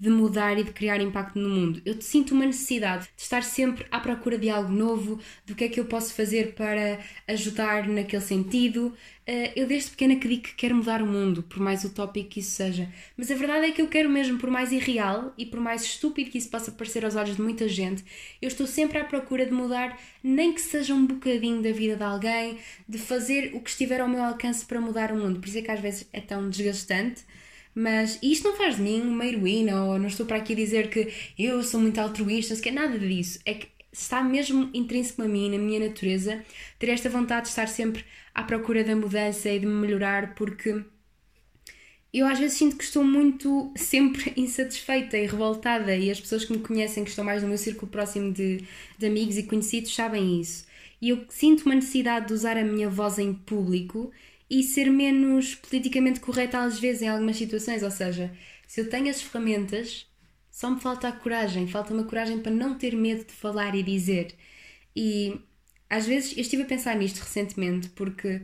de 0.02 0.10
mudar 0.10 0.58
e 0.58 0.64
de 0.64 0.72
criar 0.72 1.00
impacto 1.00 1.38
no 1.38 1.48
mundo. 1.48 1.80
Eu 1.86 2.02
sinto 2.02 2.34
uma 2.34 2.48
necessidade 2.48 3.08
de 3.16 3.22
estar 3.22 3.44
sempre 3.44 3.86
à 3.92 4.00
procura 4.00 4.36
de 4.36 4.50
algo 4.50 4.72
novo, 4.72 5.20
do 5.46 5.54
que 5.54 5.66
é 5.66 5.70
que 5.70 5.80
eu 5.80 5.86
posso 5.86 6.16
fazer 6.16 6.56
para 6.56 7.00
ajudar 7.28 7.88
naquele 7.88 8.24
sentido. 8.24 8.96
Eh, 9.28 9.52
eu 9.56 9.68
desde 9.68 9.92
pequena 9.92 10.16
que 10.16 10.28
digo 10.28 10.42
que 10.42 10.56
quero 10.56 10.74
mudar 10.74 11.04
o 11.04 11.06
mundo, 11.06 11.44
por 11.44 11.60
mais 11.60 11.84
utópico 11.84 12.30
que 12.30 12.40
isso 12.40 12.50
seja. 12.50 12.90
Mas 13.16 13.30
a 13.30 13.36
verdade 13.36 13.68
é 13.68 13.72
que 13.72 13.80
eu 13.80 13.88
quero 13.88 14.10
mesmo, 14.10 14.40
por 14.40 14.50
mais 14.50 14.72
irreal 14.72 15.36
e 15.38 15.46
por 15.46 15.60
mais 15.60 15.84
estúpido 15.84 16.32
que 16.32 16.40
isso 16.40 16.50
possa 16.50 16.72
parecer 16.72 17.06
aos 17.06 17.16
olhos 17.16 17.36
de 17.36 17.42
muita 17.44 17.70
gente, 17.70 18.04
eu 18.42 18.48
estou 18.48 18.66
sempre 18.66 18.98
à 18.98 19.04
procura 19.04 19.46
de 19.46 19.52
mudar, 19.52 20.00
nem 20.24 20.52
que 20.52 20.62
seja 20.62 20.96
um 20.96 21.06
bocadinho 21.06 21.62
da 21.62 21.72
vida 21.72 21.96
de 21.96 22.04
alguém, 22.04 22.58
de 22.90 22.98
fazer 22.98 23.52
o 23.54 23.60
que 23.60 23.70
estiver 23.70 24.02
ao 24.02 24.08
meu 24.08 24.24
alcance 24.24 24.66
para 24.66 24.82
mudar 24.82 25.12
o 25.12 25.16
mundo. 25.16 25.40
Por 25.40 25.48
isso 25.48 25.60
é 25.60 25.62
que 25.62 25.70
às 25.70 25.80
vezes 25.80 26.10
é 26.12 26.20
tão 26.20 26.50
desgastante 26.50 27.24
mas 27.74 28.20
isto 28.22 28.48
não 28.48 28.56
faz 28.56 28.76
de 28.76 28.82
mim 28.82 29.02
uma 29.02 29.26
heroína, 29.26 29.86
ou 29.86 30.00
não 30.00 30.08
estou 30.08 30.26
para 30.26 30.38
aqui 30.38 30.54
dizer 30.56 30.90
que 30.90 31.14
eu 31.38 31.64
sou 31.64 31.80
muito 31.80 32.00
altruísta, 32.00 32.56
que 32.56 32.70
é 32.70 32.72
nada 32.72 32.98
disso. 33.00 33.40
É 33.46 33.54
que 33.54 33.68
está 33.92 34.24
mesmo 34.24 34.70
intrínseco 34.74 35.22
a 35.22 35.28
mim, 35.28 35.50
na 35.52 35.58
minha 35.58 35.80
natureza, 35.80 36.44
ter 36.80 36.90
esta 36.90 37.10
vontade 37.10 37.44
de 37.44 37.50
estar 37.50 37.68
sempre 37.68 38.06
à 38.34 38.44
procura 38.44 38.84
da 38.84 38.96
mudança 38.96 39.50
e 39.50 39.60
de 39.60 39.66
me 39.66 39.74
melhorar, 39.74 40.36
porque 40.36 40.84
eu 42.14 42.28
às 42.28 42.40
vezes 42.40 42.58
sinto 42.58 42.78
que 42.78 42.84
estou 42.84 43.04
muito 43.04 43.72
sempre 43.78 44.34
insatisfeita 44.36 45.18
e 45.18 45.26
revoltada, 45.26 45.96
e 45.96 46.12
as 46.12 46.20
pessoas 46.20 46.46
que 46.46 46.54
me 46.54 46.60
conhecem, 46.60 47.04
que 47.04 47.10
estão 47.10 47.26
mais 47.26 47.42
no 47.42 47.50
meu 47.50 47.58
círculo 47.58 47.92
próximo 47.92 48.32
de, 48.32 48.64
de 48.98 49.06
amigos 49.06 49.38
e 49.38 49.44
conhecidos, 49.44 49.94
sabem 49.94 50.40
isso. 50.40 50.66
E 51.02 51.10
eu 51.10 51.26
sinto 51.30 51.66
uma 51.66 51.76
necessidade 51.76 52.28
de 52.28 52.34
usar 52.34 52.58
a 52.58 52.64
minha 52.64 52.90
voz 52.90 53.18
em 53.18 53.34
público 53.34 54.12
e 54.52 54.64
ser 54.64 54.92
menos 54.92 55.56
politicamente 55.56 56.20
correta 56.20 56.60
às 56.60 56.78
vezes 56.78 57.04
em 57.04 57.08
algumas 57.08 57.38
situações. 57.38 57.84
Ou 57.84 57.90
seja, 57.90 58.36
se 58.68 58.82
eu 58.82 58.90
tenho 58.90 59.10
as 59.10 59.22
ferramentas, 59.22 60.06
só 60.52 60.70
me 60.70 60.82
falta 60.82 61.08
a 61.08 61.12
coragem, 61.14 61.68
falta-me 61.68 62.02
a 62.02 62.04
coragem 62.04 62.40
para 62.40 62.52
não 62.52 62.78
ter 62.78 62.94
medo 62.94 63.24
de 63.24 63.32
falar 63.32 63.74
e 63.76 63.82
dizer. 63.82 64.36
E 64.94 65.40
às 65.90 66.06
vezes 66.06 66.34
eu 66.36 66.42
estive 66.42 66.64
a 66.64 66.66
pensar 66.66 66.98
nisto 66.98 67.20
recentemente 67.20 67.88
porque 67.92 68.42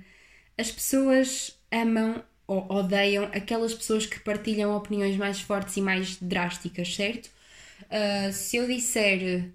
as 0.58 0.72
pessoas 0.72 1.60
amam 1.70 2.24
ou 2.48 2.66
odeiam 2.72 3.26
aquelas 3.34 3.74
pessoas 3.74 4.06
que 4.06 4.22
partilham 4.22 4.74
opiniões 4.78 5.18
mais 5.18 5.42
fortes 5.42 5.76
e 5.76 5.82
mais 5.82 6.16
drásticas, 6.22 6.96
certo? 6.96 7.30
Uh, 7.84 8.32
se 8.32 8.56
eu 8.56 8.66
disser, 8.66 9.52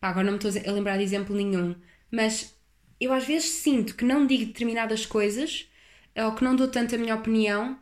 pá, 0.00 0.08
agora 0.08 0.24
não 0.24 0.32
me 0.32 0.38
estou 0.44 0.68
a 0.68 0.74
lembrar 0.74 0.96
de 0.96 1.04
exemplo 1.04 1.36
nenhum, 1.36 1.76
mas 2.10 2.56
eu 3.00 3.12
às 3.12 3.24
vezes 3.24 3.50
sinto 3.50 3.94
que 3.94 4.04
não 4.04 4.26
digo 4.26 4.46
determinadas 4.46 5.06
coisas 5.06 5.68
ou 6.16 6.34
que 6.34 6.44
não 6.44 6.56
dou 6.56 6.68
tanto 6.68 6.94
a 6.94 6.98
minha 6.98 7.14
opinião 7.14 7.78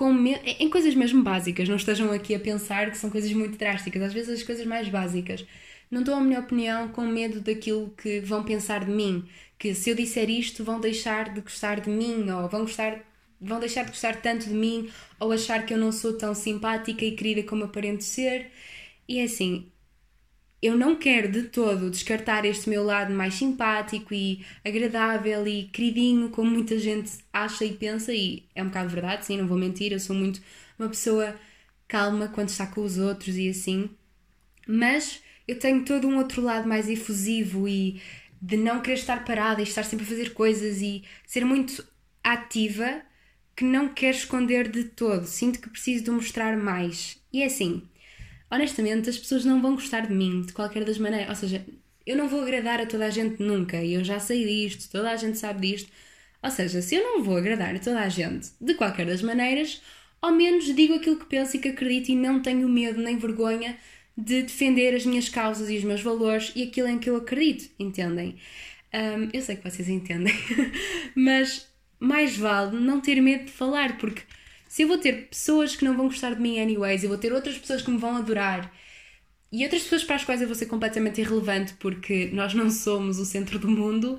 me... 0.00 0.34
em 0.58 0.70
coisas 0.70 0.94
mesmo 0.94 1.22
básicas. 1.22 1.68
Não 1.68 1.76
estejam 1.76 2.10
aqui 2.12 2.34
a 2.34 2.40
pensar 2.40 2.90
que 2.90 2.98
são 2.98 3.10
coisas 3.10 3.32
muito 3.32 3.58
drásticas, 3.58 4.02
às 4.02 4.12
vezes 4.12 4.40
as 4.40 4.42
coisas 4.42 4.66
mais 4.66 4.88
básicas. 4.88 5.44
Não 5.90 6.02
dou 6.02 6.14
a 6.14 6.20
minha 6.20 6.40
opinião 6.40 6.88
com 6.88 7.02
medo 7.06 7.40
daquilo 7.40 7.90
que 7.90 8.20
vão 8.20 8.44
pensar 8.44 8.84
de 8.84 8.90
mim. 8.90 9.28
Que 9.58 9.74
se 9.74 9.90
eu 9.90 9.94
disser 9.94 10.30
isto, 10.30 10.64
vão 10.64 10.80
deixar 10.80 11.32
de 11.34 11.40
gostar 11.40 11.80
de 11.80 11.90
mim 11.90 12.28
ou 12.30 12.48
vão 12.48 12.62
gostar 12.62 13.04
vão 13.40 13.58
deixar 13.58 13.82
de 13.84 13.90
gostar 13.90 14.20
tanto 14.22 14.46
de 14.48 14.54
mim 14.54 14.88
ou 15.18 15.32
achar 15.32 15.66
que 15.66 15.74
eu 15.74 15.78
não 15.78 15.90
sou 15.92 16.16
tão 16.16 16.32
simpática 16.34 17.04
e 17.04 17.12
querida 17.16 17.42
como 17.42 17.64
aparento 17.64 18.04
ser. 18.04 18.50
E 19.08 19.18
é 19.18 19.24
assim, 19.24 19.71
eu 20.62 20.76
não 20.76 20.94
quero 20.94 21.30
de 21.30 21.42
todo 21.44 21.90
descartar 21.90 22.44
este 22.44 22.70
meu 22.70 22.84
lado 22.84 23.12
mais 23.12 23.34
simpático 23.34 24.14
e 24.14 24.44
agradável 24.64 25.46
e 25.46 25.64
queridinho, 25.64 26.30
como 26.30 26.50
muita 26.50 26.78
gente 26.78 27.10
acha 27.32 27.64
e 27.64 27.72
pensa, 27.74 28.14
e 28.14 28.44
é 28.54 28.62
um 28.62 28.66
bocado 28.66 28.88
verdade, 28.88 29.26
sim, 29.26 29.36
não 29.36 29.48
vou 29.48 29.58
mentir, 29.58 29.92
eu 29.92 29.98
sou 29.98 30.14
muito 30.14 30.40
uma 30.78 30.88
pessoa 30.88 31.34
calma 31.88 32.28
quando 32.28 32.48
está 32.48 32.66
com 32.66 32.82
os 32.82 32.96
outros 32.96 33.36
e 33.36 33.48
assim, 33.48 33.90
mas 34.66 35.20
eu 35.48 35.58
tenho 35.58 35.84
todo 35.84 36.06
um 36.06 36.16
outro 36.16 36.40
lado 36.40 36.68
mais 36.68 36.88
efusivo 36.88 37.68
e 37.68 38.00
de 38.40 38.56
não 38.56 38.80
querer 38.80 38.94
estar 38.94 39.24
parada 39.24 39.60
e 39.60 39.64
estar 39.64 39.84
sempre 39.84 40.04
a 40.04 40.08
fazer 40.08 40.32
coisas 40.32 40.80
e 40.80 41.02
ser 41.26 41.44
muito 41.44 41.84
ativa 42.22 43.02
que 43.54 43.64
não 43.64 43.88
quero 43.88 44.16
esconder 44.16 44.68
de 44.68 44.84
todo. 44.84 45.26
Sinto 45.26 45.60
que 45.60 45.68
preciso 45.68 46.04
de 46.04 46.10
mostrar 46.10 46.56
mais. 46.56 47.20
E 47.32 47.42
é 47.42 47.46
assim, 47.46 47.82
honestamente, 48.52 49.08
as 49.08 49.16
pessoas 49.16 49.46
não 49.46 49.62
vão 49.62 49.74
gostar 49.74 50.06
de 50.06 50.12
mim 50.12 50.42
de 50.42 50.52
qualquer 50.52 50.84
das 50.84 50.98
maneiras. 50.98 51.30
Ou 51.30 51.34
seja, 51.36 51.64
eu 52.06 52.16
não 52.16 52.28
vou 52.28 52.42
agradar 52.42 52.80
a 52.80 52.86
toda 52.86 53.06
a 53.06 53.10
gente 53.10 53.42
nunca. 53.42 53.82
E 53.82 53.94
eu 53.94 54.04
já 54.04 54.20
sei 54.20 54.44
disto, 54.44 54.90
toda 54.92 55.10
a 55.10 55.16
gente 55.16 55.38
sabe 55.38 55.72
disto. 55.72 55.90
Ou 56.42 56.50
seja, 56.50 56.82
se 56.82 56.96
eu 56.96 57.02
não 57.02 57.22
vou 57.22 57.36
agradar 57.36 57.74
a 57.74 57.78
toda 57.78 58.00
a 58.00 58.08
gente 58.08 58.50
de 58.60 58.74
qualquer 58.74 59.06
das 59.06 59.22
maneiras, 59.22 59.80
ao 60.20 60.32
menos 60.32 60.64
digo 60.74 60.94
aquilo 60.94 61.18
que 61.18 61.24
penso 61.24 61.56
e 61.56 61.60
que 61.60 61.68
acredito 61.68 62.10
e 62.10 62.16
não 62.16 62.42
tenho 62.42 62.68
medo 62.68 63.00
nem 63.00 63.16
vergonha 63.16 63.78
de 64.16 64.42
defender 64.42 64.94
as 64.94 65.06
minhas 65.06 65.28
causas 65.28 65.70
e 65.70 65.78
os 65.78 65.84
meus 65.84 66.02
valores 66.02 66.52
e 66.54 66.64
aquilo 66.64 66.88
em 66.88 66.98
que 66.98 67.08
eu 67.08 67.16
acredito, 67.16 67.70
entendem? 67.78 68.36
Um, 68.92 69.30
eu 69.32 69.40
sei 69.40 69.56
que 69.56 69.70
vocês 69.70 69.88
entendem, 69.88 70.34
mas 71.16 71.66
mais 71.98 72.36
vale 72.36 72.78
não 72.78 73.00
ter 73.00 73.20
medo 73.22 73.46
de 73.46 73.52
falar, 73.52 73.96
porque 73.96 74.22
se 74.72 74.84
eu 74.84 74.88
vou 74.88 74.96
ter 74.96 75.28
pessoas 75.28 75.76
que 75.76 75.84
não 75.84 75.94
vão 75.94 76.06
gostar 76.06 76.34
de 76.34 76.40
mim 76.40 76.58
anyways, 76.58 77.02
eu 77.02 77.10
vou 77.10 77.18
ter 77.18 77.30
outras 77.30 77.58
pessoas 77.58 77.82
que 77.82 77.90
me 77.90 77.98
vão 77.98 78.16
adorar 78.16 78.74
e 79.52 79.64
outras 79.64 79.82
pessoas 79.82 80.02
para 80.02 80.16
as 80.16 80.24
quais 80.24 80.40
eu 80.40 80.46
vou 80.46 80.56
ser 80.56 80.64
completamente 80.64 81.20
irrelevante 81.20 81.74
porque 81.74 82.30
nós 82.32 82.54
não 82.54 82.70
somos 82.70 83.18
o 83.18 83.26
centro 83.26 83.58
do 83.58 83.68
mundo, 83.68 84.18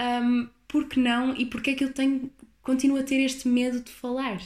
um, 0.00 0.48
por 0.68 0.86
que 0.88 1.00
não 1.00 1.34
e 1.34 1.44
porque 1.46 1.70
é 1.70 1.74
que 1.74 1.82
eu 1.82 1.92
tenho, 1.92 2.30
continuo 2.62 2.96
a 2.96 3.02
ter 3.02 3.16
este 3.16 3.48
medo 3.48 3.80
de 3.80 3.90
falar? 3.90 4.40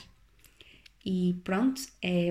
E 1.05 1.37
pronto, 1.45 1.83
é, 2.01 2.31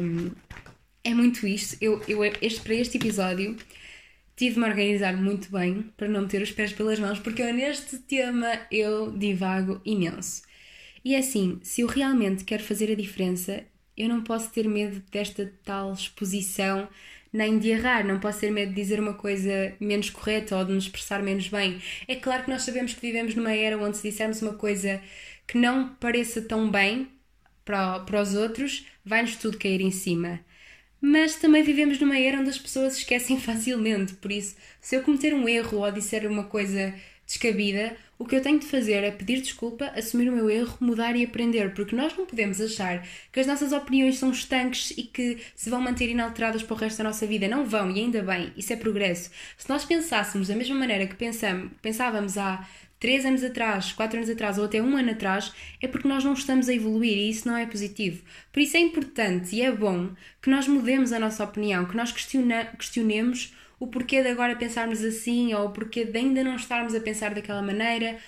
é 1.04 1.14
muito 1.14 1.46
isto. 1.46 1.78
Eu, 1.80 2.02
eu 2.08 2.24
este, 2.24 2.62
para 2.62 2.74
este 2.74 2.98
episódio 2.98 3.56
tive-me 4.36 4.66
a 4.66 4.70
organizar 4.70 5.16
muito 5.16 5.52
bem 5.52 5.84
para 5.96 6.08
não 6.08 6.22
meter 6.22 6.42
os 6.42 6.52
pés 6.52 6.74
pelas 6.74 7.00
mãos, 7.00 7.20
porque 7.20 7.44
eu, 7.44 7.54
neste 7.54 8.00
tema 8.00 8.62
eu 8.72 9.12
divago 9.12 9.80
imenso. 9.86 10.42
E 11.04 11.16
é 11.16 11.20
assim, 11.20 11.60
se 11.64 11.82
eu 11.82 11.88
realmente 11.88 12.44
quero 12.44 12.64
fazer 12.64 12.92
a 12.92 12.96
diferença, 12.96 13.64
eu 13.98 14.08
não 14.10 14.24
posso 14.24 14.52
ter 14.52 14.68
medo 14.68 15.02
desta 15.12 15.52
tal 15.64 15.94
exposição, 15.94 16.88
nem 17.34 17.58
de 17.60 17.70
errar, 17.70 18.06
não 18.06 18.20
posso 18.20 18.42
ter 18.42 18.52
medo 18.52 18.70
de 18.70 18.76
dizer 18.76 19.00
uma 19.00 19.14
coisa 19.14 19.74
menos 19.80 20.10
correta 20.10 20.58
ou 20.58 20.66
de 20.66 20.72
me 20.74 20.78
expressar 20.78 21.24
menos 21.24 21.48
bem. 21.48 21.82
É 22.08 22.16
claro 22.16 22.44
que 22.44 22.52
nós 22.52 22.64
sabemos 22.64 22.94
que 22.94 23.02
vivemos 23.02 23.36
numa 23.36 23.54
era 23.54 23.78
onde 23.78 23.98
se 23.98 24.10
dissermos 24.10 24.42
uma 24.42 24.54
coisa 24.54 25.02
que 25.48 25.58
não 25.58 25.90
pareça 25.96 26.42
tão 26.42 26.70
bem 26.70 27.08
para, 27.66 28.00
para 28.02 28.22
os 28.22 28.36
outros, 28.36 28.86
vai-nos 29.06 29.36
tudo 29.36 29.58
cair 29.58 29.82
em 29.82 29.92
cima 29.92 30.40
mas 31.02 31.36
também 31.36 31.64
vivemos 31.64 32.00
numa 32.00 32.18
era 32.18 32.40
onde 32.40 32.52
as 32.52 32.60
pessoas 32.60 32.98
esquecem 32.98 33.40
facilmente. 33.42 34.14
Por 34.14 34.32
isso, 34.32 34.56
se 34.80 34.96
eu 34.96 35.02
cometer 35.02 35.34
um 35.34 35.50
erro 35.50 35.80
ou 35.80 35.92
disser 35.92 36.30
uma 36.30 36.44
coisa 36.44 36.94
descabida, 37.26 37.98
o 38.22 38.26
que 38.26 38.36
eu 38.36 38.42
tenho 38.42 38.60
de 38.60 38.68
fazer 38.68 39.04
é 39.04 39.10
pedir 39.10 39.42
desculpa, 39.42 39.86
assumir 39.96 40.30
o 40.30 40.32
meu 40.32 40.48
erro, 40.48 40.78
mudar 40.80 41.16
e 41.16 41.24
aprender, 41.24 41.74
porque 41.74 41.96
nós 41.96 42.16
não 42.16 42.24
podemos 42.24 42.62
achar 42.62 43.04
que 43.32 43.40
as 43.40 43.48
nossas 43.48 43.74
opiniões 43.74 44.20
são 44.20 44.30
estanques 44.30 44.92
e 44.92 45.02
que 45.02 45.40
se 45.56 45.72
vão 45.72 45.82
manter 45.82 46.08
inalteradas 46.08 46.62
para 46.62 46.76
o 46.76 46.78
resto 46.78 47.00
da 47.00 47.06
nossa 47.06 47.26
vida. 47.26 47.48
Não 47.48 47.66
vão, 47.66 47.90
e 47.90 48.00
ainda 48.00 48.22
bem, 48.22 48.54
isso 48.56 48.72
é 48.72 48.76
progresso. 48.76 49.32
Se 49.58 49.68
nós 49.68 49.84
pensássemos 49.86 50.50
da 50.50 50.56
mesma 50.56 50.76
maneira 50.76 51.08
que 51.08 51.16
pensamos, 51.16 51.72
pensávamos 51.82 52.38
há 52.38 52.64
3 53.00 53.26
anos 53.26 53.44
atrás, 53.44 53.92
4 53.92 54.18
anos 54.18 54.30
atrás 54.30 54.60
ou 54.60 54.66
até 54.66 54.80
um 54.80 54.96
ano 54.96 55.10
atrás, 55.10 55.52
é 55.82 55.88
porque 55.88 56.08
nós 56.08 56.24
não 56.24 56.34
estamos 56.34 56.70
a 56.70 56.76
evoluir 56.76 57.18
e 57.18 57.32
isso 57.32 57.48
não 57.48 57.58
é 57.58 57.66
positivo. 57.66 58.22
Por 58.54 58.60
isso 58.60 58.78
é 58.78 58.80
importante 58.80 59.56
e 59.56 59.64
é 59.64 59.72
bom 59.72 60.12
que 60.40 60.52
nós 60.52 60.68
mudemos 60.68 61.12
a 61.12 61.18
nossa 61.18 61.44
opinião, 61.44 61.86
que 61.86 61.98
nós 61.98 62.12
questionemos 62.12 63.52
o 63.82 63.88
porquê 63.88 64.22
de 64.22 64.30
agora 64.30 64.56
pensarmos 64.56 65.04
assim 65.04 65.56
ou 65.56 65.66
o 65.66 65.72
porquê 65.72 66.06
de 66.06 66.16
ainda 66.16 66.44
não 66.44 66.56
estarmos 66.56 66.94
a 66.94 67.02
pensar 67.02 67.34
daquela 67.34 67.64
maneira. 67.64 68.20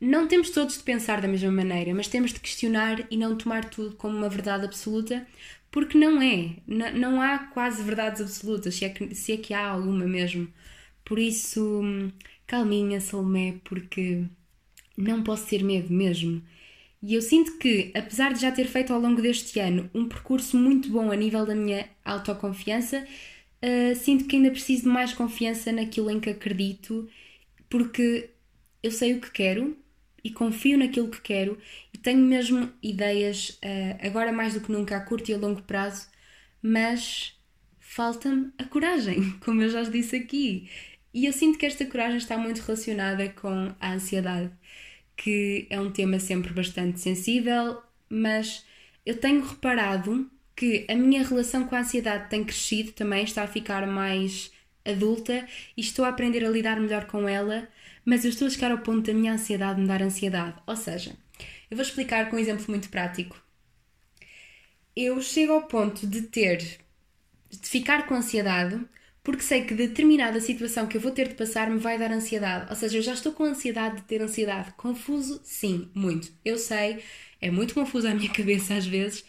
Não 0.00 0.26
temos 0.26 0.48
todos 0.50 0.78
de 0.78 0.84
pensar 0.84 1.20
da 1.20 1.28
mesma 1.28 1.52
maneira, 1.52 1.94
mas 1.94 2.08
temos 2.08 2.32
de 2.32 2.40
questionar 2.40 3.06
e 3.10 3.16
não 3.16 3.36
tomar 3.36 3.66
tudo 3.66 3.94
como 3.96 4.16
uma 4.16 4.28
verdade 4.30 4.64
absoluta, 4.64 5.26
porque 5.70 5.98
não 5.98 6.22
é. 6.22 6.56
N 6.66 6.92
não 6.94 7.20
há 7.20 7.38
quase 7.38 7.82
verdades 7.82 8.22
absolutas, 8.22 8.74
se 8.76 8.86
é, 8.86 8.88
que, 8.88 9.14
se 9.14 9.32
é 9.32 9.36
que 9.36 9.52
há 9.52 9.66
alguma 9.68 10.06
mesmo. 10.06 10.48
Por 11.04 11.18
isso 11.18 11.82
calminha, 12.46 12.98
Salomé, 13.00 13.56
porque 13.64 14.24
não 14.96 15.22
posso 15.22 15.46
ter 15.46 15.62
medo 15.62 15.92
mesmo. 15.92 16.42
E 17.02 17.14
eu 17.14 17.22
sinto 17.22 17.58
que, 17.58 17.92
apesar 17.94 18.32
de 18.32 18.40
já 18.40 18.50
ter 18.50 18.66
feito 18.66 18.92
ao 18.94 19.00
longo 19.00 19.20
deste 19.22 19.60
ano 19.60 19.90
um 19.94 20.08
percurso 20.08 20.56
muito 20.56 20.88
bom 20.90 21.12
a 21.12 21.16
nível 21.16 21.44
da 21.46 21.54
minha 21.54 21.88
autoconfiança, 22.04 23.06
uh, 23.62 23.96
sinto 23.96 24.26
que 24.26 24.36
ainda 24.36 24.50
preciso 24.50 24.82
de 24.82 24.88
mais 24.88 25.12
confiança 25.12 25.72
naquilo 25.72 26.10
em 26.10 26.20
que 26.20 26.30
acredito, 26.30 27.08
porque 27.68 28.30
eu 28.82 28.90
sei 28.90 29.14
o 29.14 29.20
que 29.20 29.30
quero 29.30 29.76
e 30.22 30.30
confio 30.30 30.78
naquilo 30.78 31.10
que 31.10 31.20
quero 31.20 31.58
e 31.92 31.98
tenho 31.98 32.20
mesmo 32.20 32.72
ideias, 32.82 33.50
uh, 33.62 34.06
agora 34.06 34.32
mais 34.32 34.54
do 34.54 34.60
que 34.60 34.72
nunca, 34.72 34.96
a 34.96 35.00
curto 35.00 35.30
e 35.30 35.34
a 35.34 35.38
longo 35.38 35.62
prazo, 35.62 36.08
mas 36.62 37.38
falta-me 37.78 38.52
a 38.58 38.64
coragem, 38.64 39.32
como 39.40 39.62
eu 39.62 39.70
já 39.70 39.82
disse 39.84 40.16
aqui. 40.16 40.68
E 41.14 41.26
eu 41.26 41.32
sinto 41.32 41.58
que 41.58 41.66
esta 41.66 41.86
coragem 41.86 42.18
está 42.18 42.36
muito 42.36 42.60
relacionada 42.60 43.28
com 43.30 43.74
a 43.80 43.92
ansiedade, 43.92 44.50
que 45.16 45.66
é 45.70 45.80
um 45.80 45.90
tema 45.90 46.18
sempre 46.18 46.52
bastante 46.52 47.00
sensível, 47.00 47.80
mas 48.08 48.66
eu 49.04 49.18
tenho 49.18 49.42
reparado 49.42 50.30
que 50.56 50.86
a 50.88 50.94
minha 50.96 51.22
relação 51.24 51.66
com 51.66 51.76
a 51.76 51.80
ansiedade 51.80 52.30
tem 52.30 52.44
crescido 52.44 52.92
também, 52.92 53.24
está 53.24 53.42
a 53.44 53.48
ficar 53.48 53.86
mais 53.86 54.50
adulta 54.84 55.46
e 55.76 55.80
estou 55.80 56.04
a 56.04 56.08
aprender 56.08 56.44
a 56.44 56.50
lidar 56.50 56.80
melhor 56.80 57.06
com 57.06 57.28
ela, 57.28 57.68
mas 58.04 58.24
eu 58.24 58.30
estou 58.30 58.46
a 58.48 58.50
chegar 58.50 58.70
ao 58.70 58.78
ponto 58.78 59.06
da 59.06 59.14
minha 59.14 59.34
ansiedade 59.34 59.80
me 59.80 59.86
dar 59.86 60.02
ansiedade. 60.02 60.56
Ou 60.66 60.76
seja, 60.76 61.16
eu 61.70 61.76
vou 61.76 61.84
explicar 61.84 62.30
com 62.30 62.36
um 62.36 62.38
exemplo 62.38 62.66
muito 62.68 62.88
prático. 62.88 63.36
Eu 64.94 65.20
chego 65.20 65.52
ao 65.52 65.62
ponto 65.66 66.06
de 66.06 66.22
ter, 66.22 66.58
de 67.50 67.68
ficar 67.68 68.06
com 68.06 68.14
ansiedade 68.14 68.80
porque 69.22 69.42
sei 69.42 69.64
que 69.64 69.74
determinada 69.74 70.40
situação 70.40 70.86
que 70.86 70.96
eu 70.96 71.00
vou 71.00 71.10
ter 71.12 71.28
de 71.28 71.34
passar 71.34 71.68
me 71.68 71.78
vai 71.78 71.98
dar 71.98 72.12
ansiedade. 72.12 72.68
Ou 72.70 72.76
seja, 72.76 72.98
eu 72.98 73.02
já 73.02 73.12
estou 73.14 73.32
com 73.32 73.44
ansiedade 73.44 73.96
de 73.96 74.02
ter 74.02 74.22
ansiedade. 74.22 74.72
Confuso? 74.76 75.40
Sim, 75.44 75.90
muito. 75.94 76.32
Eu 76.44 76.58
sei, 76.58 77.02
é 77.40 77.50
muito 77.50 77.74
confuso 77.74 78.06
à 78.08 78.14
minha 78.14 78.30
cabeça 78.32 78.74
às 78.76 78.86
vezes, 78.86 79.24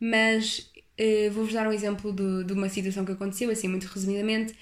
mas 0.00 0.71
uh, 0.98 1.30
vou-vos 1.32 1.52
dar 1.52 1.66
um 1.66 1.72
exemplo 1.72 2.12
de, 2.12 2.44
de 2.44 2.52
uma 2.52 2.68
situação 2.68 3.04
que 3.04 3.12
aconteceu, 3.12 3.50
assim, 3.50 3.68
muito 3.68 3.84
resumidamente. 3.86 4.54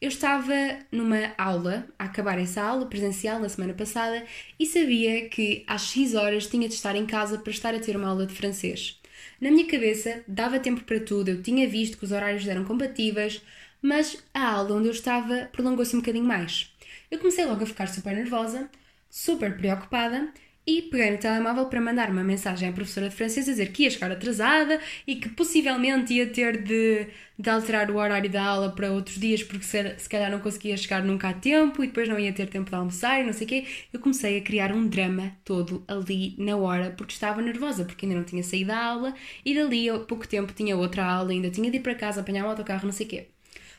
Eu 0.00 0.08
estava 0.08 0.52
numa 0.92 1.32
aula, 1.38 1.86
a 1.98 2.04
acabar 2.04 2.38
essa 2.38 2.62
aula 2.62 2.86
presencial 2.86 3.40
na 3.40 3.48
semana 3.48 3.72
passada, 3.72 4.24
e 4.58 4.66
sabia 4.66 5.28
que 5.28 5.64
às 5.66 5.82
X 5.86 6.14
horas 6.14 6.46
tinha 6.46 6.68
de 6.68 6.74
estar 6.74 6.94
em 6.96 7.06
casa 7.06 7.38
para 7.38 7.50
estar 7.50 7.74
a 7.74 7.78
ter 7.78 7.96
uma 7.96 8.08
aula 8.08 8.26
de 8.26 8.34
francês. 8.34 9.00
Na 9.40 9.50
minha 9.50 9.66
cabeça, 9.66 10.22
dava 10.28 10.58
tempo 10.58 10.84
para 10.84 11.00
tudo, 11.00 11.30
eu 11.30 11.42
tinha 11.42 11.68
visto 11.68 11.96
que 11.96 12.04
os 12.04 12.12
horários 12.12 12.46
eram 12.46 12.64
compatíveis, 12.64 13.40
mas 13.80 14.22
a 14.32 14.52
aula 14.52 14.76
onde 14.76 14.88
eu 14.88 14.92
estava 14.92 15.48
prolongou-se 15.52 15.94
um 15.94 16.00
bocadinho 16.00 16.24
mais. 16.24 16.72
Eu 17.10 17.18
comecei 17.18 17.44
logo 17.44 17.62
a 17.62 17.66
ficar 17.66 17.86
super 17.88 18.14
nervosa, 18.14 18.68
super 19.08 19.56
preocupada 19.56 20.32
e 20.66 20.82
peguei 20.82 21.10
no 21.10 21.18
telemóvel 21.18 21.66
para 21.66 21.80
mandar 21.80 22.08
uma 22.10 22.24
mensagem 22.24 22.68
à 22.68 22.72
professora 22.72 23.08
de 23.08 23.14
francês 23.14 23.46
a 23.48 23.52
dizer 23.52 23.70
que 23.70 23.82
ia 23.82 23.90
chegar 23.90 24.10
atrasada 24.10 24.80
e 25.06 25.16
que 25.16 25.28
possivelmente 25.28 26.14
ia 26.14 26.26
ter 26.26 26.62
de, 26.62 27.06
de 27.38 27.50
alterar 27.50 27.90
o 27.90 27.96
horário 27.96 28.30
da 28.30 28.42
aula 28.42 28.70
para 28.72 28.90
outros 28.90 29.18
dias 29.18 29.42
porque 29.42 29.64
se, 29.64 29.98
se 29.98 30.08
calhar 30.08 30.30
não 30.30 30.40
conseguia 30.40 30.76
chegar 30.76 31.02
nunca 31.02 31.28
a 31.28 31.32
tempo 31.34 31.84
e 31.84 31.86
depois 31.88 32.08
não 32.08 32.18
ia 32.18 32.32
ter 32.32 32.48
tempo 32.48 32.70
de 32.70 32.76
almoçar 32.76 33.20
e 33.20 33.24
não 33.24 33.32
sei 33.32 33.46
o 33.46 33.48
quê. 33.48 33.66
Eu 33.92 34.00
comecei 34.00 34.38
a 34.38 34.40
criar 34.40 34.72
um 34.72 34.86
drama 34.88 35.32
todo 35.44 35.84
ali 35.86 36.34
na 36.38 36.56
hora 36.56 36.90
porque 36.96 37.12
estava 37.12 37.42
nervosa, 37.42 37.84
porque 37.84 38.06
ainda 38.06 38.16
não 38.18 38.24
tinha 38.24 38.42
saído 38.42 38.68
da 38.68 38.82
aula 38.82 39.14
e 39.44 39.54
dali 39.54 39.90
a 39.90 39.98
pouco 39.98 40.26
tempo 40.26 40.52
tinha 40.52 40.76
outra 40.76 41.04
aula, 41.04 41.32
ainda 41.32 41.50
tinha 41.50 41.70
de 41.70 41.76
ir 41.76 41.80
para 41.80 41.94
casa 41.94 42.20
apanhar 42.22 42.44
o 42.46 42.48
autocarro, 42.48 42.86
não 42.86 42.92
sei 42.92 43.06
o 43.06 43.08
quê. 43.10 43.28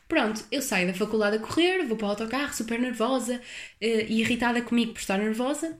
Pronto, 0.08 0.44
eu 0.52 0.62
saio 0.62 0.86
da 0.86 0.94
faculdade 0.94 1.36
a 1.36 1.38
correr, 1.40 1.84
vou 1.84 1.96
para 1.96 2.06
o 2.06 2.10
autocarro 2.10 2.54
super 2.54 2.78
nervosa 2.78 3.36
uh, 3.36 3.40
e 3.80 4.20
irritada 4.20 4.62
comigo 4.62 4.92
por 4.92 5.00
estar 5.00 5.18
nervosa. 5.18 5.76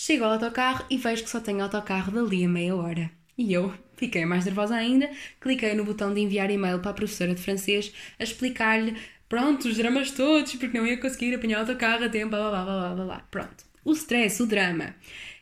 Chego 0.00 0.22
ao 0.22 0.34
autocarro 0.34 0.86
e 0.88 0.96
vejo 0.96 1.24
que 1.24 1.28
só 1.28 1.40
tenho 1.40 1.60
autocarro 1.60 2.12
dali 2.12 2.44
a 2.44 2.48
meia 2.48 2.76
hora. 2.76 3.10
E 3.36 3.52
eu 3.52 3.74
fiquei 3.96 4.24
mais 4.24 4.44
nervosa 4.44 4.76
ainda, 4.76 5.10
cliquei 5.40 5.74
no 5.74 5.84
botão 5.84 6.14
de 6.14 6.20
enviar 6.20 6.52
e-mail 6.52 6.78
para 6.78 6.92
a 6.92 6.94
professora 6.94 7.34
de 7.34 7.42
francês 7.42 7.92
a 8.16 8.22
explicar-lhe, 8.22 8.96
pronto, 9.28 9.66
os 9.66 9.76
dramas 9.76 10.12
todos, 10.12 10.54
porque 10.54 10.78
não 10.78 10.86
ia 10.86 10.98
conseguir 10.98 11.34
apanhar 11.34 11.56
o 11.56 11.60
autocarro 11.62 12.04
a 12.04 12.08
tempo, 12.08 12.30
blá 12.30 12.48
blá 12.48 12.64
blá 12.64 12.64
blá 12.64 12.94
blá 12.94 13.04
blá. 13.06 13.26
Pronto. 13.28 13.64
O 13.84 13.90
stress, 13.90 14.40
o 14.40 14.46
drama. 14.46 14.94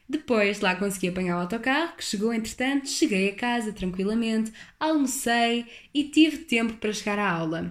Depois 0.09 0.61
lá 0.61 0.75
consegui 0.75 1.09
apanhar 1.09 1.37
o 1.37 1.41
autocarro, 1.43 1.95
que 1.95 2.03
chegou 2.03 2.33
entretanto, 2.33 2.89
cheguei 2.89 3.29
a 3.29 3.35
casa 3.35 3.75
tranquilamente, 3.75 4.55
almocei 4.81 5.67
e 5.93 6.05
tive 6.05 6.39
tempo 6.39 6.73
para 6.79 6.95
chegar 6.95 7.19
à 7.19 7.31
aula. 7.31 7.71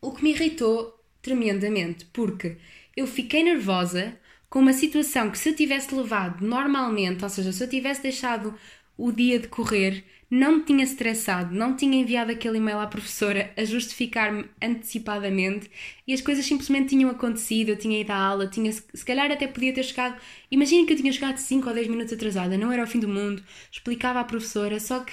O 0.00 0.12
que 0.12 0.22
me 0.22 0.30
irritou 0.30 0.98
tremendamente, 1.20 2.06
porque 2.06 2.56
eu 2.96 3.06
fiquei 3.06 3.44
nervosa 3.44 4.16
com 4.48 4.60
uma 4.60 4.72
situação 4.72 5.30
que 5.30 5.38
se 5.38 5.50
eu 5.50 5.56
tivesse 5.56 5.94
levado 5.94 6.46
normalmente, 6.46 7.22
ou 7.24 7.30
seja, 7.30 7.52
se 7.52 7.62
eu 7.62 7.68
tivesse 7.68 8.02
deixado 8.02 8.54
o 8.96 9.12
dia 9.12 9.38
de 9.38 9.48
correr, 9.48 10.04
não 10.30 10.56
me 10.56 10.64
tinha 10.64 10.82
estressado, 10.82 11.54
não 11.54 11.76
tinha 11.76 12.00
enviado 12.00 12.32
aquele 12.32 12.58
e-mail 12.58 12.80
à 12.80 12.86
professora 12.86 13.52
a 13.56 13.64
justificar-me 13.64 14.46
antecipadamente 14.60 15.70
e 16.06 16.12
as 16.12 16.20
coisas 16.20 16.44
simplesmente 16.44 16.90
tinham 16.90 17.10
acontecido, 17.10 17.70
eu 17.70 17.78
tinha 17.78 18.00
ido 18.00 18.10
à 18.10 18.16
aula, 18.16 18.48
tinha, 18.48 18.72
se 18.72 19.04
calhar 19.04 19.30
até 19.30 19.46
podia 19.46 19.72
ter 19.72 19.84
chegado, 19.84 20.20
imaginem 20.50 20.84
que 20.84 20.94
eu 20.94 20.96
tinha 20.96 21.12
chegado 21.12 21.36
5 21.36 21.68
ou 21.68 21.74
10 21.74 21.88
minutos 21.88 22.12
atrasada, 22.12 22.58
não 22.58 22.72
era 22.72 22.82
o 22.82 22.86
fim 22.86 22.98
do 22.98 23.08
mundo, 23.08 23.42
explicava 23.70 24.18
à 24.20 24.24
professora, 24.24 24.80
só 24.80 25.00
que 25.00 25.12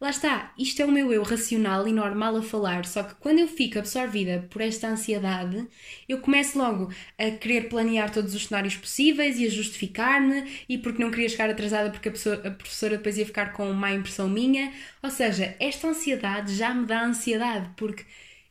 Lá 0.00 0.08
está, 0.10 0.54
isto 0.58 0.80
é 0.80 0.84
o 0.86 0.90
meu 0.90 1.12
eu 1.12 1.22
racional 1.22 1.86
e 1.86 1.92
normal 1.92 2.36
a 2.36 2.42
falar, 2.42 2.86
só 2.86 3.02
que 3.02 3.14
quando 3.16 3.38
eu 3.38 3.46
fico 3.46 3.78
absorvida 3.78 4.46
por 4.50 4.62
esta 4.62 4.88
ansiedade, 4.88 5.68
eu 6.08 6.20
começo 6.22 6.56
logo 6.58 6.90
a 7.18 7.30
querer 7.32 7.68
planear 7.68 8.10
todos 8.10 8.34
os 8.34 8.46
cenários 8.46 8.74
possíveis 8.76 9.38
e 9.38 9.46
a 9.46 9.50
justificar-me, 9.50 10.50
e 10.66 10.78
porque 10.78 11.02
não 11.02 11.10
queria 11.10 11.28
chegar 11.28 11.50
atrasada 11.50 11.90
porque 11.90 12.08
a, 12.08 12.12
pessoa, 12.12 12.36
a 12.36 12.50
professora 12.50 12.96
depois 12.96 13.18
ia 13.18 13.26
ficar 13.26 13.52
com 13.52 13.70
má 13.74 13.92
impressão 13.92 14.26
minha. 14.28 14.72
Ou 15.02 15.10
seja, 15.10 15.54
esta 15.60 15.88
ansiedade 15.88 16.54
já 16.56 16.72
me 16.72 16.86
dá 16.86 17.04
ansiedade, 17.04 17.70
porque 17.76 18.06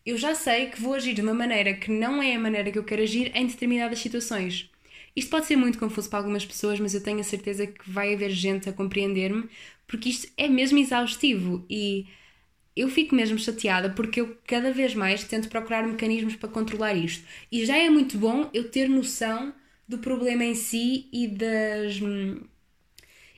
eu 0.06 0.18
já 0.18 0.36
sei 0.36 0.68
que 0.68 0.80
vou 0.82 0.94
agir 0.94 1.14
de 1.16 1.22
uma 1.22 1.34
maneira 1.34 1.74
que 1.74 1.92
não 1.92 2.22
é 2.22 2.36
a 2.36 2.40
maneira 2.40 2.72
que 2.72 2.78
eu 2.80 2.84
quero 2.84 3.02
agir 3.02 3.32
em 3.36 3.48
determinadas 3.48 4.00
situações. 4.00 4.70
Isto 5.20 5.32
pode 5.32 5.48
ser 5.48 5.58
muito 5.58 5.78
confuso 5.78 6.10
para 6.10 6.20
algumas 6.20 6.46
pessoas, 6.46 6.80
mas 6.80 6.94
eu 6.94 7.04
tenho 7.04 7.20
a 7.20 7.24
certeza 7.24 7.68
que 7.68 7.90
vai 7.90 8.14
haver 8.14 8.32
gente 8.32 8.70
a 8.70 8.74
compreender-me, 8.74 9.50
porque 9.86 10.08
isto 10.10 10.32
é 10.38 10.48
mesmo 10.48 10.78
exaustivo 10.78 11.66
e 11.70 12.08
eu 12.76 12.88
fico 12.90 13.14
mesmo 13.14 13.38
chateada 13.38 13.90
porque 13.90 14.22
eu 14.22 14.38
cada 14.48 14.72
vez 14.72 14.96
mais 14.96 15.24
tento 15.26 15.50
procurar 15.50 15.86
mecanismos 15.86 16.36
para 16.38 16.48
controlar 16.48 16.94
isto. 16.96 17.26
E 17.52 17.66
já 17.66 17.78
é 17.78 17.90
muito 17.90 18.18
bom 18.18 18.50
eu 18.54 18.70
ter 18.72 18.88
noção 18.88 19.54
do 19.88 19.98
problema 19.98 20.46
em 20.46 20.56
si 20.56 21.10
e 21.12 21.28
das 21.28 22.00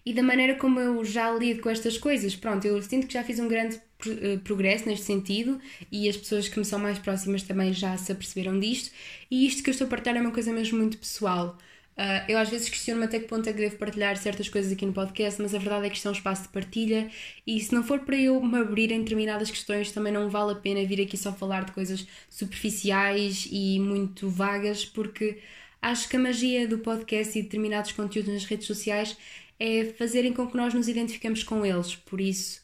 e 0.05 0.13
da 0.13 0.23
maneira 0.23 0.55
como 0.55 0.79
eu 0.79 1.03
já 1.03 1.31
lido 1.31 1.61
com 1.61 1.69
estas 1.69 1.97
coisas. 1.97 2.35
Pronto, 2.35 2.65
eu 2.65 2.81
sinto 2.81 3.07
que 3.07 3.13
já 3.13 3.23
fiz 3.23 3.39
um 3.39 3.47
grande 3.47 3.79
eh, 4.07 4.37
progresso 4.43 4.87
neste 4.87 5.05
sentido 5.05 5.59
e 5.91 6.09
as 6.09 6.17
pessoas 6.17 6.47
que 6.47 6.57
me 6.59 6.65
são 6.65 6.79
mais 6.79 6.99
próximas 6.99 7.43
também 7.43 7.73
já 7.73 7.95
se 7.97 8.11
aperceberam 8.11 8.59
disto. 8.59 8.91
E 9.29 9.47
isto 9.47 9.63
que 9.63 9.69
eu 9.69 9.73
estou 9.73 9.87
a 9.87 9.89
partilhar 9.89 10.17
é 10.17 10.21
uma 10.21 10.31
coisa 10.31 10.51
mesmo 10.53 10.77
muito 10.77 10.97
pessoal. 10.97 11.57
Uh, 11.97 12.23
eu 12.29 12.37
às 12.37 12.49
vezes 12.49 12.69
questiono-me 12.69 13.05
até 13.05 13.19
que 13.19 13.27
ponto 13.27 13.47
é 13.47 13.53
que 13.53 13.59
devo 13.59 13.77
partilhar 13.77 14.15
certas 14.17 14.47
coisas 14.49 14.71
aqui 14.71 14.85
no 14.85 14.93
podcast, 14.93 15.41
mas 15.41 15.53
a 15.53 15.59
verdade 15.59 15.85
é 15.87 15.89
que 15.89 15.97
isto 15.97 16.07
é 16.07 16.11
um 16.11 16.13
espaço 16.13 16.43
de 16.43 16.47
partilha 16.49 17.11
e 17.45 17.59
se 17.59 17.73
não 17.73 17.83
for 17.83 17.99
para 17.99 18.15
eu 18.15 18.41
me 18.41 18.57
abrir 18.59 18.91
em 18.91 18.99
determinadas 18.99 19.51
questões, 19.51 19.91
também 19.91 20.11
não 20.11 20.29
vale 20.29 20.53
a 20.53 20.55
pena 20.55 20.83
vir 20.85 21.01
aqui 21.01 21.17
só 21.17 21.33
falar 21.33 21.65
de 21.65 21.73
coisas 21.73 22.07
superficiais 22.29 23.47
e 23.51 23.79
muito 23.79 24.29
vagas, 24.29 24.85
porque 24.85 25.39
acho 25.81 26.07
que 26.09 26.15
a 26.15 26.19
magia 26.19 26.67
do 26.67 26.79
podcast 26.79 27.37
e 27.37 27.43
determinados 27.43 27.91
conteúdos 27.91 28.33
nas 28.33 28.45
redes 28.45 28.67
sociais 28.67 29.17
é 29.59 29.85
fazerem 29.97 30.33
com 30.33 30.47
que 30.47 30.57
nós 30.57 30.73
nos 30.73 30.87
identifiquemos 30.87 31.43
com 31.43 31.65
eles. 31.65 31.95
Por 31.95 32.19
isso, 32.21 32.61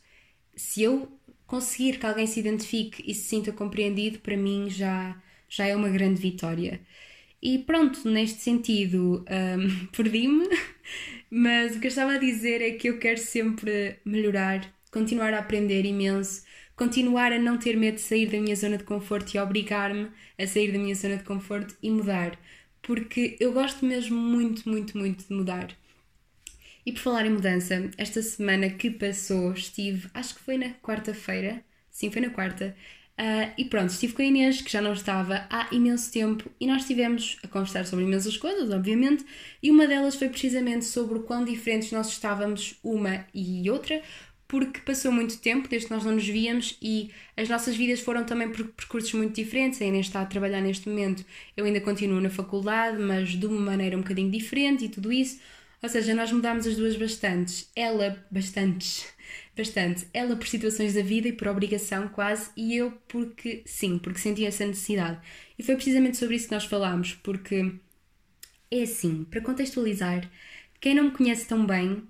se 0.55 0.83
eu 0.83 1.11
conseguir 1.45 1.99
que 1.99 2.05
alguém 2.05 2.27
se 2.27 2.39
identifique 2.39 3.03
e 3.09 3.13
se 3.15 3.23
sinta 3.29 3.51
compreendido, 3.51 4.19
para 4.19 4.37
mim 4.37 4.69
já, 4.69 5.21
já 5.49 5.65
é 5.67 5.75
uma 5.75 5.89
grande 5.89 6.21
vitória. 6.21 6.81
E 7.41 7.59
pronto, 7.59 8.09
neste 8.09 8.41
sentido, 8.41 9.23
um, 9.29 9.87
perdi-me, 9.95 10.47
mas 11.29 11.75
o 11.75 11.79
que 11.79 11.87
eu 11.87 11.89
estava 11.89 12.13
a 12.13 12.17
dizer 12.17 12.61
é 12.61 12.71
que 12.71 12.89
eu 12.89 12.99
quero 12.99 13.19
sempre 13.19 13.99
melhorar, 14.05 14.73
continuar 14.91 15.33
a 15.33 15.39
aprender 15.39 15.85
imenso, 15.85 16.43
continuar 16.75 17.31
a 17.31 17.39
não 17.39 17.57
ter 17.57 17.77
medo 17.77 17.95
de 17.95 18.01
sair 18.01 18.27
da 18.27 18.39
minha 18.39 18.55
zona 18.55 18.77
de 18.77 18.83
conforto 18.83 19.35
e 19.35 19.39
obrigar-me 19.39 20.09
a 20.37 20.47
sair 20.47 20.71
da 20.71 20.79
minha 20.79 20.95
zona 20.95 21.17
de 21.17 21.23
conforto 21.23 21.75
e 21.81 21.91
mudar, 21.91 22.39
porque 22.81 23.37
eu 23.39 23.53
gosto 23.53 23.85
mesmo 23.85 24.17
muito, 24.17 24.67
muito, 24.69 24.97
muito 24.97 25.27
de 25.27 25.33
mudar. 25.33 25.75
E 26.85 26.91
por 26.91 26.99
falar 27.01 27.25
em 27.25 27.31
mudança, 27.31 27.91
esta 27.97 28.21
semana 28.21 28.69
que 28.69 28.89
passou 28.89 29.51
estive, 29.53 30.09
acho 30.13 30.35
que 30.35 30.41
foi 30.41 30.57
na 30.57 30.69
quarta-feira, 30.75 31.63
sim, 31.91 32.09
foi 32.09 32.21
na 32.21 32.29
quarta, 32.29 32.75
Uh, 33.19 33.51
e 33.57 33.65
pronto, 33.65 33.89
estive 33.89 34.13
com 34.13 34.21
a 34.21 34.25
Inês, 34.25 34.61
que 34.61 34.71
já 34.71 34.79
não 34.79 34.93
estava 34.93 35.47
há 35.49 35.67
imenso 35.71 36.11
tempo, 36.11 36.51
e 36.59 36.67
nós 36.67 36.83
estivemos 36.83 37.39
a 37.43 37.47
conversar 37.47 37.83
sobre 37.87 38.05
imensas 38.05 38.37
coisas, 38.37 38.69
obviamente, 38.69 39.25
e 39.61 39.71
uma 39.71 39.87
delas 39.87 40.15
foi 40.15 40.29
precisamente 40.29 40.85
sobre 40.85 41.17
o 41.17 41.23
quão 41.23 41.43
diferentes 41.43 41.91
nós 41.91 42.09
estávamos 42.09 42.77
uma 42.83 43.25
e 43.33 43.67
outra, 43.71 44.03
porque 44.47 44.79
passou 44.81 45.11
muito 45.11 45.39
tempo 45.39 45.67
desde 45.67 45.87
que 45.87 45.93
nós 45.93 46.05
não 46.05 46.13
nos 46.13 46.27
víamos 46.27 46.77
e 46.79 47.11
as 47.35 47.49
nossas 47.49 47.75
vidas 47.75 47.99
foram 47.99 48.23
também 48.23 48.49
por 48.49 48.65
percursos 48.67 49.11
muito 49.13 49.35
diferentes. 49.35 49.81
A 49.81 49.85
Inês 49.85 50.05
está 50.05 50.21
a 50.21 50.25
trabalhar 50.25 50.61
neste 50.61 50.87
momento, 50.87 51.25
eu 51.57 51.65
ainda 51.65 51.81
continuo 51.81 52.21
na 52.21 52.29
faculdade, 52.29 53.01
mas 53.01 53.29
de 53.29 53.45
uma 53.47 53.59
maneira 53.59 53.97
um 53.97 54.01
bocadinho 54.01 54.31
diferente 54.31 54.85
e 54.85 54.89
tudo 54.89 55.11
isso. 55.11 55.39
Ou 55.81 55.89
seja, 55.89 56.13
nós 56.13 56.31
mudámos 56.31 56.65
as 56.65 56.75
duas 56.75 56.95
bastantes. 56.95 57.69
Ela, 57.75 58.23
bastantes 58.31 59.07
bastante. 59.57 60.07
Ela 60.13 60.35
por 60.35 60.47
situações 60.47 60.93
da 60.93 61.01
vida 61.01 61.27
e 61.27 61.33
por 61.33 61.47
obrigação 61.47 62.07
quase, 62.07 62.49
e 62.55 62.75
eu 62.75 62.91
porque 63.07 63.63
sim, 63.65 63.97
porque 63.97 64.19
senti 64.19 64.45
essa 64.45 64.65
necessidade. 64.65 65.19
E 65.57 65.63
foi 65.63 65.75
precisamente 65.75 66.17
sobre 66.17 66.35
isso 66.35 66.47
que 66.47 66.53
nós 66.53 66.65
falámos, 66.65 67.15
porque 67.15 67.73
é 68.71 68.83
assim, 68.83 69.23
para 69.25 69.41
contextualizar, 69.41 70.29
quem 70.79 70.95
não 70.95 71.05
me 71.05 71.11
conhece 71.11 71.47
tão 71.47 71.65
bem 71.65 72.03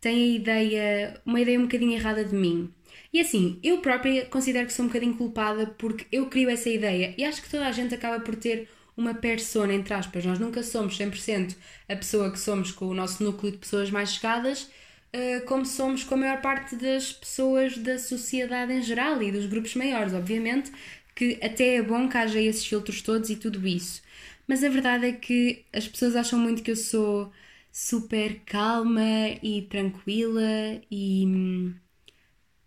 tem 0.00 0.22
a 0.22 0.36
ideia, 0.36 1.20
uma 1.24 1.40
ideia 1.40 1.58
um 1.58 1.62
bocadinho 1.62 1.92
errada 1.92 2.24
de 2.24 2.34
mim. 2.34 2.72
E 3.12 3.20
assim, 3.20 3.58
eu 3.62 3.78
própria 3.80 4.26
considero 4.26 4.66
que 4.66 4.72
sou 4.72 4.84
um 4.84 4.88
bocadinho 4.88 5.16
culpada 5.16 5.66
porque 5.78 6.06
eu 6.10 6.26
crio 6.26 6.50
essa 6.50 6.68
ideia 6.70 7.14
e 7.16 7.24
acho 7.24 7.42
que 7.42 7.50
toda 7.50 7.66
a 7.66 7.72
gente 7.72 7.94
acaba 7.94 8.20
por 8.20 8.34
ter 8.36 8.68
uma 8.96 9.14
persona, 9.14 9.72
entre 9.72 9.94
aspas. 9.94 10.24
Nós 10.24 10.38
nunca 10.38 10.62
somos 10.62 10.96
100% 10.98 11.56
a 11.88 11.96
pessoa 11.96 12.30
que 12.30 12.38
somos 12.38 12.72
com 12.72 12.86
o 12.86 12.94
nosso 12.94 13.22
núcleo 13.22 13.52
de 13.52 13.58
pessoas 13.58 13.90
mais 13.90 14.12
chegadas, 14.14 14.70
uh, 15.14 15.44
como 15.46 15.64
somos 15.66 16.04
com 16.04 16.14
a 16.14 16.18
maior 16.18 16.40
parte 16.40 16.76
das 16.76 17.12
pessoas 17.12 17.76
da 17.78 17.98
sociedade 17.98 18.72
em 18.72 18.82
geral 18.82 19.22
e 19.22 19.32
dos 19.32 19.46
grupos 19.46 19.74
maiores, 19.74 20.12
obviamente, 20.14 20.70
que 21.14 21.38
até 21.42 21.76
é 21.76 21.82
bom 21.82 22.08
que 22.08 22.16
haja 22.16 22.40
esses 22.40 22.66
filtros 22.66 23.02
todos 23.02 23.30
e 23.30 23.36
tudo 23.36 23.66
isso. 23.66 24.02
Mas 24.46 24.64
a 24.64 24.68
verdade 24.68 25.06
é 25.06 25.12
que 25.12 25.64
as 25.72 25.86
pessoas 25.88 26.16
acham 26.16 26.38
muito 26.38 26.62
que 26.62 26.70
eu 26.70 26.76
sou 26.76 27.32
super 27.70 28.40
calma 28.44 29.02
e 29.42 29.62
tranquila 29.70 30.42
e 30.90 31.24
hum, 31.26 31.74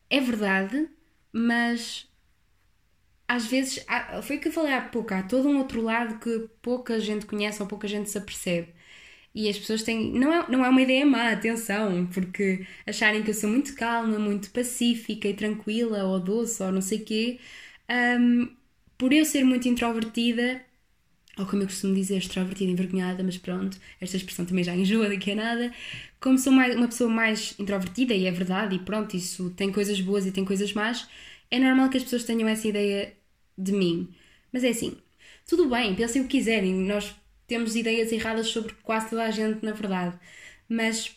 é 0.10 0.20
verdade, 0.20 0.90
mas 1.32 2.08
às 3.28 3.46
vezes 3.48 3.84
foi 4.24 4.38
o 4.38 4.40
que 4.40 4.48
eu 4.50 4.52
falei 4.52 4.74
há 4.74 4.82
pouco, 4.82 5.14
há 5.14 5.24
todo 5.24 5.48
um 5.50 5.58
outro 5.58 5.82
lado 5.82 6.20
que 6.20 6.48
pouca 6.62 7.00
gente 7.00 7.26
conhece 7.26 7.62
ou 7.62 7.68
pouca 7.68 7.88
gente 7.88 8.10
se 8.10 8.18
apercebe. 8.18 8.74
E 9.36 9.50
as 9.50 9.60
pessoas 9.60 9.84
têm. 9.84 10.14
Não 10.14 10.34
é, 10.34 10.50
não 10.50 10.66
é 10.66 10.70
uma 10.70 10.82
ideia 10.82 11.06
má, 11.06 11.32
atenção, 11.32 12.08
porque 12.08 12.66
acharem 12.88 13.24
que 13.24 13.32
eu 13.32 13.36
sou 13.36 13.50
muito 13.50 13.76
calma, 13.76 14.18
muito 14.20 14.50
pacífica 14.52 15.28
e 15.28 15.34
tranquila, 15.36 16.06
ou 16.06 16.20
doce, 16.22 16.64
ou 16.64 16.72
não 16.72 16.82
sei 16.82 17.00
o 17.00 17.06
quê, 17.06 17.40
um, 18.20 18.50
por 18.98 19.14
eu 19.14 19.26
ser 19.26 19.44
muito 19.44 19.68
introvertida, 19.68 20.64
ou 21.38 21.46
como 21.46 21.64
eu 21.64 21.68
costumo 21.68 21.94
dizer, 21.96 22.18
extrovertida 22.18 22.72
envergonhada, 22.72 23.24
mas 23.24 23.38
pronto, 23.38 23.78
esta 24.00 24.16
expressão 24.18 24.46
também 24.46 24.64
já 24.64 24.76
enjoa 24.76 25.10
daqui 25.10 25.32
a 25.32 25.36
nada. 25.36 25.74
Como 26.20 26.38
sou 26.38 26.54
mais, 26.54 26.76
uma 26.76 26.88
pessoa 26.88 27.10
mais 27.10 27.56
introvertida, 27.60 28.14
e 28.14 28.26
é 28.26 28.32
verdade, 28.32 28.76
e 28.76 28.80
pronto, 28.80 29.16
isso 29.18 29.50
tem 29.52 29.72
coisas 29.72 30.00
boas 30.02 30.26
e 30.26 30.32
tem 30.32 30.46
coisas 30.46 30.74
más, 30.74 31.08
é 31.52 31.60
normal 31.60 31.90
que 31.90 31.98
as 31.98 32.04
pessoas 32.04 32.24
tenham 32.24 32.48
essa 32.48 32.68
ideia 32.68 33.14
de 33.58 33.72
mim. 33.74 34.14
Mas 34.52 34.64
é 34.64 34.70
assim, 34.70 34.98
tudo 35.48 35.70
bem, 35.70 35.96
pensem 35.96 36.22
o 36.22 36.26
que 36.26 36.38
quiserem, 36.38 36.74
nós 36.74 37.14
temos 37.48 37.76
ideias 37.76 38.12
erradas 38.12 38.48
sobre 38.48 38.74
quase 38.84 39.10
toda 39.10 39.24
a 39.24 39.32
gente, 39.32 39.64
na 39.64 39.72
verdade. 39.72 40.18
Mas 40.68 41.16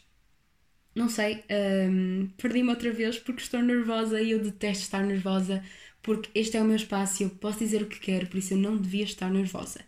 não 0.95 1.09
sei, 1.09 1.45
um, 1.91 2.29
perdi-me 2.37 2.71
outra 2.71 2.93
vez 2.93 3.19
porque 3.19 3.43
estou 3.43 3.63
nervosa 3.63 4.21
e 4.21 4.33
eu 4.33 4.41
detesto 4.41 4.83
estar 4.85 5.03
nervosa 5.05 5.63
porque 6.03 6.31
este 6.35 6.57
é 6.57 6.63
o 6.63 6.65
meu 6.65 6.77
espaço 6.77 7.23
e 7.23 7.27
eu 7.27 7.31
posso 7.31 7.59
dizer 7.61 7.83
o 7.83 7.87
que 7.87 8.01
quero, 8.01 8.27
por 8.27 8.39
isso 8.39 8.55
eu 8.55 8.59
não 8.59 8.77
devia 8.77 9.05
estar 9.05 9.31
nervosa. 9.31 9.81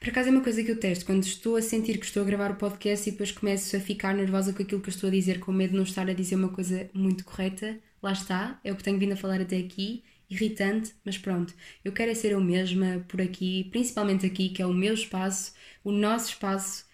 Por 0.00 0.08
acaso 0.08 0.28
é 0.28 0.32
uma 0.32 0.42
coisa 0.42 0.62
que 0.62 0.70
eu 0.70 0.78
testo, 0.80 1.04
quando 1.04 1.24
estou 1.24 1.56
a 1.56 1.62
sentir 1.62 1.98
que 1.98 2.06
estou 2.06 2.22
a 2.22 2.26
gravar 2.26 2.52
o 2.52 2.56
podcast 2.56 3.08
e 3.08 3.12
depois 3.12 3.30
começo 3.32 3.76
a 3.76 3.80
ficar 3.80 4.14
nervosa 4.14 4.52
com 4.52 4.62
aquilo 4.62 4.80
que 4.80 4.88
eu 4.88 4.94
estou 4.94 5.08
a 5.08 5.10
dizer, 5.10 5.38
com 5.40 5.52
medo 5.52 5.70
de 5.72 5.76
não 5.76 5.82
estar 5.82 6.08
a 6.08 6.14
dizer 6.14 6.36
uma 6.36 6.48
coisa 6.48 6.88
muito 6.94 7.24
correta, 7.24 7.78
lá 8.02 8.12
está, 8.12 8.58
é 8.64 8.72
o 8.72 8.76
que 8.76 8.82
tenho 8.84 8.98
vindo 8.98 9.12
a 9.12 9.16
falar 9.16 9.40
até 9.40 9.58
aqui 9.58 10.02
irritante, 10.30 10.94
mas 11.04 11.18
pronto, 11.18 11.54
eu 11.84 11.92
quero 11.92 12.10
é 12.10 12.14
ser 12.14 12.32
eu 12.32 12.40
mesma 12.40 13.04
por 13.08 13.20
aqui, 13.20 13.64
principalmente 13.70 14.26
aqui, 14.26 14.48
que 14.50 14.62
é 14.62 14.66
o 14.66 14.72
meu 14.74 14.94
espaço, 14.94 15.54
o 15.84 15.92
nosso 15.92 16.30
espaço. 16.30 16.86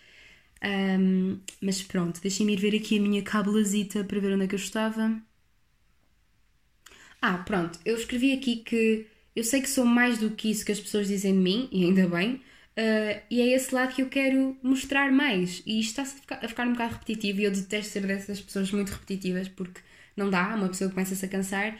Um, 0.64 1.40
mas 1.60 1.82
pronto, 1.82 2.20
deixem-me 2.20 2.52
ir 2.54 2.60
ver 2.60 2.76
aqui 2.76 2.98
a 2.98 3.02
minha 3.02 3.22
cabelazita 3.22 4.04
para 4.04 4.20
ver 4.20 4.34
onde 4.34 4.44
é 4.44 4.48
que 4.48 4.54
eu 4.54 4.58
estava. 4.58 5.20
Ah, 7.20 7.38
pronto, 7.38 7.78
eu 7.84 7.96
escrevi 7.96 8.32
aqui 8.32 8.56
que 8.56 9.06
eu 9.34 9.44
sei 9.44 9.60
que 9.62 9.68
sou 9.68 9.84
mais 9.84 10.18
do 10.18 10.30
que 10.30 10.50
isso 10.50 10.64
que 10.64 10.72
as 10.72 10.80
pessoas 10.80 11.08
dizem 11.08 11.32
de 11.32 11.38
mim, 11.38 11.68
e 11.72 11.84
ainda 11.84 12.06
bem, 12.08 12.42
Uh, 12.72 13.20
e 13.30 13.42
é 13.42 13.48
esse 13.54 13.74
lado 13.74 13.94
que 13.94 14.00
eu 14.02 14.08
quero 14.08 14.56
mostrar 14.62 15.12
mais. 15.12 15.62
E 15.66 15.78
isto 15.80 16.00
está 16.00 16.36
a 16.36 16.48
ficar 16.48 16.66
um 16.66 16.72
bocado 16.72 16.94
repetitivo 16.94 17.40
e 17.40 17.44
eu 17.44 17.50
detesto 17.50 17.92
ser 17.92 18.06
dessas 18.06 18.40
pessoas 18.40 18.70
muito 18.72 18.90
repetitivas 18.90 19.46
porque 19.48 19.80
não 20.16 20.30
dá, 20.30 20.54
uma 20.54 20.68
pessoa 20.68 20.90
começa-se 20.90 21.24
a 21.24 21.28
cansar. 21.28 21.78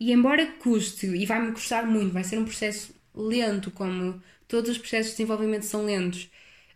E 0.00 0.12
embora 0.12 0.46
custe, 0.46 1.06
e 1.06 1.26
vai-me 1.26 1.52
custar 1.52 1.86
muito, 1.86 2.12
vai 2.12 2.24
ser 2.24 2.38
um 2.38 2.44
processo 2.44 2.94
lento, 3.14 3.70
como 3.70 4.22
todos 4.48 4.70
os 4.70 4.78
processos 4.78 5.12
de 5.12 5.18
desenvolvimento 5.18 5.64
são 5.64 5.84
lentos, 5.84 6.30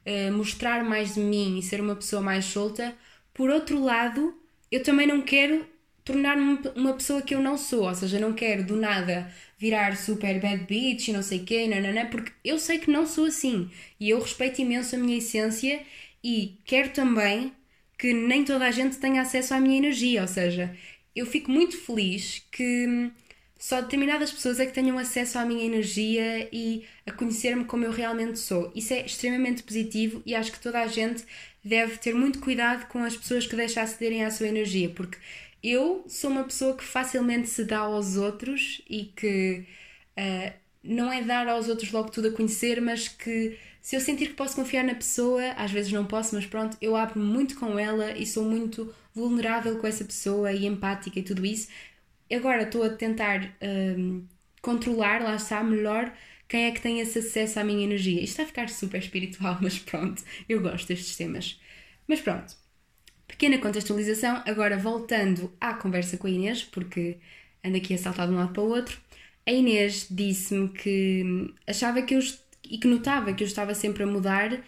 uh, 0.06 0.32
mostrar 0.32 0.84
mais 0.84 1.14
de 1.14 1.20
mim 1.20 1.58
e 1.58 1.62
ser 1.62 1.80
uma 1.80 1.96
pessoa 1.96 2.22
mais 2.22 2.44
solta, 2.44 2.94
por 3.32 3.50
outro 3.50 3.82
lado, 3.82 4.38
eu 4.70 4.82
também 4.82 5.06
não 5.06 5.22
quero 5.22 5.66
tornar-me 6.04 6.58
uma 6.76 6.92
pessoa 6.92 7.22
que 7.22 7.34
eu 7.34 7.40
não 7.40 7.56
sou, 7.56 7.88
ou 7.88 7.94
seja, 7.94 8.20
não 8.20 8.34
quero 8.34 8.64
do 8.64 8.76
nada 8.76 9.32
virar 9.58 9.96
super 9.96 10.38
bad 10.40 10.64
bitch 10.64 11.08
e 11.08 11.12
não 11.12 11.22
sei 11.22 11.38
quê, 11.40 11.66
nanana, 11.66 12.06
porque 12.06 12.30
eu 12.44 12.58
sei 12.58 12.78
que 12.78 12.90
não 12.90 13.06
sou 13.06 13.26
assim. 13.26 13.70
E 13.98 14.10
eu 14.10 14.20
respeito 14.20 14.60
imenso 14.60 14.94
a 14.94 14.98
minha 14.98 15.16
essência 15.18 15.80
e 16.22 16.58
quero 16.64 16.90
também 16.90 17.52
que 17.98 18.12
nem 18.12 18.44
toda 18.44 18.66
a 18.66 18.70
gente 18.70 18.98
tenha 18.98 19.22
acesso 19.22 19.54
à 19.54 19.60
minha 19.60 19.78
energia, 19.78 20.22
ou 20.22 20.28
seja, 20.28 20.76
eu 21.14 21.26
fico 21.26 21.50
muito 21.50 21.76
feliz 21.76 22.44
que 22.50 23.10
só 23.58 23.80
determinadas 23.80 24.30
pessoas 24.30 24.60
é 24.60 24.66
que 24.66 24.72
tenham 24.72 24.98
acesso 24.98 25.38
à 25.38 25.44
minha 25.44 25.64
energia 25.64 26.48
e 26.52 26.84
a 27.06 27.12
conhecer-me 27.12 27.64
como 27.64 27.84
eu 27.84 27.90
realmente 27.90 28.38
sou. 28.38 28.70
Isso 28.74 28.92
é 28.92 29.06
extremamente 29.06 29.62
positivo 29.62 30.22
e 30.26 30.34
acho 30.34 30.52
que 30.52 30.60
toda 30.60 30.80
a 30.80 30.86
gente 30.86 31.24
deve 31.64 31.96
ter 31.96 32.14
muito 32.14 32.40
cuidado 32.40 32.86
com 32.88 33.02
as 33.02 33.16
pessoas 33.16 33.46
que 33.46 33.56
deixam 33.56 33.82
acederem 33.82 34.24
à 34.24 34.30
sua 34.30 34.48
energia, 34.48 34.90
porque 34.90 35.16
eu 35.62 36.04
sou 36.06 36.30
uma 36.30 36.44
pessoa 36.44 36.76
que 36.76 36.84
facilmente 36.84 37.48
se 37.48 37.64
dá 37.64 37.78
aos 37.78 38.16
outros 38.16 38.82
e 38.88 39.04
que 39.16 39.64
uh, 40.18 40.52
não 40.82 41.10
é 41.10 41.22
dar 41.22 41.48
aos 41.48 41.68
outros 41.68 41.90
logo 41.90 42.10
tudo 42.10 42.28
a 42.28 42.32
conhecer, 42.32 42.82
mas 42.82 43.08
que 43.08 43.56
se 43.80 43.96
eu 43.96 44.00
sentir 44.00 44.28
que 44.28 44.34
posso 44.34 44.56
confiar 44.56 44.84
na 44.84 44.94
pessoa, 44.94 45.42
às 45.56 45.70
vezes 45.70 45.90
não 45.90 46.04
posso, 46.04 46.34
mas 46.34 46.44
pronto, 46.44 46.76
eu 46.82 46.94
abro 46.94 47.18
muito 47.18 47.58
com 47.58 47.78
ela 47.78 48.12
e 48.12 48.26
sou 48.26 48.44
muito 48.44 48.94
vulnerável 49.14 49.78
com 49.78 49.86
essa 49.86 50.04
pessoa 50.04 50.52
e 50.52 50.66
empática 50.66 51.18
e 51.18 51.22
tudo 51.22 51.44
isso. 51.46 51.68
Agora 52.32 52.62
estou 52.64 52.82
a 52.84 52.90
tentar 52.90 53.56
um, 53.62 54.26
controlar, 54.62 55.22
lá 55.22 55.36
está, 55.36 55.62
melhor 55.62 56.12
quem 56.48 56.66
é 56.66 56.72
que 56.72 56.80
tem 56.80 57.00
esse 57.00 57.18
acesso 57.20 57.60
à 57.60 57.64
minha 57.64 57.84
energia. 57.84 58.20
Isto 58.22 58.32
está 58.32 58.42
a 58.44 58.46
ficar 58.46 58.68
super 58.68 58.98
espiritual, 59.00 59.58
mas 59.62 59.78
pronto, 59.78 60.22
eu 60.48 60.60
gosto 60.60 60.88
destes 60.88 61.16
temas. 61.16 61.60
Mas 62.06 62.20
pronto, 62.20 62.56
Pequena 63.26 63.58
contextualização, 63.58 64.42
agora 64.46 64.76
voltando 64.78 65.52
à 65.60 65.74
conversa 65.74 66.16
com 66.16 66.26
a 66.26 66.30
Inês, 66.30 66.62
porque 66.62 67.18
ando 67.64 67.76
aqui 67.76 67.94
a 67.94 67.98
saltar 67.98 68.28
de 68.28 68.32
um 68.34 68.36
lado 68.36 68.52
para 68.52 68.62
o 68.62 68.68
outro. 68.68 68.98
A 69.46 69.52
Inês 69.52 70.06
disse-me 70.10 70.68
que 70.68 71.52
achava 71.66 72.02
que 72.02 72.14
eu 72.14 72.20
e 72.64 72.78
que 72.78 72.86
notava 72.86 73.32
que 73.34 73.42
eu 73.42 73.46
estava 73.46 73.74
sempre 73.74 74.04
a 74.04 74.06
mudar 74.06 74.62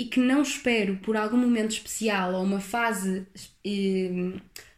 e 0.00 0.06
que 0.06 0.18
não 0.18 0.40
espero 0.40 0.96
por 0.96 1.14
algum 1.14 1.36
momento 1.36 1.72
especial 1.72 2.32
ou 2.32 2.42
uma 2.42 2.58
fase 2.58 3.26
eh, 3.62 4.32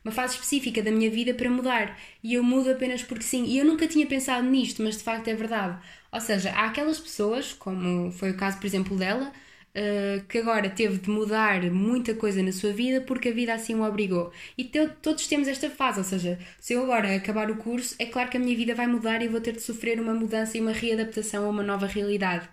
uma 0.05 0.13
fase 0.13 0.35
específica 0.35 0.83
da 0.83 0.91
minha 0.91 1.09
vida 1.09 1.33
para 1.33 1.49
mudar 1.49 1.97
e 2.25 2.35
eu 2.35 2.43
mudo 2.43 2.71
apenas 2.73 3.05
porque 3.05 3.23
sim. 3.23 3.45
E 3.45 3.57
eu 3.59 3.65
nunca 3.65 3.87
tinha 3.87 4.05
pensado 4.05 4.45
nisto, 4.49 4.83
mas 4.83 4.97
de 4.97 5.05
facto 5.05 5.29
é 5.29 5.35
verdade. 5.35 5.79
Ou 6.11 6.21
seja, 6.21 6.51
há 6.51 6.67
aquelas 6.67 6.99
pessoas, 6.99 7.53
como 7.53 8.11
foi 8.11 8.33
o 8.33 8.37
caso, 8.37 8.59
por 8.59 8.67
exemplo, 8.67 8.97
dela, 8.97 9.33
uh, 9.77 10.25
que 10.27 10.39
agora 10.39 10.69
teve 10.69 10.99
de 10.99 11.09
mudar 11.09 11.63
muita 11.71 12.15
coisa 12.15 12.43
na 12.43 12.51
sua 12.53 12.73
vida 12.73 13.01
porque 13.01 13.29
a 13.29 13.33
vida 13.33 13.55
assim 13.55 13.77
o 13.77 13.85
obrigou. 13.85 14.33
E 14.59 14.65
todos 14.65 15.29
temos 15.29 15.47
esta 15.47 15.71
fase, 15.71 15.99
ou 15.99 16.05
seja, 16.05 16.37
se 16.61 16.73
eu 16.73 16.83
agora 16.83 17.15
acabar 17.15 17.49
o 17.49 17.57
curso, 17.59 17.95
é 17.99 18.07
claro 18.07 18.29
que 18.29 18.37
a 18.37 18.41
minha 18.41 18.57
vida 18.57 18.75
vai 18.75 18.89
mudar 18.89 19.23
e 19.23 19.29
vou 19.29 19.41
ter 19.41 19.53
de 19.53 19.63
sofrer 19.63 20.01
uma 20.01 20.15
mudança 20.15 20.59
e 20.59 20.61
uma 20.61 20.73
readaptação 20.73 21.47
a 21.47 21.49
uma 21.49 21.63
nova 21.63 21.87
realidade. 21.87 22.49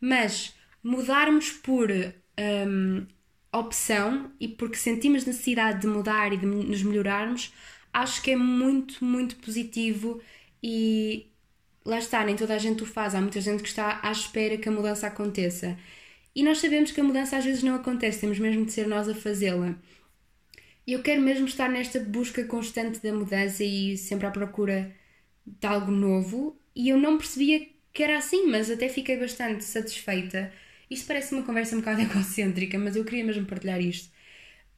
Mas 0.00 0.57
mudarmos 0.82 1.50
por 1.50 1.90
um, 1.90 3.06
opção 3.52 4.30
e 4.38 4.48
porque 4.48 4.76
sentimos 4.76 5.24
necessidade 5.24 5.80
de 5.80 5.86
mudar 5.86 6.32
e 6.32 6.36
de 6.36 6.46
nos 6.46 6.82
melhorarmos, 6.82 7.52
acho 7.92 8.22
que 8.22 8.30
é 8.32 8.36
muito, 8.36 9.04
muito 9.04 9.36
positivo 9.36 10.20
e 10.62 11.26
lá 11.84 11.98
está, 11.98 12.24
nem 12.24 12.36
toda 12.36 12.54
a 12.54 12.58
gente 12.58 12.82
o 12.82 12.86
faz. 12.86 13.14
Há 13.14 13.20
muita 13.20 13.40
gente 13.40 13.62
que 13.62 13.68
está 13.68 14.00
à 14.02 14.12
espera 14.12 14.58
que 14.58 14.68
a 14.68 14.72
mudança 14.72 15.06
aconteça. 15.06 15.76
E 16.34 16.42
nós 16.42 16.58
sabemos 16.58 16.92
que 16.92 17.00
a 17.00 17.04
mudança 17.04 17.36
às 17.36 17.44
vezes 17.44 17.62
não 17.62 17.74
acontece, 17.74 18.20
temos 18.20 18.38
mesmo 18.38 18.64
de 18.64 18.72
ser 18.72 18.86
nós 18.86 19.08
a 19.08 19.14
fazê-la. 19.14 19.76
E 20.86 20.92
eu 20.92 21.02
quero 21.02 21.20
mesmo 21.20 21.46
estar 21.46 21.68
nesta 21.68 22.00
busca 22.00 22.44
constante 22.44 23.00
da 23.02 23.12
mudança 23.12 23.62
e 23.64 23.96
sempre 23.98 24.26
à 24.26 24.30
procura 24.30 24.94
de 25.46 25.66
algo 25.66 25.90
novo. 25.90 26.58
E 26.74 26.88
eu 26.88 26.98
não 26.98 27.18
percebia 27.18 27.68
que 27.92 28.02
era 28.02 28.18
assim, 28.18 28.46
mas 28.46 28.70
até 28.70 28.88
fiquei 28.88 29.16
bastante 29.18 29.64
satisfeita. 29.64 30.52
Isto 30.90 31.06
parece 31.06 31.34
uma 31.34 31.42
conversa 31.42 31.76
um 31.76 31.80
bocado 31.80 32.00
egocêntrica, 32.02 32.78
mas 32.78 32.96
eu 32.96 33.04
queria 33.04 33.24
mesmo 33.24 33.46
partilhar 33.46 33.80
isto. 33.80 34.10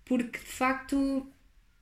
Porque 0.05 0.39
de 0.39 0.45
facto 0.45 1.27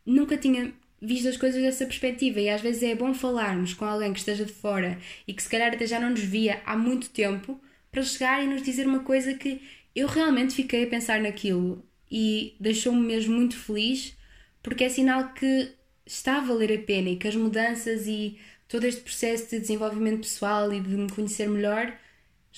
nunca 0.05 0.37
tinha 0.37 0.73
visto 1.01 1.29
as 1.29 1.37
coisas 1.37 1.63
dessa 1.63 1.87
perspectiva 1.87 2.41
e 2.41 2.49
às 2.49 2.61
vezes 2.61 2.83
é 2.83 2.95
bom 2.95 3.15
falarmos 3.15 3.75
com 3.75 3.85
alguém 3.85 4.13
que 4.13 4.19
esteja 4.19 4.45
de 4.45 4.53
fora 4.53 4.99
e 5.27 5.33
que 5.33 5.43
se 5.43 5.49
calhar 5.49 5.73
até 5.73 5.87
já 5.87 6.01
não 6.01 6.11
nos 6.11 6.23
via 6.23 6.61
há 6.67 6.77
muito 6.77 7.11
tempo 7.11 7.61
para 7.91 8.03
chegar 8.03 8.43
e 8.43 8.47
nos 8.47 8.63
dizer 8.63 8.87
uma 8.87 9.01
coisa 9.01 9.35
que 9.35 9.63
eu 9.95 10.09
realmente 10.09 10.55
fiquei 10.55 10.85
a 10.85 10.87
pensar 10.89 11.21
naquilo 11.21 11.85
e 12.11 12.55
deixou-me 12.59 13.01
mesmo 13.01 13.37
muito 13.37 13.57
feliz 13.57 14.17
porque 14.63 14.85
é 14.85 14.89
sinal 14.89 15.33
que 15.35 15.73
está 16.05 16.39
a 16.39 16.41
valer 16.41 16.79
a 16.79 16.83
pena 16.83 17.11
e 17.11 17.17
que 17.17 17.29
as 17.29 17.37
mudanças 17.37 18.07
e 18.07 18.39
todo 18.67 18.85
este 18.85 19.01
processo 19.01 19.51
de 19.51 19.61
desenvolvimento 19.61 20.21
pessoal 20.21 20.73
e 20.73 20.81
de 20.81 20.89
me 20.89 21.11
conhecer 21.11 21.49
melhor 21.49 21.97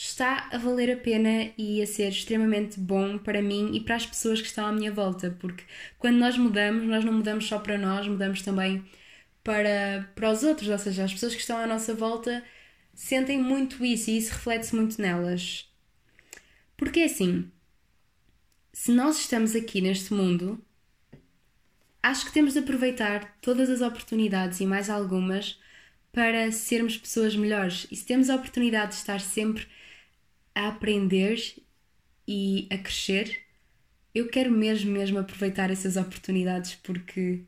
está 0.02 0.48
a 0.50 0.56
valer 0.56 0.90
a 0.90 0.96
pena 0.96 1.52
e 1.58 1.82
a 1.82 1.86
ser 1.86 2.08
extremamente 2.08 2.80
bom 2.80 3.18
para 3.18 3.42
mim 3.42 3.72
e 3.74 3.80
para 3.80 3.96
as 3.96 4.06
pessoas 4.06 4.40
que 4.40 4.46
estão 4.46 4.64
à 4.64 4.72
minha 4.72 4.90
volta, 4.90 5.36
porque 5.38 5.62
quando 5.98 6.16
nós 6.16 6.38
mudamos, 6.38 6.84
nós 6.84 7.04
não 7.04 7.12
mudamos 7.12 7.46
só 7.46 7.58
para 7.58 7.76
nós, 7.76 8.08
mudamos 8.08 8.40
também 8.40 8.82
para, 9.44 10.10
para 10.14 10.30
os 10.30 10.42
outros, 10.42 10.70
ou 10.70 10.78
seja, 10.78 11.04
as 11.04 11.12
pessoas 11.12 11.34
que 11.34 11.40
estão 11.42 11.58
à 11.58 11.66
nossa 11.66 11.94
volta 11.94 12.42
sentem 12.94 13.42
muito 13.42 13.84
isso 13.84 14.10
e 14.10 14.16
isso 14.16 14.32
reflete-se 14.32 14.74
muito 14.74 15.00
nelas. 15.00 15.70
Porque 16.78 17.00
é 17.00 17.04
assim, 17.04 17.50
se 18.72 18.92
nós 18.92 19.18
estamos 19.18 19.54
aqui 19.54 19.82
neste 19.82 20.14
mundo, 20.14 20.64
acho 22.02 22.24
que 22.24 22.32
temos 22.32 22.54
de 22.54 22.60
aproveitar 22.60 23.36
todas 23.42 23.68
as 23.68 23.82
oportunidades 23.82 24.60
e 24.60 24.66
mais 24.66 24.88
algumas 24.88 25.60
para 26.10 26.50
sermos 26.52 26.96
pessoas 26.96 27.36
melhores. 27.36 27.86
E 27.90 27.96
se 27.96 28.06
temos 28.06 28.30
a 28.30 28.36
oportunidade 28.36 28.92
de 28.92 28.96
estar 28.96 29.20
sempre 29.20 29.66
a 30.60 30.68
aprender 30.68 31.38
e 32.26 32.66
a 32.70 32.78
crescer, 32.78 33.42
eu 34.14 34.28
quero 34.28 34.50
mesmo, 34.50 34.90
mesmo 34.90 35.18
aproveitar 35.18 35.70
essas 35.70 35.96
oportunidades 35.96 36.74
porque 36.76 37.42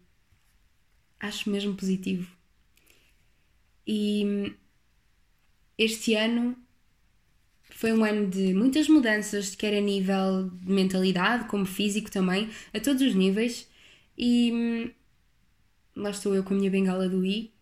acho 1.20 1.50
mesmo 1.50 1.74
positivo. 1.74 2.30
E 3.86 4.54
este 5.76 6.14
ano 6.14 6.56
foi 7.70 7.92
um 7.92 8.04
ano 8.04 8.28
de 8.28 8.54
muitas 8.54 8.88
mudanças, 8.88 9.54
quer 9.54 9.76
a 9.76 9.80
nível 9.80 10.50
de 10.50 10.72
mentalidade, 10.72 11.48
como 11.48 11.66
físico 11.66 12.10
também, 12.10 12.50
a 12.72 12.80
todos 12.80 13.02
os 13.02 13.14
níveis. 13.14 13.68
E 14.16 14.92
lá 15.96 16.10
estou 16.10 16.34
eu 16.34 16.44
com 16.44 16.54
a 16.54 16.56
minha 16.56 16.70
bengala 16.70 17.08
do 17.08 17.24
I. 17.24 17.52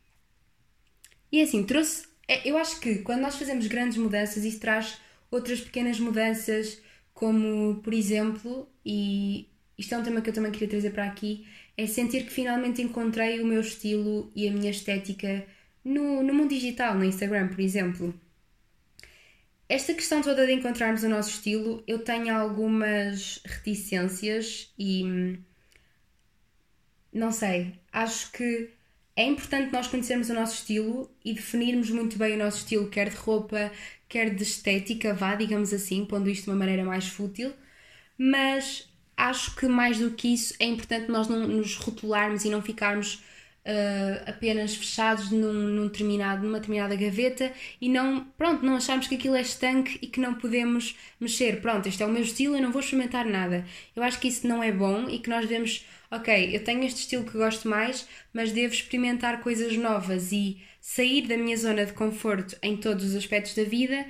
E 1.32 1.38
é 1.38 1.42
assim, 1.42 1.64
trouxe. 1.64 2.08
É, 2.28 2.48
eu 2.48 2.58
acho 2.58 2.80
que 2.80 2.96
quando 2.98 3.20
nós 3.20 3.36
fazemos 3.36 3.66
grandes 3.66 3.96
mudanças, 3.96 4.44
isso 4.44 4.60
traz 4.60 4.98
outras 5.30 5.60
pequenas 5.60 5.98
mudanças, 6.00 6.80
como 7.14 7.80
por 7.82 7.92
exemplo, 7.92 8.68
e 8.84 9.48
isto 9.78 9.94
é 9.94 9.98
um 9.98 10.02
tema 10.02 10.20
que 10.20 10.30
eu 10.30 10.34
também 10.34 10.52
queria 10.52 10.68
trazer 10.68 10.90
para 10.90 11.04
aqui, 11.04 11.46
é 11.76 11.86
sentir 11.86 12.24
que 12.24 12.32
finalmente 12.32 12.82
encontrei 12.82 13.40
o 13.40 13.46
meu 13.46 13.60
estilo 13.60 14.30
e 14.34 14.48
a 14.48 14.52
minha 14.52 14.70
estética 14.70 15.46
no, 15.84 16.22
no 16.22 16.34
mundo 16.34 16.50
digital, 16.50 16.94
no 16.94 17.04
Instagram, 17.04 17.48
por 17.48 17.60
exemplo. 17.60 18.14
Esta 19.68 19.94
questão 19.94 20.20
toda 20.20 20.46
de 20.46 20.52
encontrarmos 20.52 21.04
o 21.04 21.08
nosso 21.08 21.30
estilo, 21.30 21.82
eu 21.86 22.00
tenho 22.00 22.34
algumas 22.34 23.40
reticências 23.44 24.72
e. 24.78 25.38
Não 27.12 27.32
sei, 27.32 27.74
acho 27.92 28.30
que 28.32 28.70
é 29.20 29.24
importante 29.24 29.70
nós 29.70 29.87
conhecermos 29.87 30.30
o 30.30 30.35
nosso 30.35 30.54
estilo 30.54 31.11
e 31.22 31.35
definirmos 31.35 31.90
muito 31.90 32.16
bem 32.16 32.34
o 32.34 32.38
nosso 32.38 32.59
estilo, 32.59 32.88
quer 32.88 33.11
de 33.11 33.16
roupa, 33.16 33.70
quer 34.09 34.34
de 34.34 34.42
estética, 34.42 35.12
vá, 35.12 35.34
digamos 35.34 35.74
assim, 35.74 36.07
pondo 36.07 36.30
isto 36.30 36.44
de 36.44 36.51
uma 36.51 36.57
maneira 36.57 36.84
mais 36.84 37.07
fútil, 37.07 37.53
mas 38.16 38.88
acho 39.14 39.55
que 39.57 39.66
mais 39.68 39.99
do 39.99 40.12
que 40.12 40.32
isso 40.32 40.55
é 40.59 40.64
importante 40.64 41.11
nós 41.11 41.28
não 41.28 41.47
nos 41.47 41.76
rotularmos 41.76 42.47
e 42.47 42.49
não 42.49 42.62
ficarmos 42.62 43.22
uh, 43.70 44.28
apenas 44.28 44.74
fechados 44.74 45.30
num, 45.30 45.52
num, 45.52 45.86
determinado, 45.86 46.42
numa 46.44 46.58
determinada 46.58 46.96
gaveta 46.96 47.52
e 47.80 47.88
não, 47.88 48.24
pronto, 48.36 48.64
não 48.64 48.76
acharmos 48.76 49.06
que 49.06 49.14
aquilo 49.14 49.36
é 49.36 49.40
estanque 49.40 49.98
e 50.02 50.06
que 50.06 50.20
não 50.20 50.34
podemos 50.34 50.96
mexer. 51.20 51.60
Pronto, 51.60 51.88
este 51.88 52.02
é 52.02 52.06
o 52.06 52.10
meu 52.10 52.22
estilo, 52.22 52.56
eu 52.56 52.62
não 52.62 52.72
vou 52.72 52.80
experimentar 52.80 53.24
nada. 53.24 53.64
Eu 53.94 54.02
acho 54.02 54.18
que 54.18 54.28
isso 54.28 54.46
não 54.46 54.62
é 54.62 54.72
bom 54.72 55.08
e 55.08 55.18
que 55.18 55.30
nós 55.30 55.46
devemos, 55.46 55.86
ok, 56.10 56.54
eu 56.54 56.64
tenho 56.64 56.84
este 56.84 57.00
estilo 57.00 57.24
que 57.24 57.38
gosto 57.38 57.68
mais, 57.68 58.08
mas 58.32 58.52
devo 58.52 58.74
experimentar 58.74 59.40
coisas 59.40 59.76
novas 59.76 60.32
e 60.32 60.60
sair 60.80 61.26
da 61.26 61.36
minha 61.36 61.56
zona 61.56 61.86
de 61.86 61.92
conforto 61.92 62.56
em 62.62 62.76
todos 62.76 63.04
os 63.04 63.14
aspectos 63.14 63.54
da 63.54 63.64
vida 63.64 64.06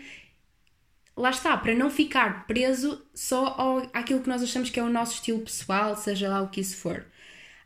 lá 1.16 1.30
está, 1.30 1.56
para 1.56 1.74
não 1.74 1.90
ficar 1.90 2.46
preso 2.46 3.04
só 3.14 3.54
ao, 3.58 3.78
àquilo 3.92 4.20
que 4.20 4.28
nós 4.28 4.42
achamos 4.42 4.70
que 4.70 4.80
é 4.80 4.82
o 4.82 4.88
nosso 4.88 5.14
estilo 5.14 5.40
pessoal, 5.40 5.94
seja 5.96 6.28
lá 6.28 6.40
o 6.40 6.48
que 6.48 6.60
isso 6.60 6.76
for. 6.76 7.04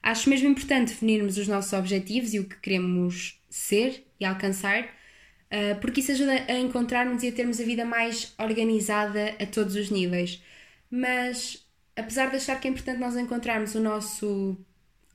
Acho 0.04 0.28
mesmo 0.28 0.50
importante 0.50 0.88
definirmos 0.88 1.38
os 1.38 1.48
nossos 1.48 1.72
objetivos 1.72 2.34
e 2.34 2.38
o 2.38 2.44
que 2.44 2.56
queremos 2.56 3.40
ser 3.48 4.06
e 4.20 4.24
alcançar, 4.26 4.84
uh, 4.84 5.80
porque 5.80 6.00
isso 6.00 6.12
ajuda 6.12 6.44
a 6.46 6.58
encontrarmos 6.58 7.22
e 7.22 7.28
a 7.28 7.32
termos 7.32 7.58
a 7.58 7.64
vida 7.64 7.86
mais 7.86 8.34
organizada 8.38 9.34
a 9.40 9.46
todos 9.46 9.74
os 9.74 9.88
níveis. 9.88 10.42
Mas, 10.90 11.66
apesar 11.96 12.28
de 12.28 12.36
achar 12.36 12.60
que 12.60 12.68
é 12.68 12.70
importante 12.70 13.00
nós 13.00 13.16
encontrarmos 13.16 13.74
o 13.74 13.80
nosso 13.80 14.58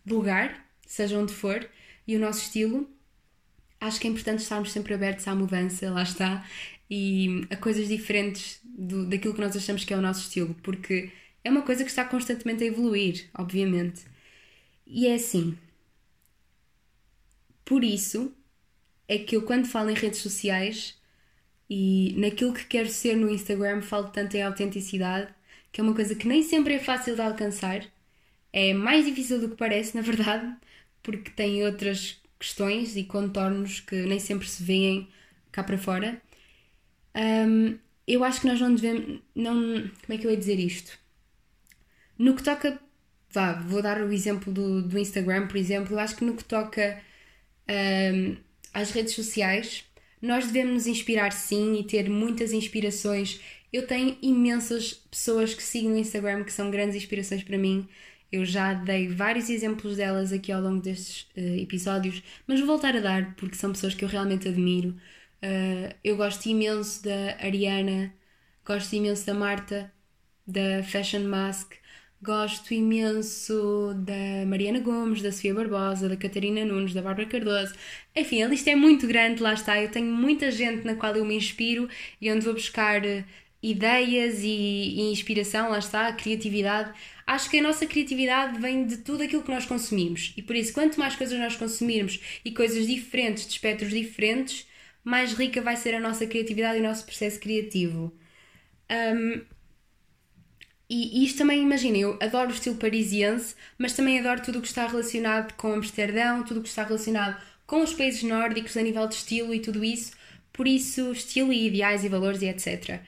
lugar, 0.04 0.66
seja 0.88 1.20
onde 1.20 1.34
for, 1.34 1.70
e 2.08 2.16
o 2.16 2.20
nosso 2.20 2.42
estilo, 2.42 2.90
acho 3.80 4.00
que 4.00 4.08
é 4.08 4.10
importante 4.10 4.42
estarmos 4.42 4.72
sempre 4.72 4.96
abertos 4.96 5.28
à 5.28 5.36
mudança, 5.36 5.92
lá 5.92 6.02
está, 6.02 6.44
e 6.90 7.46
a 7.52 7.56
coisas 7.56 7.88
diferentes 7.88 8.60
do, 8.64 9.06
daquilo 9.06 9.36
que 9.36 9.42
nós 9.42 9.56
achamos 9.56 9.84
que 9.84 9.94
é 9.94 9.98
o 9.98 10.02
nosso 10.02 10.22
estilo, 10.22 10.56
porque 10.64 11.12
é 11.44 11.52
uma 11.52 11.62
coisa 11.62 11.84
que 11.84 11.92
está 11.92 12.04
constantemente 12.06 12.64
a 12.64 12.68
evoluir, 12.68 13.30
obviamente. 13.36 14.10
E 14.90 15.08
é 15.08 15.14
assim. 15.16 15.58
Por 17.64 17.84
isso 17.84 18.34
é 19.08 19.18
que 19.20 19.36
eu, 19.38 19.44
quando 19.44 19.68
falo 19.68 19.90
em 19.92 19.94
redes 19.96 20.20
sociais 20.22 20.98
e 21.70 22.16
naquilo 22.18 22.54
que 22.54 22.66
quero 22.66 22.90
ser 22.90 23.16
no 23.16 23.30
Instagram, 23.30 23.82
falo 23.82 24.10
tanto 24.12 24.36
em 24.38 24.44
autenticidade, 24.44 25.34
que 25.72 25.82
é 25.82 25.84
uma 25.84 25.96
coisa 25.96 26.16
que 26.16 26.28
nem 26.28 26.44
sempre 26.44 26.76
é 26.76 26.80
fácil 26.80 27.16
de 27.16 27.22
alcançar. 27.22 27.86
É 28.54 28.74
mais 28.74 29.06
difícil 29.06 29.40
do 29.42 29.50
que 29.50 29.58
parece, 29.58 29.96
na 29.98 30.02
verdade, 30.02 30.56
porque 31.04 31.32
tem 31.32 31.66
outras 31.66 32.22
questões 32.40 32.96
e 32.98 33.04
contornos 33.06 33.82
que 33.82 33.96
nem 34.04 34.20
sempre 34.20 34.48
se 34.48 34.64
veem 34.64 35.08
cá 35.52 35.64
para 35.64 35.78
fora. 35.78 36.22
Um, 37.16 37.78
eu 38.08 38.24
acho 38.24 38.42
que 38.42 38.48
nós 38.48 38.60
não 38.62 38.74
devemos. 38.76 39.22
Não, 39.36 39.56
como 40.06 40.14
é 40.14 40.18
que 40.18 40.26
eu 40.28 40.32
ia 40.32 40.38
dizer 40.38 40.60
isto? 40.60 40.98
No 42.18 42.36
que 42.36 42.44
toca. 42.44 42.80
Vá, 43.32 43.53
vou 43.53 43.82
dar 43.82 44.01
o 44.01 44.11
exemplo 44.11 44.51
do, 44.51 44.82
do 44.82 44.97
Instagram, 44.97 45.47
por 45.47 45.57
exemplo. 45.57 45.93
Eu 45.95 45.99
acho 45.99 46.15
que 46.15 46.25
no 46.25 46.36
que 46.36 46.43
toca 46.43 47.01
um, 47.69 48.38
às 48.73 48.91
redes 48.91 49.13
sociais, 49.13 49.86
nós 50.21 50.47
devemos 50.47 50.73
nos 50.73 50.88
inspirar 50.88 51.32
sim 51.32 51.80
e 51.80 51.84
ter 51.84 52.09
muitas 52.09 52.51
inspirações. 52.51 53.39
Eu 53.71 53.86
tenho 53.88 54.17
imensas 54.21 54.93
pessoas 54.93 55.53
que 55.53 55.63
sigam 55.63 55.91
no 55.91 55.97
Instagram 55.97 56.43
que 56.43 56.51
são 56.53 56.71
grandes 56.71 56.95
inspirações 56.95 57.43
para 57.43 57.57
mim. 57.57 57.88
Eu 58.32 58.45
já 58.45 58.73
dei 58.73 59.07
vários 59.07 59.49
exemplos 59.49 59.97
delas 59.97 60.32
aqui 60.34 60.51
ao 60.51 60.61
longo 60.61 60.82
destes 60.82 61.23
uh, 61.36 61.59
episódios, 61.61 62.21
mas 62.47 62.59
vou 62.59 62.67
voltar 62.67 62.95
a 62.95 62.99
dar 62.99 63.36
porque 63.36 63.55
são 63.55 63.71
pessoas 63.71 63.93
que 63.95 64.03
eu 64.05 64.09
realmente 64.09 64.47
admiro. 64.47 64.89
Uh, 65.43 65.95
eu 66.03 66.17
gosto 66.17 66.47
imenso 66.47 67.03
da 67.03 67.38
Ariana, 67.41 68.13
gosto 68.65 68.93
imenso 68.95 69.25
da 69.25 69.34
Marta, 69.34 69.91
da 70.45 70.84
Fashion 70.84 71.23
Mask, 71.23 71.73
gosto 72.22 72.74
imenso 72.74 73.93
da 73.95 74.45
Mariana 74.45 74.80
Gomes, 74.80 75.22
da 75.22 75.32
Sofia 75.32 75.53
Barbosa, 75.53 76.09
da 76.09 76.17
Catarina 76.17 76.65
Nunes, 76.65 76.93
da 76.93 77.01
Bárbara 77.01 77.28
Cardoso. 77.28 77.74
Enfim, 78.15 78.43
a 78.43 78.47
lista 78.47 78.70
é 78.72 78.76
muito 78.76 79.07
grande, 79.07 79.41
lá 79.41 79.53
está. 79.53 79.82
Eu 79.82 79.89
tenho 79.89 80.11
muita 80.11 80.51
gente 80.51 80.86
na 80.86 80.95
qual 80.95 81.15
eu 81.15 81.26
me 81.26 81.36
inspiro 81.36 81.89
e 82.20 82.32
onde 82.32 82.45
vou 82.45 82.53
buscar 82.53 83.01
ideias 83.61 84.41
e, 84.43 84.47
e 84.47 85.11
inspiração, 85.11 85.70
lá 85.70 85.80
está, 85.80 86.11
criatividade 86.13 86.93
acho 87.30 87.49
que 87.49 87.59
a 87.59 87.61
nossa 87.61 87.86
criatividade 87.86 88.59
vem 88.59 88.86
de 88.86 88.97
tudo 88.97 89.24
aquilo 89.24 89.43
que 89.43 89.51
nós 89.51 89.65
consumimos. 89.65 90.34
E 90.36 90.41
por 90.41 90.55
isso, 90.55 90.74
quanto 90.74 90.99
mais 90.99 91.15
coisas 91.15 91.38
nós 91.39 91.55
consumirmos 91.55 92.20
e 92.43 92.51
coisas 92.51 92.88
diferentes, 92.88 93.45
de 93.45 93.51
espectros 93.51 93.91
diferentes, 93.91 94.67
mais 95.03 95.34
rica 95.34 95.61
vai 95.61 95.76
ser 95.78 95.93
a 95.93 95.99
nossa 95.99 96.26
criatividade 96.26 96.80
e 96.80 96.82
o 96.82 96.84
nosso 96.84 97.05
processo 97.05 97.39
criativo. 97.39 98.11
Um, 98.89 99.41
e, 100.90 101.24
isto 101.24 101.38
também, 101.38 101.62
imaginem, 101.62 102.02
eu 102.02 102.18
adoro 102.22 102.50
o 102.50 102.54
estilo 102.54 102.76
parisiense, 102.76 103.56
mas 103.78 103.94
também 103.94 104.20
adoro 104.20 104.42
tudo 104.42 104.60
o 104.60 104.62
que 104.62 104.68
está 104.68 104.88
relacionado 104.88 105.54
com 105.54 105.74
Amsterdão, 105.74 106.44
tudo 106.44 106.60
o 106.60 106.64
que 106.64 106.70
está 106.70 106.84
relacionado 106.84 107.40
com 107.68 107.84
os 107.84 107.94
países 107.94 108.24
nórdicos 108.24 108.76
a 108.76 108.82
nível 108.82 109.08
de 109.08 109.16
estilo 109.16 109.54
e 109.54 109.60
tudo 109.60 109.84
isso. 109.84 110.14
Por 110.52 110.68
isso, 110.68 111.12
estilo 111.12 111.54
e 111.54 111.68
ideais 111.68 112.04
e 112.04 112.10
valores 112.10 112.42
e 112.42 112.48
etc. 112.48 113.02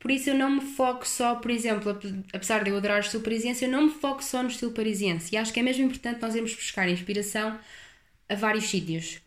Por 0.00 0.10
isso 0.10 0.30
eu 0.30 0.34
não 0.34 0.50
me 0.50 0.60
foco 0.62 1.06
só, 1.06 1.36
por 1.36 1.50
exemplo, 1.50 1.98
apesar 2.32 2.64
de 2.64 2.70
eu 2.70 2.76
adorar 2.76 2.98
o 2.98 3.00
estilo 3.00 3.22
parisiense, 3.22 3.64
eu 3.64 3.70
não 3.70 3.84
me 3.84 3.90
foco 3.90 4.24
só 4.24 4.42
no 4.42 4.48
estilo 4.48 4.72
parisiense. 4.72 5.34
E 5.34 5.38
acho 5.38 5.52
que 5.52 5.60
é 5.60 5.62
mesmo 5.62 5.84
importante 5.84 6.20
nós 6.20 6.34
irmos 6.34 6.54
buscar 6.54 6.88
inspiração 6.88 7.58
a 8.28 8.34
vários 8.34 8.64
sítios. 8.68 9.20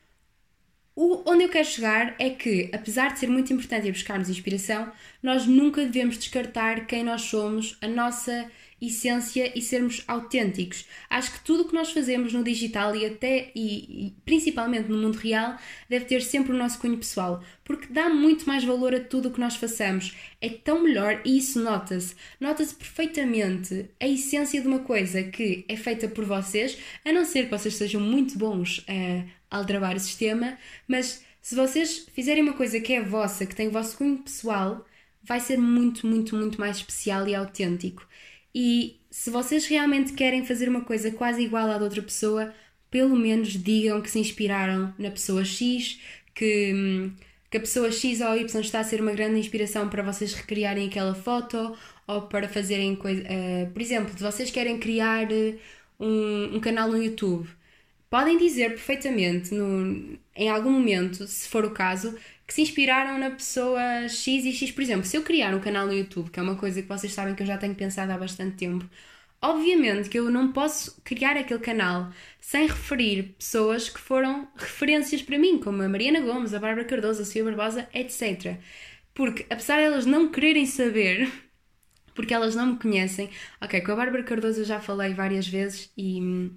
O, 0.96 1.24
onde 1.26 1.44
eu 1.44 1.50
quero 1.50 1.68
chegar 1.68 2.16
é 2.20 2.30
que, 2.30 2.70
apesar 2.72 3.14
de 3.14 3.20
ser 3.20 3.28
muito 3.28 3.52
importante 3.52 3.88
ir 3.88 3.92
buscarmos 3.92 4.30
inspiração, 4.30 4.92
nós 5.24 5.48
nunca 5.48 5.84
devemos 5.84 6.18
descartar 6.18 6.86
quem 6.86 7.04
nós 7.04 7.24
somos, 7.24 7.76
a 7.82 7.88
nossa 7.88 8.48
essência 8.86 9.52
e 9.58 9.62
sermos 9.62 10.04
autênticos. 10.08 10.86
Acho 11.10 11.32
que 11.32 11.40
tudo 11.40 11.64
o 11.64 11.68
que 11.68 11.74
nós 11.74 11.92
fazemos 11.92 12.34
no 12.34 12.44
digital 12.44 12.96
e 12.96 13.06
até 13.06 13.52
e, 13.56 14.08
e, 14.08 14.14
principalmente 14.26 14.90
no 14.90 14.98
mundo 14.98 15.16
real 15.16 15.58
deve 15.90 16.06
ter 16.06 16.22
sempre 16.22 16.52
o 16.52 16.58
nosso 16.58 16.80
cunho 16.80 16.98
pessoal, 16.98 17.42
porque 17.64 17.88
dá 17.92 18.10
muito 18.10 18.46
mais 18.46 18.64
valor 18.64 18.94
a 18.94 19.00
tudo 19.00 19.30
o 19.30 19.32
que 19.32 19.40
nós 19.40 19.56
façamos. 19.56 20.16
É 20.42 20.50
tão 20.50 20.84
melhor 20.84 21.22
e 21.26 21.38
isso 21.38 21.62
nota-se. 21.62 22.16
Nota-se 22.40 22.76
perfeitamente 22.76 23.90
a 24.00 24.08
essência 24.08 24.62
de 24.62 24.68
uma 24.68 24.80
coisa 24.80 25.24
que 25.24 25.66
é 25.68 25.76
feita 25.76 26.08
por 26.08 26.26
vocês, 26.26 26.78
a 27.06 27.12
não 27.12 27.26
ser 27.26 27.46
que 27.46 27.52
vocês 27.52 27.76
sejam 27.76 28.02
muito 28.02 28.38
bons 28.38 28.84
a 28.88 29.24
aldrabar 29.54 29.96
o 29.96 30.00
sistema, 30.00 30.58
mas 30.88 31.24
se 31.42 31.56
vocês 31.56 32.08
fizerem 32.14 32.44
uma 32.44 32.54
coisa 32.54 32.80
que 32.80 32.94
é 32.94 33.02
vossa, 33.02 33.46
que 33.46 33.56
tem 33.56 33.68
o 33.68 33.72
vosso 33.72 33.98
cunho 33.98 34.18
pessoal, 34.18 34.86
vai 35.22 35.40
ser 35.40 35.58
muito, 35.58 36.08
muito, 36.08 36.36
muito 36.36 36.60
mais 36.60 36.78
especial 36.78 37.28
e 37.28 37.36
autêntico. 37.36 38.08
E 38.54 39.00
se 39.10 39.30
vocês 39.30 39.66
realmente 39.66 40.14
querem 40.14 40.46
fazer 40.46 40.70
uma 40.70 40.82
coisa 40.82 41.12
quase 41.12 41.42
igual 41.42 41.70
à 41.70 41.78
de 41.78 41.84
outra 41.84 42.02
pessoa, 42.02 42.54
pelo 42.90 43.16
menos 43.16 43.50
digam 43.50 44.02
que 44.02 44.10
se 44.10 44.20
inspiraram 44.20 44.94
na 44.98 45.12
pessoa 45.12 45.44
X, 45.44 46.00
que, 46.34 47.12
que 47.50 47.58
a 47.58 47.60
pessoa 47.60 47.92
X 47.92 48.22
ou 48.22 48.38
Y 48.38 48.62
está 48.62 48.80
a 48.80 48.84
ser 48.84 49.02
uma 49.02 49.12
grande 49.12 49.40
inspiração 49.40 49.90
para 49.90 50.04
vocês 50.04 50.34
recriarem 50.34 50.88
aquela 50.88 51.16
foto 51.16 51.76
ou 52.08 52.22
para 52.24 52.48
fazerem 52.48 52.96
coisa. 52.96 53.24
Uh, 53.24 53.72
por 53.72 53.82
exemplo, 53.82 54.14
se 54.16 54.24
vocês 54.24 54.52
querem 54.52 54.78
criar 54.80 55.32
eh, 55.32 55.56
um, 56.00 56.58
um 56.58 56.60
canal 56.60 56.90
no 56.90 57.02
YouTube, 57.02 57.50
podem 58.14 58.38
dizer 58.38 58.70
perfeitamente 58.70 59.56
no, 59.56 60.16
em 60.36 60.48
algum 60.48 60.70
momento, 60.70 61.26
se 61.26 61.50
for 61.50 61.66
o 61.66 61.72
caso, 61.72 62.16
que 62.46 62.54
se 62.54 62.62
inspiraram 62.62 63.18
na 63.18 63.32
pessoa 63.32 64.08
X 64.08 64.46
e 64.46 64.54
X. 64.54 64.72
Por 64.72 64.84
exemplo, 64.84 65.04
se 65.04 65.18
eu 65.18 65.24
criar 65.24 65.56
um 65.56 65.60
canal 65.60 65.88
no 65.88 65.94
YouTube, 65.94 66.30
que 66.30 66.40
é 66.40 66.44
uma 66.44 66.56
coisa 66.56 66.80
que 66.80 66.88
vocês 66.88 67.12
sabem 67.12 67.34
que 67.34 67.42
eu 67.42 67.48
já 67.48 67.58
tenho 67.58 67.74
pensado 67.74 68.12
há 68.12 68.18
bastante 68.20 68.56
tempo, 68.56 68.88
obviamente 69.42 70.10
que 70.10 70.20
eu 70.20 70.30
não 70.30 70.52
posso 70.52 70.96
criar 71.04 71.36
aquele 71.38 71.60
canal 71.60 72.12
sem 72.40 72.68
referir 72.68 73.34
pessoas 73.36 73.90
que 73.90 74.00
foram 74.00 74.48
referências 74.58 75.24
para 75.24 75.40
mim, 75.40 75.58
como 75.58 75.82
a 75.82 75.90
Mariana 75.90 76.22
Gomes, 76.22 76.54
a 76.54 76.60
Bárbara 76.60 76.86
Cardoso, 76.86 77.24
a 77.24 77.26
Sofia 77.26 77.44
Barbosa, 77.44 77.90
etc. 77.96 78.58
Porque, 79.16 79.44
apesar 79.50 79.78
de 79.78 79.86
elas 79.86 80.06
não 80.06 80.30
quererem 80.30 80.68
saber, 80.68 81.32
porque 82.14 82.36
elas 82.36 82.54
não 82.54 82.74
me 82.74 82.78
conhecem, 82.78 83.32
ok, 83.60 83.82
com 83.82 83.92
a 83.92 83.96
Bárbara 83.96 84.22
Cardoso 84.22 84.60
eu 84.60 84.66
já 84.66 84.80
falei 84.80 85.16
várias 85.16 85.48
vezes 85.48 85.92
e 85.98 86.52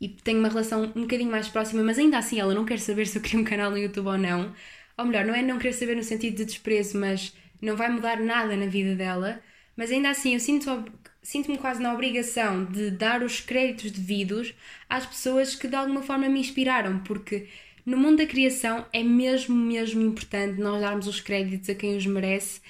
e 0.00 0.08
tenho 0.08 0.38
uma 0.38 0.48
relação 0.48 0.84
um 0.94 1.02
bocadinho 1.02 1.30
mais 1.30 1.48
próxima, 1.48 1.82
mas 1.82 1.98
ainda 1.98 2.18
assim 2.18 2.38
ela 2.40 2.54
não 2.54 2.64
quer 2.64 2.78
saber 2.78 3.06
se 3.06 3.18
eu 3.18 3.22
crio 3.22 3.40
um 3.40 3.44
canal 3.44 3.70
no 3.70 3.78
YouTube 3.78 4.08
ou 4.08 4.18
não. 4.18 4.54
Ou 4.96 5.04
melhor, 5.04 5.24
não 5.24 5.34
é 5.34 5.42
não 5.42 5.58
querer 5.58 5.72
saber 5.72 5.96
no 5.96 6.02
sentido 6.02 6.36
de 6.36 6.44
desprezo, 6.44 6.98
mas 6.98 7.34
não 7.60 7.76
vai 7.76 7.90
mudar 7.90 8.20
nada 8.20 8.56
na 8.56 8.66
vida 8.66 8.94
dela, 8.94 9.40
mas 9.76 9.90
ainda 9.90 10.10
assim 10.10 10.34
eu 10.34 10.40
sinto, 10.40 10.84
sinto-me 11.22 11.58
quase 11.58 11.82
na 11.82 11.92
obrigação 11.92 12.64
de 12.64 12.90
dar 12.90 13.22
os 13.22 13.40
créditos 13.40 13.90
devidos 13.90 14.54
às 14.88 15.06
pessoas 15.06 15.54
que 15.54 15.68
de 15.68 15.76
alguma 15.76 16.02
forma 16.02 16.28
me 16.28 16.40
inspiraram, 16.40 17.00
porque 17.00 17.48
no 17.84 17.96
mundo 17.96 18.18
da 18.18 18.26
criação 18.26 18.86
é 18.92 19.02
mesmo, 19.02 19.54
mesmo 19.56 20.02
importante 20.02 20.60
nós 20.60 20.80
darmos 20.80 21.06
os 21.06 21.20
créditos 21.20 21.68
a 21.70 21.74
quem 21.74 21.96
os 21.96 22.06
merece, 22.06 22.60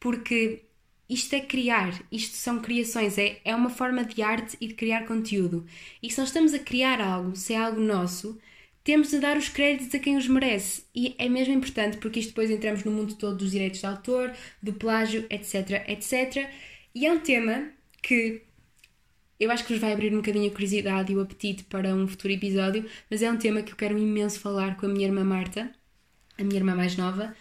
porque 0.00 0.64
isto 1.08 1.34
é 1.34 1.40
criar, 1.40 2.02
isto 2.10 2.36
são 2.36 2.60
criações, 2.60 3.18
é, 3.18 3.40
é 3.44 3.54
uma 3.54 3.70
forma 3.70 4.04
de 4.04 4.22
arte 4.22 4.56
e 4.60 4.68
de 4.68 4.74
criar 4.74 5.06
conteúdo. 5.06 5.66
E 6.02 6.10
se 6.10 6.18
nós 6.18 6.28
estamos 6.28 6.54
a 6.54 6.58
criar 6.58 7.00
algo, 7.00 7.36
se 7.36 7.52
é 7.52 7.58
algo 7.58 7.80
nosso, 7.80 8.38
temos 8.82 9.10
de 9.10 9.18
dar 9.18 9.36
os 9.36 9.48
créditos 9.48 9.94
a 9.94 9.98
quem 9.98 10.16
os 10.16 10.28
merece. 10.28 10.84
E 10.94 11.14
é 11.18 11.28
mesmo 11.28 11.54
importante 11.54 11.96
porque 11.98 12.20
isto 12.20 12.30
depois 12.30 12.50
entramos 12.50 12.84
no 12.84 12.92
mundo 12.92 13.14
todo 13.16 13.36
dos 13.36 13.50
direitos 13.50 13.80
de 13.80 13.86
autor, 13.86 14.32
do 14.62 14.72
plágio, 14.74 15.26
etc, 15.30 15.88
etc. 15.88 16.48
E 16.94 17.06
é 17.06 17.12
um 17.12 17.18
tema 17.20 17.70
que 18.02 18.42
eu 19.40 19.50
acho 19.50 19.64
que 19.64 19.72
vos 19.72 19.80
vai 19.80 19.92
abrir 19.92 20.12
um 20.12 20.18
bocadinho 20.18 20.48
a 20.48 20.52
curiosidade 20.52 21.12
e 21.12 21.16
o 21.16 21.20
apetite 21.20 21.64
para 21.64 21.94
um 21.94 22.06
futuro 22.06 22.32
episódio, 22.32 22.88
mas 23.10 23.22
é 23.22 23.30
um 23.30 23.36
tema 23.36 23.62
que 23.62 23.72
eu 23.72 23.76
quero 23.76 23.98
imenso 23.98 24.38
falar 24.40 24.76
com 24.76 24.86
a 24.86 24.88
minha 24.88 25.06
irmã 25.06 25.24
Marta, 25.24 25.70
a 26.38 26.44
minha 26.44 26.56
irmã 26.56 26.74
mais 26.74 26.96
nova, 26.96 27.34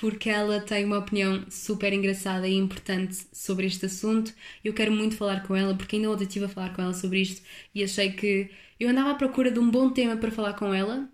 porque 0.00 0.30
ela 0.30 0.60
tem 0.60 0.84
uma 0.86 0.98
opinião 0.98 1.44
super 1.50 1.92
engraçada 1.92 2.48
e 2.48 2.54
importante 2.54 3.18
sobre 3.34 3.66
este 3.66 3.84
assunto. 3.84 4.32
Eu 4.64 4.72
quero 4.72 4.90
muito 4.90 5.14
falar 5.14 5.46
com 5.46 5.54
ela, 5.54 5.74
porque 5.76 5.96
ainda 5.96 6.10
ontem 6.10 6.24
estive 6.24 6.46
a 6.46 6.48
falar 6.48 6.74
com 6.74 6.80
ela 6.80 6.94
sobre 6.94 7.20
isto 7.20 7.42
e 7.74 7.84
achei 7.84 8.12
que 8.12 8.50
eu 8.80 8.88
andava 8.88 9.10
à 9.10 9.14
procura 9.14 9.50
de 9.50 9.58
um 9.58 9.70
bom 9.70 9.90
tema 9.90 10.16
para 10.16 10.30
falar 10.30 10.54
com 10.54 10.72
ela 10.72 11.06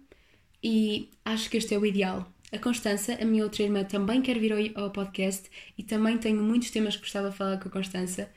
e 0.63 1.11
acho 1.25 1.51
que 1.51 1.57
este 1.57 1.75
é 1.75 1.79
o 1.79 1.85
ideal. 1.85 2.33
a 2.53 2.59
Constança, 2.59 3.15
a 3.21 3.25
minha 3.25 3.43
outra 3.45 3.65
irmã, 3.65 3.85
também 3.85 4.23
quer 4.23 4.39
vir 4.39 4.53
ao, 4.77 4.91
podcast 4.93 5.51
e 5.77 5.83
também 5.83 6.17
tenho 6.19 6.41
muitos 6.43 6.71
temas 6.71 6.95
que 6.95 7.03
gostava 7.03 7.31
de 7.31 7.37
falar 7.37 7.59
com 7.59 7.69
a 7.69 7.73
Constança, 7.73 8.31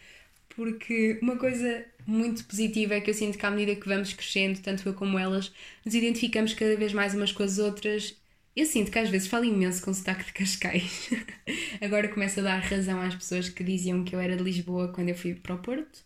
porque 0.55 1.19
uma 1.21 1.37
coisa 1.37 1.85
muito 2.07 2.43
positiva 2.45 2.95
é 2.95 3.01
que 3.01 3.09
eu 3.09 3.13
sinto 3.13 3.37
que 3.37 3.45
à 3.45 3.51
medida 3.51 3.79
que 3.79 3.87
vamos 3.87 4.13
crescendo, 4.13 4.59
tanto 4.61 4.87
eu 4.89 4.93
como 4.95 5.19
elas, 5.19 5.53
nos 5.85 5.93
identificamos 5.93 6.53
cada 6.53 6.75
vez 6.75 6.91
mais 6.93 7.13
umas 7.13 7.31
com 7.31 7.43
as 7.43 7.59
outras. 7.59 8.18
Eu 8.59 8.65
sinto 8.65 8.91
que 8.91 8.99
às 8.99 9.09
vezes 9.09 9.29
falo 9.29 9.45
imenso 9.45 9.81
com 9.81 9.93
sotaque 9.93 10.25
de 10.25 10.33
Cascais. 10.33 11.09
Agora 11.79 12.09
começo 12.09 12.41
a 12.41 12.43
dar 12.43 12.59
razão 12.59 12.99
às 12.99 13.15
pessoas 13.15 13.47
que 13.47 13.63
diziam 13.63 14.03
que 14.03 14.13
eu 14.13 14.19
era 14.19 14.35
de 14.35 14.43
Lisboa 14.43 14.89
quando 14.89 15.07
eu 15.07 15.15
fui 15.15 15.33
para 15.33 15.55
o 15.55 15.59
Porto. 15.59 16.03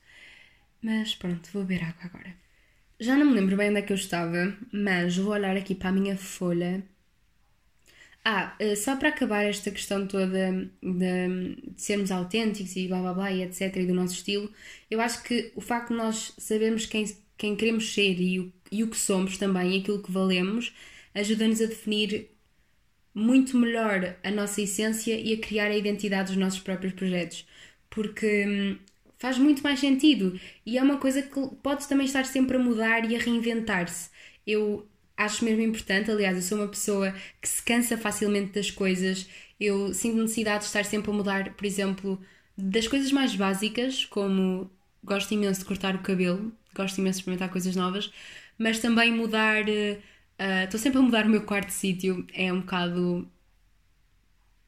Mas 0.79 1.15
pronto, 1.15 1.49
vou 1.51 1.63
beber 1.63 1.83
água 1.83 2.03
agora. 2.03 2.35
Já 2.99 3.17
não 3.17 3.25
me 3.25 3.33
lembro 3.33 3.57
bem 3.57 3.71
onde 3.71 3.79
é 3.79 3.81
que 3.81 3.91
eu 3.91 3.97
estava, 3.97 4.55
mas 4.71 5.17
vou 5.17 5.33
olhar 5.33 5.57
aqui 5.57 5.73
para 5.73 5.89
a 5.89 5.91
minha 5.93 6.15
folha 6.15 6.83
ah, 8.23 8.55
eh, 8.59 8.75
só 8.75 8.97
para 8.97 9.09
acabar 9.09 9.45
esta 9.45 9.71
questão 9.71 10.05
toda 10.05 10.27
de, 10.27 10.69
de, 10.81 11.57
sermos 11.75 12.11
autênticos 12.11 12.75
e 12.75 12.87
blá 12.87 13.01
blá 13.01 13.13
blá 13.15 13.31
e 13.31 13.41
etc. 13.41 13.77
e 13.77 13.85
do 13.87 13.95
nosso 13.95 14.13
estilo, 14.13 14.47
eu 14.91 15.01
acho 15.01 15.23
que 15.23 15.51
o 15.55 15.61
facto 15.61 15.89
de 15.89 15.95
nós 15.95 16.33
sabermos 16.37 16.85
quem, 16.85 17.05
quem 17.35 17.55
queremos 17.55 17.91
ser 17.93 18.21
e 18.21 18.39
o, 18.39 18.53
e 18.71 18.83
o 18.83 18.89
que 18.89 18.97
somos 18.97 19.39
também, 19.39 19.75
e 19.75 19.79
aquilo 19.79 20.03
que 20.03 20.11
valemos, 20.11 20.71
ajuda-nos 21.15 21.61
a 21.61 21.65
definir 21.65 22.32
muito 23.13 23.57
melhor 23.57 24.15
a 24.23 24.31
nossa 24.31 24.61
essência 24.61 25.19
e 25.19 25.33
a 25.33 25.37
criar 25.39 25.67
a 25.67 25.77
identidade 25.77 26.29
dos 26.29 26.37
nossos 26.37 26.59
próprios 26.59 26.93
projetos. 26.93 27.45
Porque 27.89 28.45
hum, 28.47 28.77
faz 29.17 29.37
muito 29.37 29.61
mais 29.63 29.79
sentido 29.79 30.39
e 30.65 30.77
é 30.77 30.83
uma 30.83 30.97
coisa 30.97 31.21
que 31.21 31.29
pode 31.61 31.87
também 31.87 32.05
estar 32.05 32.25
sempre 32.25 32.57
a 32.57 32.59
mudar 32.59 33.09
e 33.09 33.15
a 33.15 33.19
reinventar-se. 33.19 34.09
Eu 34.45 34.87
acho 35.17 35.45
mesmo 35.45 35.61
importante. 35.61 36.11
Aliás, 36.11 36.35
eu 36.35 36.41
sou 36.41 36.57
uma 36.57 36.67
pessoa 36.67 37.13
que 37.41 37.47
se 37.47 37.61
cansa 37.63 37.97
facilmente 37.97 38.53
das 38.53 38.71
coisas. 38.71 39.27
Eu 39.59 39.93
sinto 39.93 40.17
necessidade 40.17 40.59
de 40.59 40.65
estar 40.65 40.83
sempre 40.85 41.11
a 41.11 41.13
mudar, 41.13 41.53
por 41.53 41.65
exemplo, 41.65 42.19
das 42.57 42.87
coisas 42.87 43.11
mais 43.11 43.35
básicas, 43.35 44.05
como 44.05 44.69
gosto 45.03 45.33
imenso 45.33 45.61
de 45.61 45.65
cortar 45.65 45.95
o 45.95 45.99
cabelo, 45.99 46.51
gosto 46.75 46.97
imenso 46.99 47.17
de 47.17 47.21
experimentar 47.21 47.49
coisas 47.49 47.75
novas, 47.75 48.11
mas 48.57 48.79
também 48.79 49.11
mudar. 49.11 49.63
Uh, 49.63 50.12
estou 50.65 50.79
sempre 50.79 50.99
a 50.99 51.01
mudar 51.01 51.25
o 51.25 51.29
meu 51.29 51.43
quarto 51.43 51.67
de 51.67 51.73
sítio. 51.73 52.25
É 52.33 52.51
um 52.51 52.61
bocado. 52.61 53.29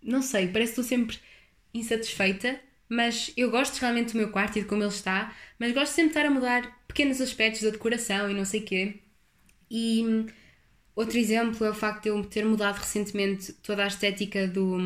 Não 0.01 0.21
sei, 0.21 0.47
parece 0.47 0.73
que 0.73 0.81
estou 0.81 0.83
sempre 0.83 1.19
insatisfeita, 1.73 2.59
mas 2.87 3.33
eu 3.35 3.49
gosto 3.51 3.77
realmente 3.79 4.13
do 4.13 4.17
meu 4.19 4.29
quarto 4.31 4.57
e 4.57 4.61
de 4.61 4.67
como 4.67 4.83
ele 4.83 4.89
está, 4.89 5.35
mas 5.59 5.73
gosto 5.73 5.93
sempre 5.93 6.13
de 6.13 6.19
estar 6.19 6.27
a 6.27 6.31
mudar 6.31 6.83
pequenos 6.87 7.19
aspectos 7.21 7.63
da 7.63 7.71
decoração 7.71 8.29
e 8.29 8.33
não 8.33 8.45
sei 8.45 8.61
quê. 8.61 8.99
E 9.69 10.25
outro 10.95 11.17
exemplo 11.17 11.65
é 11.65 11.69
o 11.69 11.73
facto 11.73 12.03
de 12.03 12.09
eu 12.09 12.23
ter 12.25 12.45
mudado 12.45 12.77
recentemente 12.77 13.53
toda 13.53 13.83
a 13.83 13.87
estética 13.87 14.47
do, 14.47 14.77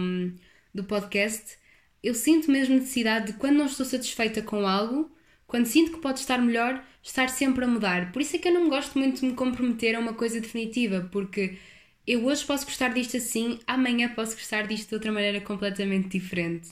do 0.74 0.84
podcast. 0.84 1.58
Eu 2.02 2.14
sinto 2.16 2.50
mesmo 2.52 2.76
necessidade 2.76 3.28
de, 3.28 3.34
quando 3.34 3.58
não 3.58 3.66
estou 3.66 3.86
satisfeita 3.86 4.42
com 4.42 4.66
algo, 4.66 5.12
quando 5.50 5.66
sinto 5.66 5.94
que 5.94 5.98
pode 5.98 6.20
estar 6.20 6.38
melhor, 6.38 6.86
estar 7.02 7.28
sempre 7.28 7.66
a 7.66 7.68
mudar. 7.68 8.12
Por 8.12 8.22
isso 8.22 8.36
é 8.36 8.40
que 8.40 8.48
eu 8.48 8.54
não 8.54 8.70
gosto 8.70 9.00
muito 9.00 9.20
de 9.20 9.26
me 9.26 9.34
comprometer 9.34 9.96
a 9.96 10.00
uma 10.00 10.14
coisa 10.14 10.40
definitiva, 10.40 11.10
porque 11.12 11.58
eu 12.06 12.24
hoje 12.24 12.46
posso 12.46 12.66
gostar 12.66 12.90
disto 12.94 13.18
assim, 13.18 13.60
amanhã 13.66 14.10
posso 14.10 14.36
gostar 14.36 14.68
disto 14.68 14.90
de 14.90 14.94
outra 14.94 15.12
maneira 15.12 15.42
completamente 15.42 16.20
diferente. 16.20 16.70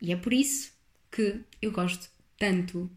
E 0.00 0.12
é 0.12 0.16
por 0.16 0.32
isso 0.32 0.72
que 1.10 1.40
eu 1.60 1.72
gosto 1.72 2.08
tanto 2.38 2.88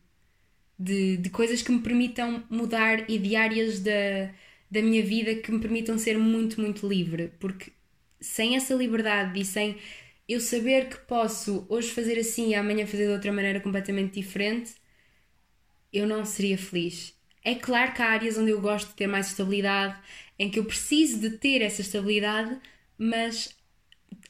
de, 0.78 1.18
de 1.18 1.32
coisas 1.32 1.64
que 1.64 1.72
me 1.72 1.80
permitam 1.82 2.43
mudar 2.47 3.10
e 3.10 3.18
de 3.18 3.36
áreas 3.36 3.80
da, 3.80 4.32
da 4.70 4.84
minha 4.84 5.04
vida 5.04 5.34
que 5.34 5.52
me 5.52 5.60
permitam 5.60 5.97
ser 5.97 6.16
muito, 6.20 6.62
muito 6.62 6.88
livre. 6.88 7.32
Porque 7.39 7.72
sem 8.20 8.56
essa 8.56 8.76
liberdade 8.76 9.39
e 9.39 9.45
sem 9.45 9.78
eu 10.30 10.39
saber 10.39 10.89
que 10.89 10.97
posso 11.08 11.66
hoje 11.70 11.89
fazer 11.89 12.20
assim 12.20 12.49
e 12.49 12.56
amanhã 12.56 12.86
fazer 12.86 13.08
de 13.08 13.14
outra 13.14 13.34
maneira 13.34 13.60
completamente 13.60 14.14
diferente, 14.22 14.80
eu 15.92 16.08
não 16.08 16.26
seria 16.26 16.58
feliz. 16.58 17.14
É 17.44 17.56
claro 17.56 17.94
que 17.94 18.02
há 18.02 18.10
áreas 18.10 18.38
onde 18.38 18.52
eu 18.52 18.62
gosto 18.62 18.89
de 18.89 18.96
ter 18.96 19.08
mais 19.08 19.28
estabilidade, 19.28 20.00
em 20.38 20.50
que 20.50 20.60
eu 20.60 20.66
preciso 20.66 21.20
de 21.20 21.32
ter 21.38 21.62
essa 21.62 21.82
estabilidade, 21.82 22.60
mas 22.98 23.56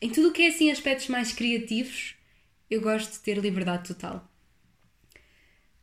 em 0.02 0.10
tudo 0.10 0.30
o 0.30 0.32
que 0.32 0.44
é 0.44 0.48
assim 0.48 0.72
aspectos 0.72 1.08
mais 1.08 1.34
criativos, 1.34 2.16
eu 2.70 2.82
gosto 2.82 3.12
de 3.14 3.20
ter 3.20 3.38
liberdade 3.38 3.88
total. 3.88 4.30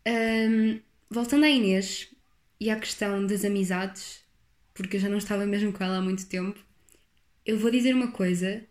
Um, 0.07 0.81
voltando 1.11 1.45
à 1.45 1.51
Inês 1.51 2.09
e 2.59 2.71
à 2.71 2.77
questão 2.77 3.27
das 3.27 3.45
amizades, 3.45 4.25
porque 4.73 4.97
eu 4.97 5.01
já 5.01 5.09
não 5.09 5.19
estava 5.19 5.45
mesmo 5.47 5.73
com 5.73 5.85
ela 5.85 5.99
há 5.99 6.03
muito 6.03 6.27
tempo, 6.27 6.59
eu 7.45 7.59
vou 7.59 7.71
dizer 7.71 7.95
uma 7.95 8.11
coisa 8.11 8.65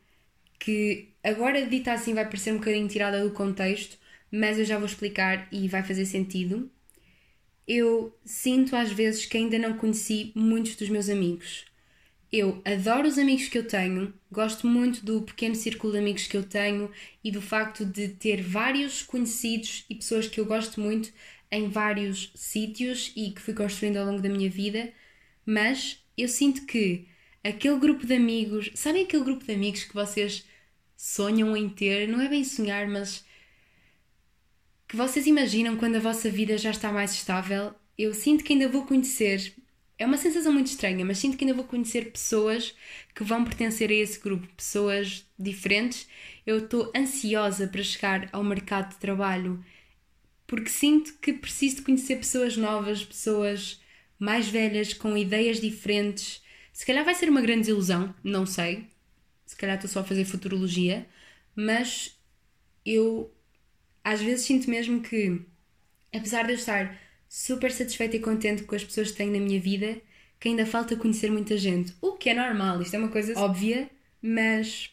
que 0.60 1.10
agora 1.24 1.66
dita 1.66 1.94
assim 1.94 2.14
vai 2.14 2.26
parecer 2.26 2.52
um 2.54 2.58
bocadinho 2.58 2.88
tirada 2.88 3.24
do 3.24 3.32
contexto, 3.32 3.98
mas 4.32 4.58
eu 4.58 4.66
já 4.66 4.78
vou 4.78 4.86
explicar 4.86 5.48
e 5.52 5.68
vai 5.68 5.84
fazer 5.84 6.06
sentido. 6.06 6.70
Eu 7.68 8.18
sinto 8.26 8.76
às 8.76 8.92
vezes 8.92 9.26
que 9.26 9.38
ainda 9.38 9.60
não 9.60 9.78
conheci 9.78 10.32
muitos 10.36 10.76
dos 10.76 10.90
meus 10.90 11.10
amigos. 11.10 11.66
Eu 12.32 12.62
adoro 12.66 13.08
os 13.08 13.18
amigos 13.18 13.48
que 13.48 13.58
eu 13.58 13.68
tenho, 13.68 14.14
gosto 14.32 14.68
muito 14.68 15.06
do 15.06 15.22
pequeno 15.22 15.56
círculo 15.56 15.94
de 15.94 16.00
amigos 16.00 16.28
que 16.28 16.36
eu 16.38 16.44
tenho 16.44 16.92
e 17.24 17.32
do 17.32 17.42
facto 17.42 17.86
de 17.86 18.10
ter 18.10 18.42
vários 18.42 19.02
conhecidos 19.02 19.86
e 19.90 19.96
pessoas 19.96 20.28
que 20.28 20.40
eu 20.40 20.46
gosto 20.46 20.82
muito 20.82 21.12
em 21.52 21.70
vários 21.70 22.32
sítios 22.36 23.14
e 23.16 23.32
que 23.32 23.42
fui 23.42 23.54
construindo 23.54 23.98
ao 23.98 24.06
longo 24.06 24.22
da 24.22 24.30
minha 24.30 24.50
vida, 24.50 24.92
mas 25.46 26.04
eu 26.18 26.28
sinto 26.28 26.66
que 26.66 27.08
aquele 27.44 27.80
grupo 27.80 28.06
de 28.06 28.16
amigos, 28.16 28.72
sabem 28.76 29.04
aquele 29.06 29.24
grupo 29.24 29.46
de 29.46 29.54
amigos 29.54 29.84
que 29.86 29.94
vocês 29.94 30.46
sonham 30.98 31.56
em 31.56 31.70
ter? 31.70 32.08
Não 32.08 32.20
é 32.22 32.28
bem 32.28 32.44
sonhar, 32.44 32.88
mas 32.88 33.24
que 34.88 34.96
vocês 34.96 35.28
imaginam 35.28 35.78
quando 35.78 35.98
a 35.98 36.00
vossa 36.00 36.30
vida 36.30 36.58
já 36.58 36.72
está 36.72 36.92
mais 36.92 37.14
estável? 37.14 37.74
Eu 37.98 38.14
sinto 38.14 38.44
que 38.44 38.54
ainda 38.54 38.70
vou 38.70 38.86
conhecer. 38.86 39.54
É 39.98 40.06
uma 40.06 40.18
sensação 40.18 40.54
muito 40.54 40.68
estranha, 40.68 41.04
mas 41.04 41.18
sinto 41.18 41.38
que 41.38 41.44
ainda 41.44 41.56
vou 41.56 41.66
conhecer 41.66 42.12
pessoas 42.12 42.76
que 43.14 43.24
vão 43.24 43.44
pertencer 43.44 43.90
a 43.90 43.94
esse 43.94 44.20
grupo, 44.20 44.48
pessoas 44.56 45.26
diferentes. 45.38 46.08
Eu 46.46 46.60
estou 46.60 46.92
ansiosa 46.96 47.68
para 47.68 47.84
chegar 47.84 48.30
ao 48.32 48.44
mercado 48.44 48.90
de 48.90 48.98
trabalho 48.98 49.64
porque 50.48 50.70
sinto 50.70 51.14
que 51.22 51.34
preciso 51.34 51.78
de 51.78 51.82
conhecer 51.82 52.16
pessoas 52.16 52.56
novas, 52.56 53.04
pessoas 53.04 53.82
mais 54.18 54.48
velhas, 54.48 54.94
com 54.94 55.16
ideias 55.18 55.60
diferentes. 55.60 56.42
Se 56.72 56.86
calhar 56.86 57.04
vai 57.04 57.14
ser 57.14 57.30
uma 57.30 57.42
grande 57.42 57.70
ilusão, 57.70 58.16
não 58.24 58.46
sei. 58.46 58.88
Se 59.46 59.56
calhar 59.56 59.76
estou 59.76 59.90
só 59.90 60.00
a 60.00 60.04
fazer 60.06 60.24
futurologia, 60.24 61.06
mas 61.54 62.18
eu 62.86 63.30
às 64.08 64.22
vezes 64.22 64.46
sinto 64.46 64.70
mesmo 64.70 65.02
que, 65.02 65.42
apesar 66.14 66.44
de 66.44 66.54
eu 66.54 66.56
estar 66.56 66.98
super 67.28 67.72
satisfeita 67.72 68.16
e 68.16 68.22
contente 68.22 68.64
com 68.64 68.74
as 68.74 68.84
pessoas 68.84 69.12
que 69.12 69.18
tenho 69.18 69.34
na 69.34 69.40
minha 69.40 69.60
vida, 69.60 70.02
que 70.40 70.48
ainda 70.48 70.66
falta 70.66 70.96
conhecer 70.96 71.30
muita 71.30 71.58
gente. 71.58 71.94
O 72.02 72.14
que 72.14 72.30
é 72.30 72.34
normal, 72.34 72.82
isto 72.82 72.96
é 72.96 73.00
uma 73.00 73.10
coisa 73.10 73.38
óbvia, 73.38 73.90
mas 74.22 74.92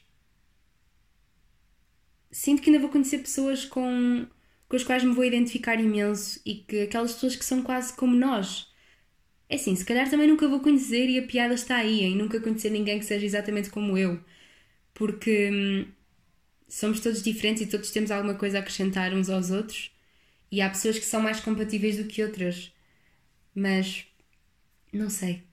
sinto 2.30 2.60
que 2.60 2.70
ainda 2.70 2.80
vou 2.80 2.90
conhecer 2.90 3.18
pessoas 3.18 3.64
com 3.64 4.26
com 4.68 4.76
os 4.76 4.82
quais 4.82 5.04
me 5.04 5.14
vou 5.14 5.24
identificar 5.24 5.78
imenso 5.78 6.40
e 6.44 6.56
que 6.56 6.80
aquelas 6.82 7.12
pessoas 7.14 7.36
que 7.36 7.44
são 7.44 7.62
quase 7.62 7.94
como 7.94 8.16
nós. 8.16 8.72
É 9.48 9.56
assim, 9.56 9.76
se 9.76 9.84
calhar 9.84 10.10
também 10.10 10.26
nunca 10.26 10.48
vou 10.48 10.60
conhecer 10.60 11.08
e 11.08 11.18
a 11.18 11.26
piada 11.26 11.54
está 11.54 11.76
aí, 11.76 12.02
em 12.02 12.16
nunca 12.16 12.40
conhecer 12.40 12.70
ninguém 12.70 12.98
que 12.98 13.04
seja 13.04 13.26
exatamente 13.26 13.70
como 13.70 13.96
eu. 13.98 14.18
Porque 14.94 15.50
hum, 15.52 15.86
somos 16.74 17.00
todos 17.00 17.22
diferentes 17.22 17.62
e 17.62 17.66
todos 17.66 17.90
temos 17.90 18.10
alguma 18.10 18.34
coisa 18.34 18.58
a 18.58 18.60
acrescentar 18.60 19.14
uns 19.14 19.30
aos 19.30 19.50
outros. 19.50 19.92
E 20.50 20.60
há 20.60 20.68
pessoas 20.68 20.98
que 20.98 21.04
são 21.04 21.20
mais 21.22 21.40
compatíveis 21.40 21.96
do 21.96 22.04
que 22.06 22.22
outras. 22.22 22.72
Mas 23.54 24.06
não 24.92 25.08
sei. 25.10 25.44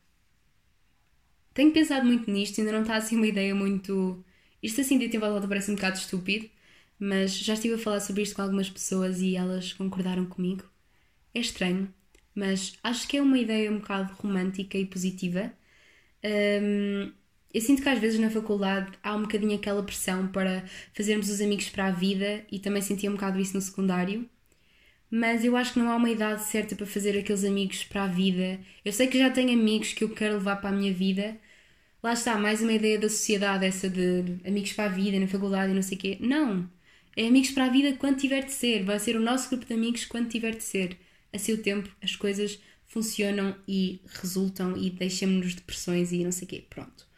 Tenho 1.54 1.72
pensado 1.72 2.06
muito 2.06 2.30
nisto, 2.32 2.60
ainda 2.60 2.72
não 2.72 2.82
está 2.82 2.96
assim 2.96 3.18
uma 3.18 3.28
ideia 3.28 3.54
muito. 3.54 4.24
Isto 4.64 4.82
assim 4.82 4.98
de 4.98 5.10
tempo 5.10 5.28
volta 5.28 5.48
parece 5.48 5.72
um 5.72 5.76
bocado 5.76 5.98
estúpido, 5.98 6.50
mas 7.00 7.38
já 7.38 7.54
estive 7.54 7.76
a 7.76 7.78
falar 7.78 8.00
sobre 8.00 8.24
isto 8.24 8.36
com 8.36 8.42
algumas 8.42 8.70
pessoas 8.70 9.20
e 9.22 9.36
elas 9.36 9.74
concordaram 9.74 10.26
comigo. 10.26 10.64
É 11.34 11.40
estranho, 11.40 11.94
mas 12.36 12.78
acho 12.84 13.08
que 13.08 13.18
é 13.18 13.22
uma 13.22 13.38
ideia 13.40 13.72
um 13.72 13.80
bocado 13.80 14.14
romântica 14.16 14.78
e 14.78 14.86
positiva. 14.86 15.54
Um, 16.24 17.12
eu 17.54 17.62
sinto 17.62 17.82
que 17.82 17.90
às 17.90 18.00
vezes 18.00 18.20
na 18.20 18.30
faculdade 18.30 18.92
há 19.04 19.16
um 19.16 19.22
bocadinho 19.24 19.56
aquela 19.56 19.84
pressão 19.84 20.28
para 20.28 20.64
fazermos 20.94 21.30
os 21.30 21.42
amigos 21.42 21.70
para 21.70 21.88
a 21.88 21.92
vida 21.92 22.46
e 22.52 22.60
também 22.60 22.82
sentia 22.82 23.10
um 23.10 23.14
bocado 23.14 23.40
isso 23.40 23.54
no 23.54 23.62
secundário. 23.62 24.30
Mas 25.10 25.44
eu 25.44 25.58
acho 25.58 25.74
que 25.74 25.80
não 25.80 25.92
há 25.92 25.96
uma 25.98 26.10
idade 26.10 26.44
certa 26.44 26.76
para 26.76 26.86
fazer 26.86 27.18
aqueles 27.18 27.44
amigos 27.44 27.84
para 27.84 28.04
a 28.06 28.08
vida. 28.08 28.60
Eu 28.86 28.94
sei 28.94 29.08
que 29.08 29.18
já 29.18 29.30
tenho 29.30 29.52
amigos 29.54 29.94
que 29.94 30.04
eu 30.04 30.10
quero 30.10 30.36
levar 30.36 30.58
para 30.58 30.70
a 30.70 30.74
minha 30.74 30.94
vida. 30.94 31.38
Lá 32.02 32.14
está, 32.14 32.38
mais 32.38 32.62
uma 32.62 32.74
ideia 32.74 32.98
da 32.98 33.10
sociedade, 33.10 33.66
essa 33.66 33.90
de 33.90 34.38
amigos 34.46 34.74
para 34.74 34.86
a 34.86 34.94
vida, 34.94 35.20
na 35.20 35.28
faculdade 35.28 35.72
e 35.72 35.76
não 35.76 35.82
sei 35.82 35.98
o 35.98 36.02
quê. 36.02 36.18
Não! 36.22 36.70
É 37.16 37.28
amigos 37.28 37.52
para 37.52 37.66
a 37.66 37.70
vida 37.70 37.94
quando 37.98 38.18
tiver 38.20 38.46
de 38.46 38.54
ser. 38.54 38.84
Vai 38.84 39.00
ser 39.00 39.18
o 39.18 39.20
nosso 39.20 39.50
grupo 39.50 39.66
de 39.66 39.74
amigos 39.74 40.06
quando 40.06 40.30
tiver 40.30 40.56
de 40.56 40.64
ser. 40.64 40.98
A 41.34 41.38
seu 41.38 41.62
tempo 41.62 41.90
as 42.02 42.16
coisas 42.16 42.60
funcionam 42.86 43.56
e 43.68 44.02
resultam 44.22 44.78
e 44.78 44.90
deixam-nos 44.90 45.56
depressões 45.56 46.12
e 46.12 46.24
não 46.24 46.32
sei 46.32 46.46
o 46.46 46.50
quê. 46.50 46.66
Pronto. 46.70 47.11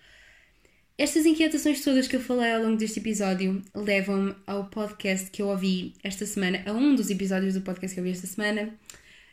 Estas 0.96 1.26
inquietações 1.26 1.84
todas 1.84 2.08
que 2.08 2.16
eu 2.16 2.22
falei 2.22 2.54
ao 2.54 2.62
longo 2.62 2.78
deste 2.78 3.00
episódio 3.00 3.64
levam-me 3.74 4.36
ao 4.46 4.70
podcast 4.70 5.32
que 5.32 5.42
eu 5.42 5.48
ouvi 5.48 5.96
esta 6.04 6.24
semana, 6.24 6.62
a 6.68 6.72
um 6.72 6.94
dos 6.94 7.10
episódios 7.10 7.56
do 7.56 7.62
podcast 7.62 7.96
que 7.96 8.00
eu 8.00 8.04
ouvi 8.04 8.16
esta 8.16 8.28
semana, 8.28 8.78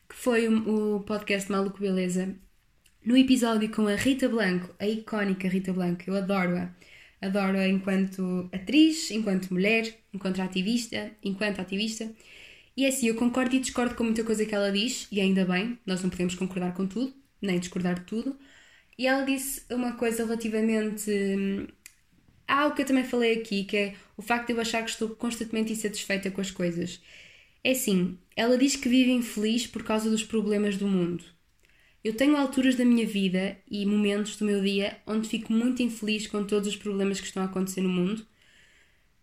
que 0.09 0.15
foi 0.17 0.49
o 0.49 1.01
podcast 1.01 1.53
Maluco 1.53 1.79
Beleza. 1.79 2.35
No 3.05 3.15
episódio 3.15 3.71
com 3.71 3.87
a 3.87 3.95
Rita 3.95 4.27
Blanco, 4.27 4.75
a 4.79 4.89
icónica 4.89 5.49
Rita 5.49 5.71
Blanco, 5.71 6.03
eu 6.07 6.17
adoro-a. 6.17 6.75
Adoro-a 7.21 7.69
enquanto 7.69 8.49
atriz, 8.55 9.11
enquanto 9.11 9.53
mulher, 9.53 9.99
enquanto 10.15 10.41
ativista, 10.41 11.11
enquanto 11.23 11.61
ativista. 11.61 12.11
E 12.75 12.87
é 12.87 12.89
assim, 12.89 13.09
eu 13.09 13.15
concordo 13.17 13.55
e 13.55 13.61
discordo 13.61 13.95
com 13.95 14.05
muita 14.05 14.25
coisa 14.25 14.47
que 14.47 14.55
ela 14.55 14.73
diz, 14.73 15.07
e 15.13 15.21
ainda 15.21 15.45
bem, 15.45 15.79
nós 15.85 16.03
não 16.03 16.09
podemos 16.09 16.35
concordar 16.35 16.73
com 16.73 16.87
tudo, 16.87 17.13
nem 17.43 17.59
discordar 17.59 17.97
de 17.97 18.07
tudo. 18.07 18.39
E 19.01 19.07
ela 19.07 19.25
disse 19.25 19.63
uma 19.71 19.95
coisa 19.95 20.27
relativamente 20.27 21.11
hum, 21.11 21.67
a 22.47 22.65
algo 22.65 22.77
que 22.77 22.83
eu 22.83 22.87
também 22.87 23.03
falei 23.03 23.33
aqui, 23.33 23.65
que 23.65 23.75
é 23.75 23.95
o 24.15 24.21
facto 24.21 24.49
de 24.49 24.53
eu 24.53 24.61
achar 24.61 24.85
que 24.85 24.91
estou 24.91 25.09
constantemente 25.09 25.73
insatisfeita 25.73 26.31
com 26.31 26.43
as 26.43 26.51
coisas. 26.51 27.01
É 27.65 27.71
assim, 27.71 28.19
ela 28.37 28.59
diz 28.59 28.77
que 28.77 28.91
vive 28.91 29.11
infeliz 29.11 29.67
por 29.67 29.83
causa 29.85 30.11
dos 30.11 30.23
problemas 30.23 30.77
do 30.77 30.87
mundo. 30.87 31.25
Eu 32.05 32.15
tenho 32.15 32.37
alturas 32.37 32.77
da 32.77 32.85
minha 32.85 33.07
vida 33.07 33.57
e 33.71 33.87
momentos 33.87 34.37
do 34.37 34.45
meu 34.45 34.61
dia 34.61 34.99
onde 35.07 35.31
fico 35.31 35.51
muito 35.51 35.83
infeliz 35.83 36.27
com 36.27 36.45
todos 36.45 36.69
os 36.69 36.77
problemas 36.77 37.21
que 37.21 37.27
estão 37.27 37.43
a 37.43 37.47
acontecer 37.47 37.81
no 37.81 37.89
mundo. 37.89 38.27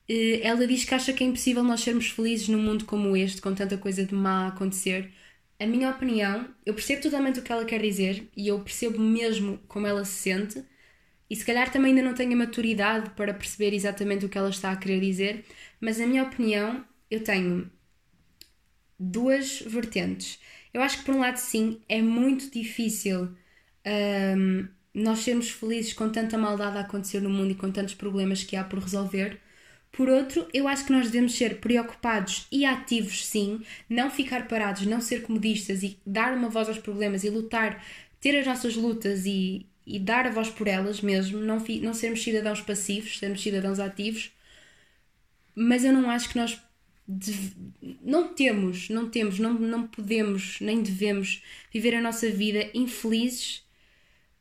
Eh, 0.09 0.41
ela 0.41 0.65
diz 0.65 0.85
que 0.85 0.95
acha 0.95 1.13
que 1.13 1.23
é 1.23 1.27
impossível 1.27 1.63
nós 1.63 1.81
sermos 1.81 2.09
felizes 2.09 2.47
num 2.47 2.61
mundo 2.61 2.83
como 2.85 3.15
este, 3.15 3.41
com 3.41 3.53
tanta 3.53 3.77
coisa 3.77 4.03
de 4.03 4.15
má 4.15 4.45
a 4.45 4.47
acontecer, 4.47 5.13
a 5.59 5.65
minha 5.65 5.89
opinião, 5.89 6.47
eu 6.65 6.73
percebo 6.73 7.01
totalmente 7.01 7.39
o 7.39 7.43
que 7.43 7.51
ela 7.51 7.65
quer 7.65 7.81
dizer 7.81 8.29
e 8.35 8.47
eu 8.47 8.59
percebo 8.61 8.99
mesmo 8.99 9.59
como 9.67 9.87
ela 9.87 10.05
se 10.05 10.13
sente, 10.13 10.63
e 11.29 11.35
se 11.35 11.45
calhar 11.45 11.71
também 11.71 11.91
ainda 11.91 12.03
não 12.03 12.13
tenho 12.13 12.33
a 12.33 12.35
maturidade 12.35 13.09
para 13.11 13.33
perceber 13.33 13.73
exatamente 13.73 14.25
o 14.25 14.29
que 14.29 14.37
ela 14.37 14.49
está 14.49 14.71
a 14.71 14.77
querer 14.77 14.99
dizer, 15.01 15.45
mas 15.81 15.97
na 15.99 16.07
minha 16.07 16.23
opinião, 16.23 16.85
eu 17.11 17.23
tenho 17.23 17.69
duas 18.99 19.61
vertentes. 19.61 20.39
Eu 20.73 20.81
acho 20.81 20.99
que, 20.99 21.05
por 21.05 21.15
um 21.15 21.19
lado, 21.19 21.37
sim, 21.37 21.81
é 21.89 22.01
muito 22.01 22.49
difícil 22.51 23.29
um, 24.37 24.67
nós 24.93 25.19
sermos 25.19 25.49
felizes 25.49 25.93
com 25.93 26.09
tanta 26.09 26.37
maldade 26.37 26.77
a 26.77 26.81
acontecer 26.81 27.21
no 27.21 27.29
mundo 27.29 27.51
e 27.51 27.55
com 27.55 27.71
tantos 27.71 27.93
problemas 27.93 28.43
que 28.43 28.55
há 28.55 28.63
por 28.63 28.79
resolver. 28.79 29.39
Por 29.97 30.09
outro, 30.09 30.47
eu 30.53 30.67
acho 30.67 30.85
que 30.85 30.91
nós 30.91 31.07
devemos 31.07 31.33
ser 31.33 31.59
preocupados 31.59 32.45
e 32.51 32.65
ativos, 32.65 33.25
sim, 33.25 33.63
não 33.89 34.11
ficar 34.11 34.47
parados, 34.47 34.85
não 34.85 35.01
ser 35.01 35.23
comodistas 35.23 35.81
e 35.81 35.97
dar 36.05 36.37
uma 36.37 36.49
voz 36.49 36.67
aos 36.67 36.77
problemas 36.77 37.23
e 37.23 37.31
lutar, 37.31 37.83
ter 38.21 38.37
as 38.37 38.45
nossas 38.45 38.75
lutas 38.75 39.25
e, 39.25 39.65
e 39.87 39.97
dar 39.97 40.27
a 40.27 40.29
voz 40.29 40.51
por 40.51 40.67
elas 40.67 41.01
mesmo, 41.01 41.39
não, 41.39 41.57
não 41.81 41.93
sermos 41.95 42.21
cidadãos 42.21 42.61
passivos, 42.61 43.17
sermos 43.17 43.41
cidadãos 43.41 43.79
ativos. 43.79 44.31
Mas 45.55 45.83
eu 45.83 45.91
não 45.91 46.11
acho 46.11 46.29
que 46.29 46.37
nós 46.37 46.61
não 48.03 48.35
temos, 48.35 48.89
não 48.89 49.09
temos, 49.09 49.39
não, 49.39 49.55
não 49.55 49.87
podemos, 49.87 50.59
nem 50.61 50.83
devemos 50.83 51.41
viver 51.73 51.95
a 51.95 52.01
nossa 52.01 52.29
vida 52.29 52.69
infelizes 52.71 53.65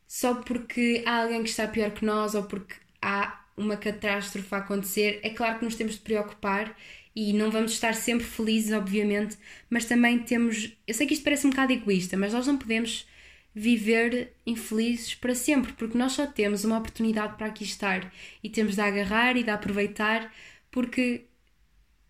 só 0.07 0.35
porque 0.35 1.01
há 1.03 1.23
alguém 1.23 1.41
que 1.41 1.49
está 1.49 1.67
pior 1.67 1.89
que 1.89 2.05
nós 2.05 2.35
ou 2.35 2.43
porque 2.43 2.75
há 3.01 3.43
uma 3.57 3.75
catástrofe 3.75 4.53
a 4.53 4.59
acontecer, 4.59 5.19
é 5.23 5.31
claro 5.31 5.59
que 5.59 5.65
nos 5.65 5.75
temos 5.75 5.95
de 5.95 6.01
preocupar 6.01 6.75
e 7.15 7.33
não 7.33 7.49
vamos 7.49 7.71
estar 7.71 7.93
sempre 7.95 8.25
felizes, 8.25 8.71
obviamente, 8.71 9.35
mas 9.69 9.85
também 9.85 10.19
temos. 10.19 10.71
Eu 10.85 10.93
sei 10.93 11.07
que 11.07 11.13
isto 11.13 11.23
parece 11.23 11.47
um 11.47 11.49
bocado 11.49 11.73
egoísta, 11.73 12.15
mas 12.15 12.31
nós 12.33 12.45
não 12.45 12.57
podemos 12.57 13.07
viver 13.55 14.33
infelizes 14.45 15.15
para 15.15 15.33
sempre, 15.33 15.73
porque 15.73 15.97
nós 15.97 16.11
só 16.11 16.27
temos 16.27 16.63
uma 16.63 16.77
oportunidade 16.77 17.35
para 17.35 17.47
aqui 17.47 17.63
estar 17.63 18.13
e 18.43 18.49
temos 18.49 18.75
de 18.75 18.81
agarrar 18.81 19.35
e 19.35 19.43
de 19.43 19.49
aproveitar, 19.49 20.31
porque 20.69 21.25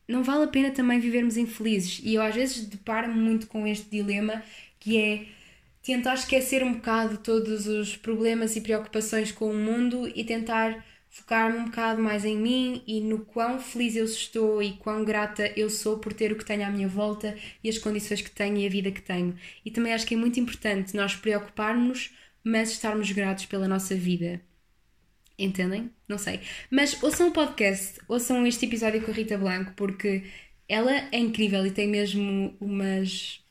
não 0.08 0.24
vale 0.24 0.44
a 0.44 0.48
pena 0.48 0.72
também 0.72 1.00
vivermos 1.00 1.38
infelizes. 1.38 2.02
E 2.04 2.16
eu 2.16 2.22
às 2.22 2.36
vezes 2.36 2.66
deparo-me 2.66 3.18
muito 3.18 3.48
com 3.48 3.66
este 3.66 3.90
dilema 3.90 4.44
que 4.78 4.98
é 4.98 5.26
tentar 5.82 6.16
esquecer 6.16 6.64
um 6.64 6.74
bocado 6.74 7.18
todos 7.20 7.66
os 7.66 7.96
problemas 7.96 8.58
e 8.58 8.62
preocupações 8.62 9.32
com 9.32 9.50
o 9.50 9.56
mundo 9.56 10.12
e 10.14 10.26
tentar 10.26 10.84
focar-me 11.18 11.58
um 11.58 11.66
bocado 11.66 12.02
mais 12.02 12.24
em 12.24 12.38
mim 12.38 12.84
e 12.86 13.02
no 13.02 13.20
quão 13.26 13.60
feliz 13.60 13.96
eu 13.96 14.06
estou 14.06 14.62
e 14.62 14.74
quão 14.74 15.04
grata 15.04 15.52
eu 15.56 15.70
sou 15.70 15.98
por 15.98 16.14
ter 16.14 16.32
o 16.32 16.36
que 16.36 16.46
tenho 16.46 16.66
à 16.66 16.70
minha 16.70 16.88
volta 16.88 17.36
e 17.64 17.70
as 17.70 17.78
condições 17.78 18.22
que 18.22 18.30
tenho 18.30 18.58
e 18.58 18.68
a 18.68 18.70
vida 18.70 18.92
que 18.92 19.02
tenho. 19.02 19.36
E 19.66 19.72
também 19.72 19.94
acho 19.94 20.06
que 20.06 20.14
é 20.14 20.18
muito 20.18 20.40
importante 20.40 20.96
nós 20.96 21.16
preocuparmos, 21.16 22.12
mas 22.44 22.72
estarmos 22.72 23.12
gratos 23.12 23.46
pela 23.48 23.68
nossa 23.68 23.96
vida. 23.96 24.40
Entendem? 25.40 25.90
Não 26.08 26.20
sei. 26.20 26.40
Mas 26.70 27.02
ouçam 27.02 27.30
o 27.30 27.32
podcast, 27.32 28.00
ouçam 28.08 28.46
este 28.46 28.66
episódio 28.66 29.02
com 29.02 29.12
a 29.12 29.14
Rita 29.14 29.38
Blanco, 29.38 29.74
porque 29.76 30.24
ela 30.70 30.92
é 31.12 31.18
incrível 31.18 31.66
e 31.66 31.72
tem 31.72 31.88
mesmo 31.88 32.56
umas, 32.60 33.44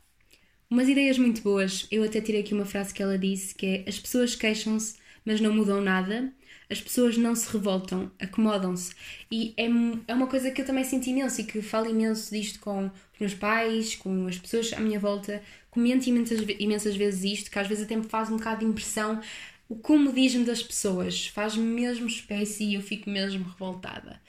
umas 0.70 0.88
ideias 0.88 1.18
muito 1.18 1.42
boas. 1.42 1.86
Eu 1.90 2.04
até 2.04 2.20
tirei 2.20 2.42
aqui 2.42 2.54
uma 2.54 2.64
frase 2.64 2.94
que 2.94 3.02
ela 3.02 3.18
disse, 3.18 3.54
que 3.54 3.66
é 3.66 3.84
as 3.88 3.98
pessoas 3.98 4.36
queixam-se, 4.36 4.96
mas 5.24 5.40
não 5.40 5.52
mudam 5.52 5.80
nada 5.80 6.32
as 6.68 6.80
pessoas 6.80 7.16
não 7.16 7.34
se 7.34 7.50
revoltam, 7.52 8.10
acomodam-se. 8.18 8.94
E 9.30 9.54
é, 9.56 9.66
é 10.08 10.14
uma 10.14 10.26
coisa 10.26 10.50
que 10.50 10.60
eu 10.60 10.66
também 10.66 10.84
sinto 10.84 11.06
imenso 11.06 11.40
e 11.40 11.44
que 11.44 11.62
falo 11.62 11.88
imenso 11.88 12.34
disto 12.34 12.58
com 12.60 12.86
os 12.86 13.20
meus 13.20 13.34
pais, 13.34 13.94
com 13.94 14.26
as 14.26 14.38
pessoas 14.38 14.72
à 14.72 14.80
minha 14.80 14.98
volta. 14.98 15.42
Comento 15.70 16.08
imensas, 16.08 16.40
imensas 16.58 16.96
vezes 16.96 17.38
isto, 17.38 17.50
que 17.50 17.58
às 17.58 17.66
vezes 17.66 17.84
até 17.84 17.94
me 17.94 18.04
faz 18.04 18.30
um 18.30 18.36
bocado 18.36 18.60
de 18.60 18.66
impressão 18.66 19.20
o 19.68 19.76
comodismo 19.76 20.44
das 20.44 20.62
pessoas. 20.62 21.26
Faz-me 21.28 21.64
mesmo 21.64 22.06
espécie 22.06 22.64
e 22.64 22.74
eu 22.74 22.82
fico 22.82 23.10
mesmo 23.10 23.44
revoltada. 23.44 24.20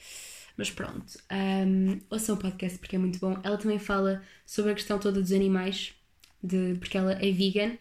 Mas 0.56 0.70
pronto, 0.70 1.16
um, 1.30 2.00
ouçam 2.10 2.34
o 2.34 2.38
podcast 2.38 2.78
porque 2.78 2.96
é 2.96 2.98
muito 2.98 3.18
bom. 3.20 3.38
Ela 3.44 3.56
também 3.56 3.78
fala 3.78 4.22
sobre 4.44 4.72
a 4.72 4.74
questão 4.74 4.98
toda 4.98 5.20
dos 5.20 5.32
animais, 5.32 5.94
de, 6.42 6.76
porque 6.78 6.98
ela 6.98 7.12
é 7.12 7.30
vegan. 7.30 7.74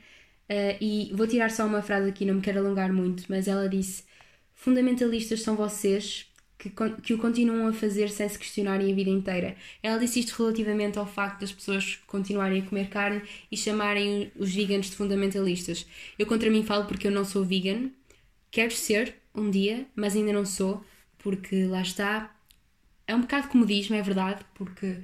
Uh, 0.49 0.77
e 0.79 1.11
vou 1.13 1.27
tirar 1.27 1.51
só 1.51 1.65
uma 1.65 1.81
frase 1.81 2.07
aqui, 2.09 2.23
não 2.23 2.35
me 2.35 2.41
quero 2.41 2.59
alongar 2.59 2.93
muito, 2.93 3.25
mas 3.27 3.47
ela 3.47 3.67
disse: 3.67 4.03
fundamentalistas 4.57 5.41
são 5.41 5.55
vocês 5.55 6.27
que, 6.57 6.71
que 7.03 7.13
o 7.13 7.17
continuam 7.17 7.67
a 7.67 7.73
fazer 7.73 8.09
sem 8.09 8.27
se 8.27 8.37
questionarem 8.37 8.91
a 8.91 8.95
vida 8.95 9.09
inteira. 9.09 9.55
Ela 9.81 9.99
disse 9.99 10.19
isto 10.19 10.35
relativamente 10.37 10.97
ao 10.97 11.05
facto 11.05 11.41
das 11.41 11.51
pessoas 11.51 11.99
continuarem 12.07 12.61
a 12.61 12.65
comer 12.65 12.89
carne 12.89 13.21
e 13.51 13.55
chamarem 13.55 14.31
os 14.35 14.53
veganos 14.53 14.89
de 14.89 14.95
fundamentalistas. 14.95 15.85
Eu 16.17 16.25
contra 16.25 16.49
mim 16.49 16.63
falo 16.63 16.85
porque 16.85 17.07
eu 17.07 17.11
não 17.11 17.23
sou 17.23 17.45
vegan. 17.45 17.89
Quero 18.49 18.73
ser 18.73 19.15
um 19.35 19.49
dia, 19.51 19.85
mas 19.95 20.15
ainda 20.15 20.33
não 20.33 20.45
sou, 20.45 20.83
porque 21.19 21.65
lá 21.65 21.81
está. 21.81 22.35
É 23.05 23.15
um 23.15 23.21
bocado 23.21 23.47
comodismo, 23.49 23.95
é 23.95 24.01
verdade, 24.01 24.43
porque 24.55 24.97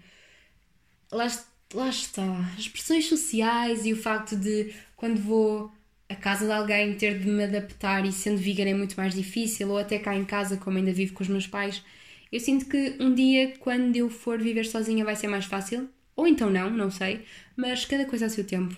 lá, 1.11 1.27
lá 1.73 1.89
está. 1.89 2.23
As 2.57 2.67
pressões 2.67 3.07
sociais 3.07 3.85
e 3.85 3.93
o 3.93 3.97
facto 3.97 4.35
de 4.35 4.73
quando 4.95 5.21
vou 5.21 5.71
a 6.13 6.15
casa 6.15 6.45
de 6.45 6.51
alguém 6.51 6.95
ter 6.95 7.19
de 7.19 7.27
me 7.27 7.43
adaptar 7.43 8.05
e 8.05 8.11
sendo 8.11 8.37
vegan 8.37 8.69
é 8.69 8.73
muito 8.73 8.95
mais 8.95 9.13
difícil, 9.13 9.69
ou 9.69 9.77
até 9.77 9.99
cá 9.99 10.15
em 10.15 10.23
casa, 10.23 10.57
como 10.57 10.77
ainda 10.77 10.93
vivo 10.93 11.13
com 11.13 11.23
os 11.23 11.29
meus 11.29 11.47
pais, 11.47 11.83
eu 12.31 12.39
sinto 12.39 12.65
que 12.67 12.95
um 12.99 13.13
dia, 13.13 13.53
quando 13.59 13.95
eu 13.95 14.09
for 14.09 14.39
viver 14.41 14.65
sozinha, 14.65 15.05
vai 15.05 15.15
ser 15.15 15.27
mais 15.27 15.45
fácil. 15.45 15.89
Ou 16.15 16.27
então 16.27 16.49
não, 16.49 16.69
não 16.69 16.91
sei, 16.91 17.25
mas 17.55 17.85
cada 17.85 18.05
coisa 18.05 18.27
a 18.27 18.29
seu 18.29 18.45
tempo. 18.45 18.75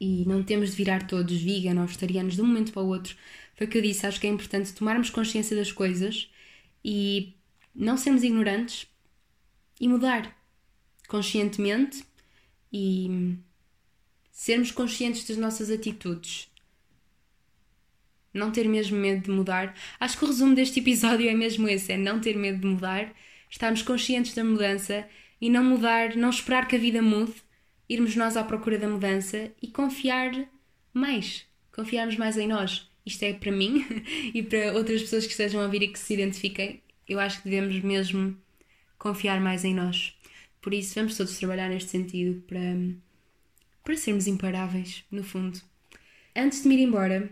E 0.00 0.24
não 0.26 0.42
temos 0.42 0.70
de 0.70 0.76
virar 0.76 1.06
todos 1.06 1.40
vegan 1.42 1.80
ou 1.80 1.86
vegetarianos 1.86 2.34
de 2.36 2.42
um 2.42 2.46
momento 2.46 2.72
para 2.72 2.82
o 2.82 2.88
outro. 2.88 3.16
Foi 3.54 3.66
o 3.66 3.70
que 3.70 3.78
eu 3.78 3.82
disse, 3.82 4.06
acho 4.06 4.20
que 4.20 4.26
é 4.26 4.30
importante 4.30 4.72
tomarmos 4.72 5.10
consciência 5.10 5.56
das 5.56 5.72
coisas 5.72 6.30
e 6.84 7.34
não 7.74 7.96
sermos 7.96 8.22
ignorantes 8.22 8.86
e 9.80 9.88
mudar 9.88 10.36
conscientemente 11.08 12.04
e 12.72 13.36
sermos 14.36 14.70
conscientes 14.70 15.24
das 15.24 15.38
nossas 15.38 15.70
atitudes. 15.70 16.50
Não 18.34 18.52
ter 18.52 18.68
mesmo 18.68 18.98
medo 18.98 19.22
de 19.22 19.30
mudar. 19.30 19.74
Acho 19.98 20.18
que 20.18 20.24
o 20.24 20.26
resumo 20.26 20.54
deste 20.54 20.78
episódio 20.78 21.26
é 21.26 21.32
mesmo 21.32 21.66
esse: 21.66 21.92
é 21.92 21.96
não 21.96 22.20
ter 22.20 22.36
medo 22.36 22.60
de 22.60 22.66
mudar, 22.66 23.14
estarmos 23.48 23.80
conscientes 23.80 24.34
da 24.34 24.44
mudança 24.44 25.08
e 25.40 25.48
não 25.48 25.64
mudar, 25.64 26.14
não 26.16 26.28
esperar 26.28 26.68
que 26.68 26.76
a 26.76 26.78
vida 26.78 27.00
mude, 27.00 27.32
irmos 27.88 28.14
nós 28.14 28.36
à 28.36 28.44
procura 28.44 28.78
da 28.78 28.86
mudança 28.86 29.50
e 29.62 29.68
confiar 29.68 30.32
mais, 30.92 31.46
confiarmos 31.72 32.18
mais 32.18 32.36
em 32.36 32.46
nós. 32.46 32.90
Isto 33.06 33.22
é 33.22 33.32
para 33.32 33.50
mim 33.50 33.86
e 34.34 34.42
para 34.42 34.74
outras 34.74 35.00
pessoas 35.00 35.24
que 35.24 35.32
estejam 35.32 35.62
a 35.62 35.64
ouvir 35.64 35.82
e 35.82 35.88
que 35.88 35.98
se 35.98 36.12
identifiquem. 36.12 36.82
Eu 37.08 37.18
acho 37.18 37.42
que 37.42 37.48
devemos 37.48 37.80
mesmo 37.80 38.36
confiar 38.98 39.40
mais 39.40 39.64
em 39.64 39.74
nós. 39.74 40.14
Por 40.60 40.74
isso, 40.74 40.94
vamos 40.94 41.16
todos 41.16 41.38
trabalhar 41.38 41.70
neste 41.70 41.88
sentido 41.88 42.42
para 42.42 42.76
para 43.86 43.96
sermos 43.96 44.26
imparáveis, 44.26 45.04
no 45.12 45.22
fundo. 45.22 45.60
Antes 46.34 46.62
de 46.62 46.68
me 46.68 46.74
ir 46.74 46.82
embora, 46.82 47.30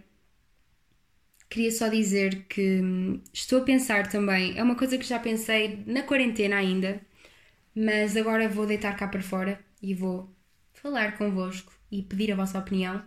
queria 1.51 1.73
só 1.73 1.89
dizer 1.89 2.45
que 2.49 2.81
hum, 2.81 3.21
estou 3.33 3.61
a 3.61 3.65
pensar 3.65 4.09
também, 4.09 4.57
é 4.57 4.63
uma 4.63 4.77
coisa 4.77 4.97
que 4.97 5.05
já 5.05 5.19
pensei 5.19 5.83
na 5.85 6.05
quarentena 6.05 6.57
ainda, 6.57 7.01
mas 7.75 8.17
agora 8.17 8.49
vou 8.49 8.67
deitar 8.67 8.97
cá 8.97 9.09
para 9.09 9.21
fora 9.21 9.59
e 9.83 9.95
vou 9.95 10.33
falar 10.73 11.19
convosco 11.19 11.73
e 11.91 12.03
pedir 12.03 12.31
a 12.33 12.37
vossa 12.37 12.59
opinião. 12.59 13.03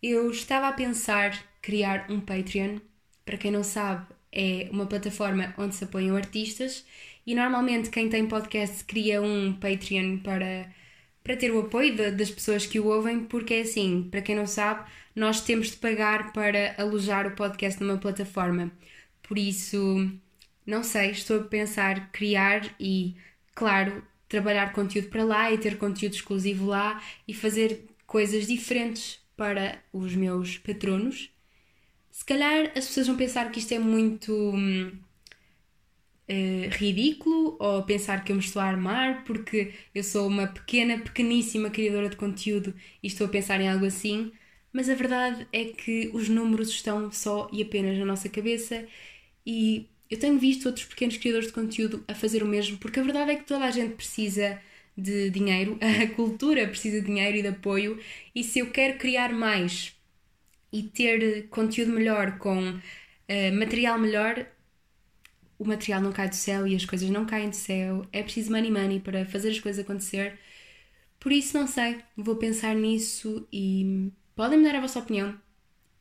Eu 0.00 0.30
estava 0.30 0.68
a 0.68 0.72
pensar 0.72 1.36
criar 1.60 2.06
um 2.08 2.20
Patreon. 2.20 2.78
Para 3.24 3.36
quem 3.36 3.50
não 3.50 3.64
sabe, 3.64 4.06
é 4.32 4.68
uma 4.70 4.86
plataforma 4.86 5.52
onde 5.58 5.74
se 5.74 5.82
apoiam 5.84 6.16
artistas 6.16 6.86
e 7.26 7.34
normalmente 7.34 7.90
quem 7.90 8.08
tem 8.08 8.28
podcast 8.28 8.84
cria 8.84 9.20
um 9.20 9.52
Patreon 9.54 10.18
para, 10.18 10.72
para 11.22 11.36
ter 11.36 11.50
o 11.50 11.60
apoio 11.60 11.94
de, 11.94 12.10
das 12.12 12.30
pessoas 12.30 12.66
que 12.66 12.80
o 12.80 12.86
ouvem, 12.86 13.24
porque 13.24 13.54
é 13.54 13.60
assim, 13.62 14.08
para 14.10 14.22
quem 14.22 14.36
não 14.36 14.46
sabe, 14.46 14.88
nós 15.14 15.40
temos 15.40 15.70
de 15.70 15.76
pagar 15.76 16.32
para 16.32 16.74
alojar 16.78 17.26
o 17.26 17.34
podcast 17.36 17.82
numa 17.82 17.98
plataforma. 17.98 18.70
Por 19.22 19.38
isso, 19.38 20.10
não 20.64 20.82
sei, 20.82 21.10
estou 21.10 21.40
a 21.40 21.44
pensar 21.44 22.10
criar 22.12 22.74
e, 22.80 23.16
claro, 23.54 24.02
trabalhar 24.28 24.72
conteúdo 24.72 25.08
para 25.08 25.24
lá 25.24 25.52
e 25.52 25.58
ter 25.58 25.78
conteúdo 25.78 26.14
exclusivo 26.14 26.66
lá 26.66 27.02
e 27.26 27.34
fazer 27.34 27.84
coisas 28.06 28.46
diferentes 28.46 29.20
para 29.36 29.82
os 29.92 30.14
meus 30.14 30.58
patronos. 30.58 31.30
Se 32.10 32.24
calhar 32.24 32.72
as 32.76 32.86
pessoas 32.86 33.06
vão 33.06 33.16
pensar 33.16 33.50
que 33.50 33.60
isto 33.60 33.72
é 33.72 33.78
muito 33.78 34.32
hum, 34.32 34.92
uh, 36.28 36.68
ridículo 36.76 37.56
ou 37.58 37.82
pensar 37.84 38.24
que 38.24 38.32
eu 38.32 38.36
me 38.36 38.42
estou 38.42 38.60
a 38.62 38.66
armar 38.66 39.24
porque 39.24 39.74
eu 39.94 40.02
sou 40.04 40.26
uma 40.26 40.46
pequena, 40.46 40.98
pequeníssima 40.98 41.70
criadora 41.70 42.08
de 42.08 42.16
conteúdo 42.16 42.74
e 43.02 43.06
estou 43.06 43.26
a 43.26 43.30
pensar 43.30 43.60
em 43.60 43.68
algo 43.68 43.86
assim, 43.86 44.32
mas 44.72 44.88
a 44.88 44.94
verdade 44.94 45.46
é 45.52 45.66
que 45.66 46.10
os 46.14 46.28
números 46.28 46.68
estão 46.70 47.10
só 47.10 47.48
e 47.52 47.62
apenas 47.62 47.98
na 47.98 48.04
nossa 48.04 48.28
cabeça 48.28 48.86
e 49.46 49.88
eu 50.10 50.18
tenho 50.18 50.38
visto 50.38 50.66
outros 50.66 50.86
pequenos 50.86 51.16
criadores 51.16 51.48
de 51.48 51.52
conteúdo 51.54 52.04
a 52.08 52.14
fazer 52.14 52.42
o 52.42 52.46
mesmo 52.46 52.78
porque 52.78 53.00
a 53.00 53.02
verdade 53.02 53.32
é 53.32 53.36
que 53.36 53.44
toda 53.44 53.64
a 53.64 53.70
gente 53.70 53.94
precisa 53.94 54.60
de 54.96 55.30
dinheiro, 55.30 55.78
a 55.82 56.14
cultura 56.14 56.66
precisa 56.68 57.00
de 57.00 57.06
dinheiro 57.06 57.38
e 57.38 57.42
de 57.42 57.48
apoio, 57.48 57.98
e 58.34 58.42
se 58.44 58.58
eu 58.60 58.70
quero 58.70 58.98
criar 58.98 59.32
mais 59.32 59.94
e 60.72 60.82
ter 60.82 61.48
conteúdo 61.48 61.92
melhor 61.92 62.38
com 62.38 62.70
uh, 62.70 63.52
material 63.58 63.98
melhor, 63.98 64.46
o 65.58 65.64
material 65.64 66.00
não 66.00 66.12
cai 66.12 66.28
do 66.28 66.36
céu 66.36 66.66
e 66.66 66.74
as 66.76 66.84
coisas 66.84 67.10
não 67.10 67.26
caem 67.26 67.50
do 67.50 67.56
céu, 67.56 68.06
é 68.12 68.22
preciso 68.22 68.50
money 68.50 68.70
money 68.70 69.00
para 69.00 69.26
fazer 69.26 69.50
as 69.50 69.60
coisas 69.60 69.84
acontecer. 69.84 70.38
Por 71.18 71.32
isso, 71.32 71.58
não 71.58 71.66
sei, 71.66 71.98
vou 72.16 72.36
pensar 72.36 72.74
nisso 72.74 73.46
e 73.52 74.12
podem 74.36 74.58
me 74.58 74.64
dar 74.64 74.76
a 74.76 74.80
vossa 74.80 75.00
opinião. 75.00 75.34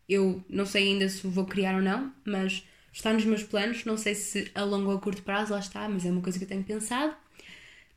Eu 0.08 0.44
não 0.48 0.66
sei 0.66 0.90
ainda 0.90 1.10
se 1.10 1.26
vou 1.28 1.46
criar 1.46 1.76
ou 1.76 1.82
não, 1.82 2.14
mas 2.24 2.64
está 2.94 3.12
nos 3.12 3.26
meus 3.26 3.44
planos. 3.44 3.84
Não 3.84 3.98
sei 3.98 4.16
se 4.16 4.52
a 4.56 4.64
longo 4.64 4.92
ou 4.92 4.98
a 4.98 5.02
curto 5.02 5.24
prazo, 5.24 5.54
lá 5.54 5.60
está, 5.60 5.90
mas 5.90 6.06
é 6.06 6.12
uma 6.12 6.22
coisa 6.22 6.38
que 6.38 6.46
eu 6.46 6.50
tenho 6.50 6.64
pensado. 6.64 7.16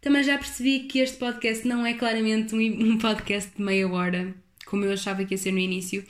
Também 0.00 0.24
já 0.24 0.38
percebi 0.38 0.80
que 0.80 0.98
este 0.98 1.18
podcast 1.18 1.66
não 1.68 1.84
é 1.84 1.94
claramente 1.94 2.54
um 2.54 2.98
podcast 2.98 3.54
de 3.54 3.62
meia 3.62 3.86
hora, 3.86 4.34
como 4.64 4.84
eu 4.84 4.92
achava 4.92 5.24
que 5.24 5.34
ia 5.34 5.38
ser 5.38 5.52
no 5.52 5.58
início. 5.58 6.04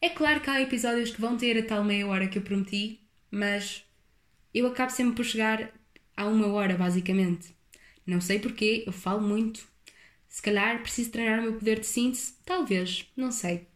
É 0.00 0.08
claro 0.08 0.40
que 0.40 0.50
há 0.50 0.60
episódios 0.60 1.10
que 1.10 1.20
vão 1.20 1.36
ter 1.36 1.58
a 1.58 1.66
tal 1.66 1.82
meia 1.82 2.06
hora 2.06 2.28
que 2.28 2.38
eu 2.38 2.42
prometi, 2.42 3.00
mas 3.30 3.83
eu 4.54 4.66
acabo 4.66 4.90
sempre 4.92 5.16
por 5.16 5.24
chegar 5.24 5.72
a 6.16 6.26
uma 6.26 6.46
hora, 6.48 6.76
basicamente. 6.76 7.54
Não 8.06 8.20
sei 8.20 8.38
porquê, 8.38 8.84
eu 8.86 8.92
falo 8.92 9.20
muito. 9.20 9.66
Se 10.28 10.40
calhar 10.42 10.82
preciso 10.82 11.10
treinar 11.10 11.40
o 11.40 11.42
meu 11.42 11.54
poder 11.54 11.80
de 11.80 11.86
síntese, 11.86 12.34
talvez, 12.44 13.10
não 13.16 13.30
sei. 13.32 13.66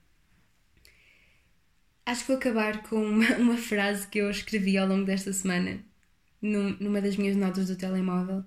Acho 2.07 2.23
que 2.23 2.29
vou 2.29 2.37
acabar 2.37 2.83
com 2.83 2.97
uma, 3.05 3.27
uma 3.37 3.57
frase 3.57 4.07
que 4.09 4.19
eu 4.19 4.31
escrevi 4.31 4.79
ao 4.79 4.89
longo 4.89 5.05
desta 5.05 5.33
semana, 5.33 5.85
numa 6.41 7.01
das 7.01 7.17
minhas 7.17 7.37
notas 7.37 7.67
do 7.67 7.77
telemóvel 7.77 8.45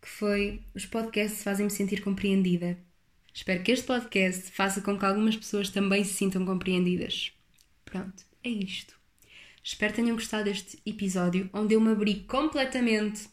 que 0.00 0.08
foi 0.08 0.62
Os 0.74 0.86
podcasts 0.86 1.42
fazem-me 1.42 1.70
sentir 1.70 2.02
compreendida. 2.02 2.78
Espero 3.32 3.62
que 3.62 3.72
este 3.72 3.86
podcast 3.86 4.50
faça 4.50 4.80
com 4.80 4.98
que 4.98 5.04
algumas 5.04 5.36
pessoas 5.36 5.70
também 5.70 6.02
se 6.04 6.14
sintam 6.14 6.44
compreendidas. 6.44 7.32
Pronto, 7.84 8.24
é 8.42 8.48
isto. 8.48 8.99
Espero 9.72 9.92
que 9.92 10.02
tenham 10.02 10.16
gostado 10.16 10.44
deste 10.44 10.82
episódio, 10.84 11.48
onde 11.52 11.74
eu 11.74 11.80
me 11.80 11.92
abri 11.92 12.24
completamente. 12.26 13.28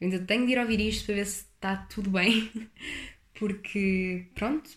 Eu 0.00 0.06
ainda 0.06 0.18
tenho 0.18 0.44
de 0.44 0.52
ir 0.52 0.58
ouvir 0.58 0.80
isto 0.80 1.06
para 1.06 1.14
ver 1.14 1.26
se 1.26 1.44
está 1.44 1.76
tudo 1.76 2.10
bem, 2.10 2.50
porque, 3.38 4.26
pronto, 4.34 4.68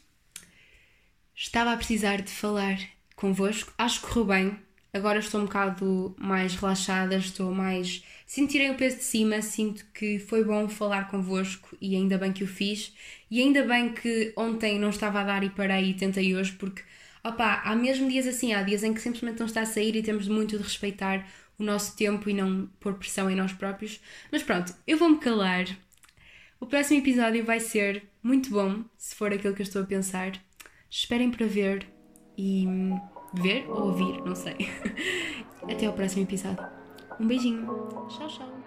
estava 1.35 1.73
a 1.73 1.77
precisar 1.77 2.21
de 2.21 2.29
falar 2.29 2.77
convosco. 3.15 3.73
Acho 3.75 4.01
que 4.01 4.07
correu 4.07 4.25
bem. 4.25 4.59
Agora 4.93 5.17
estou 5.17 5.41
um 5.41 5.45
bocado 5.45 6.15
mais 6.19 6.53
relaxada, 6.53 7.17
estou 7.17 7.51
mais 7.51 8.03
sentirem 8.27 8.69
o 8.69 8.77
peso 8.77 8.97
de 8.97 9.03
cima, 9.03 9.41
sinto 9.41 9.83
que 9.95 10.19
foi 10.19 10.43
bom 10.43 10.69
falar 10.69 11.09
convosco 11.09 11.75
e 11.81 11.95
ainda 11.95 12.19
bem 12.19 12.31
que 12.31 12.43
o 12.43 12.47
fiz. 12.47 12.93
E 13.31 13.41
ainda 13.41 13.65
bem 13.65 13.91
que 13.91 14.31
ontem 14.37 14.77
não 14.77 14.91
estava 14.91 15.21
a 15.21 15.23
dar 15.23 15.43
e 15.43 15.49
parei 15.49 15.89
e 15.89 15.93
tentei 15.95 16.35
hoje, 16.35 16.51
porque 16.51 16.83
opá, 17.24 17.61
há 17.65 17.76
mesmo 17.76 18.09
dias 18.09 18.28
assim, 18.28 18.53
há 18.53 18.61
dias 18.63 18.84
em 18.84 18.93
que 18.93 19.01
simplesmente 19.01 19.39
não 19.39 19.47
está 19.47 19.61
a 19.61 19.65
sair 19.65 19.95
e 19.95 20.03
temos 20.03 20.28
muito 20.28 20.57
de 20.57 20.63
respeitar 20.63 21.28
o 21.57 21.63
nosso 21.63 21.95
tempo 21.95 22.30
e 22.30 22.34
não 22.34 22.67
pôr 22.80 22.95
pressão 22.95 23.30
em 23.30 23.36
nós 23.36 23.53
próprios. 23.53 23.99
Mas 24.32 24.43
pronto, 24.43 24.74
eu 24.86 24.97
vou-me 24.97 25.17
calar. 25.17 25.65
O 26.59 26.65
próximo 26.65 26.99
episódio 26.99 27.43
vai 27.43 27.59
ser 27.59 28.03
muito 28.21 28.49
bom, 28.49 28.84
se 28.97 29.15
for 29.15 29.34
aquilo 29.34 29.53
que 29.53 29.61
eu 29.61 29.65
estou 29.65 29.82
a 29.82 29.86
pensar. 29.86 30.32
Esperem 30.89 31.32
para 31.32 31.45
ver 31.45 31.88
e 32.38 32.65
ver 33.34 33.65
ou 33.67 33.88
ouvir, 33.88 34.21
não 34.24 34.36
sei. 34.36 34.55
Até 35.69 35.86
ao 35.86 35.93
próximo 35.93 36.24
episódio. 36.24 36.65
Um 37.19 37.28
beijinho. 37.28 37.65
Tchau, 38.09 38.28
tchau. 38.28 38.62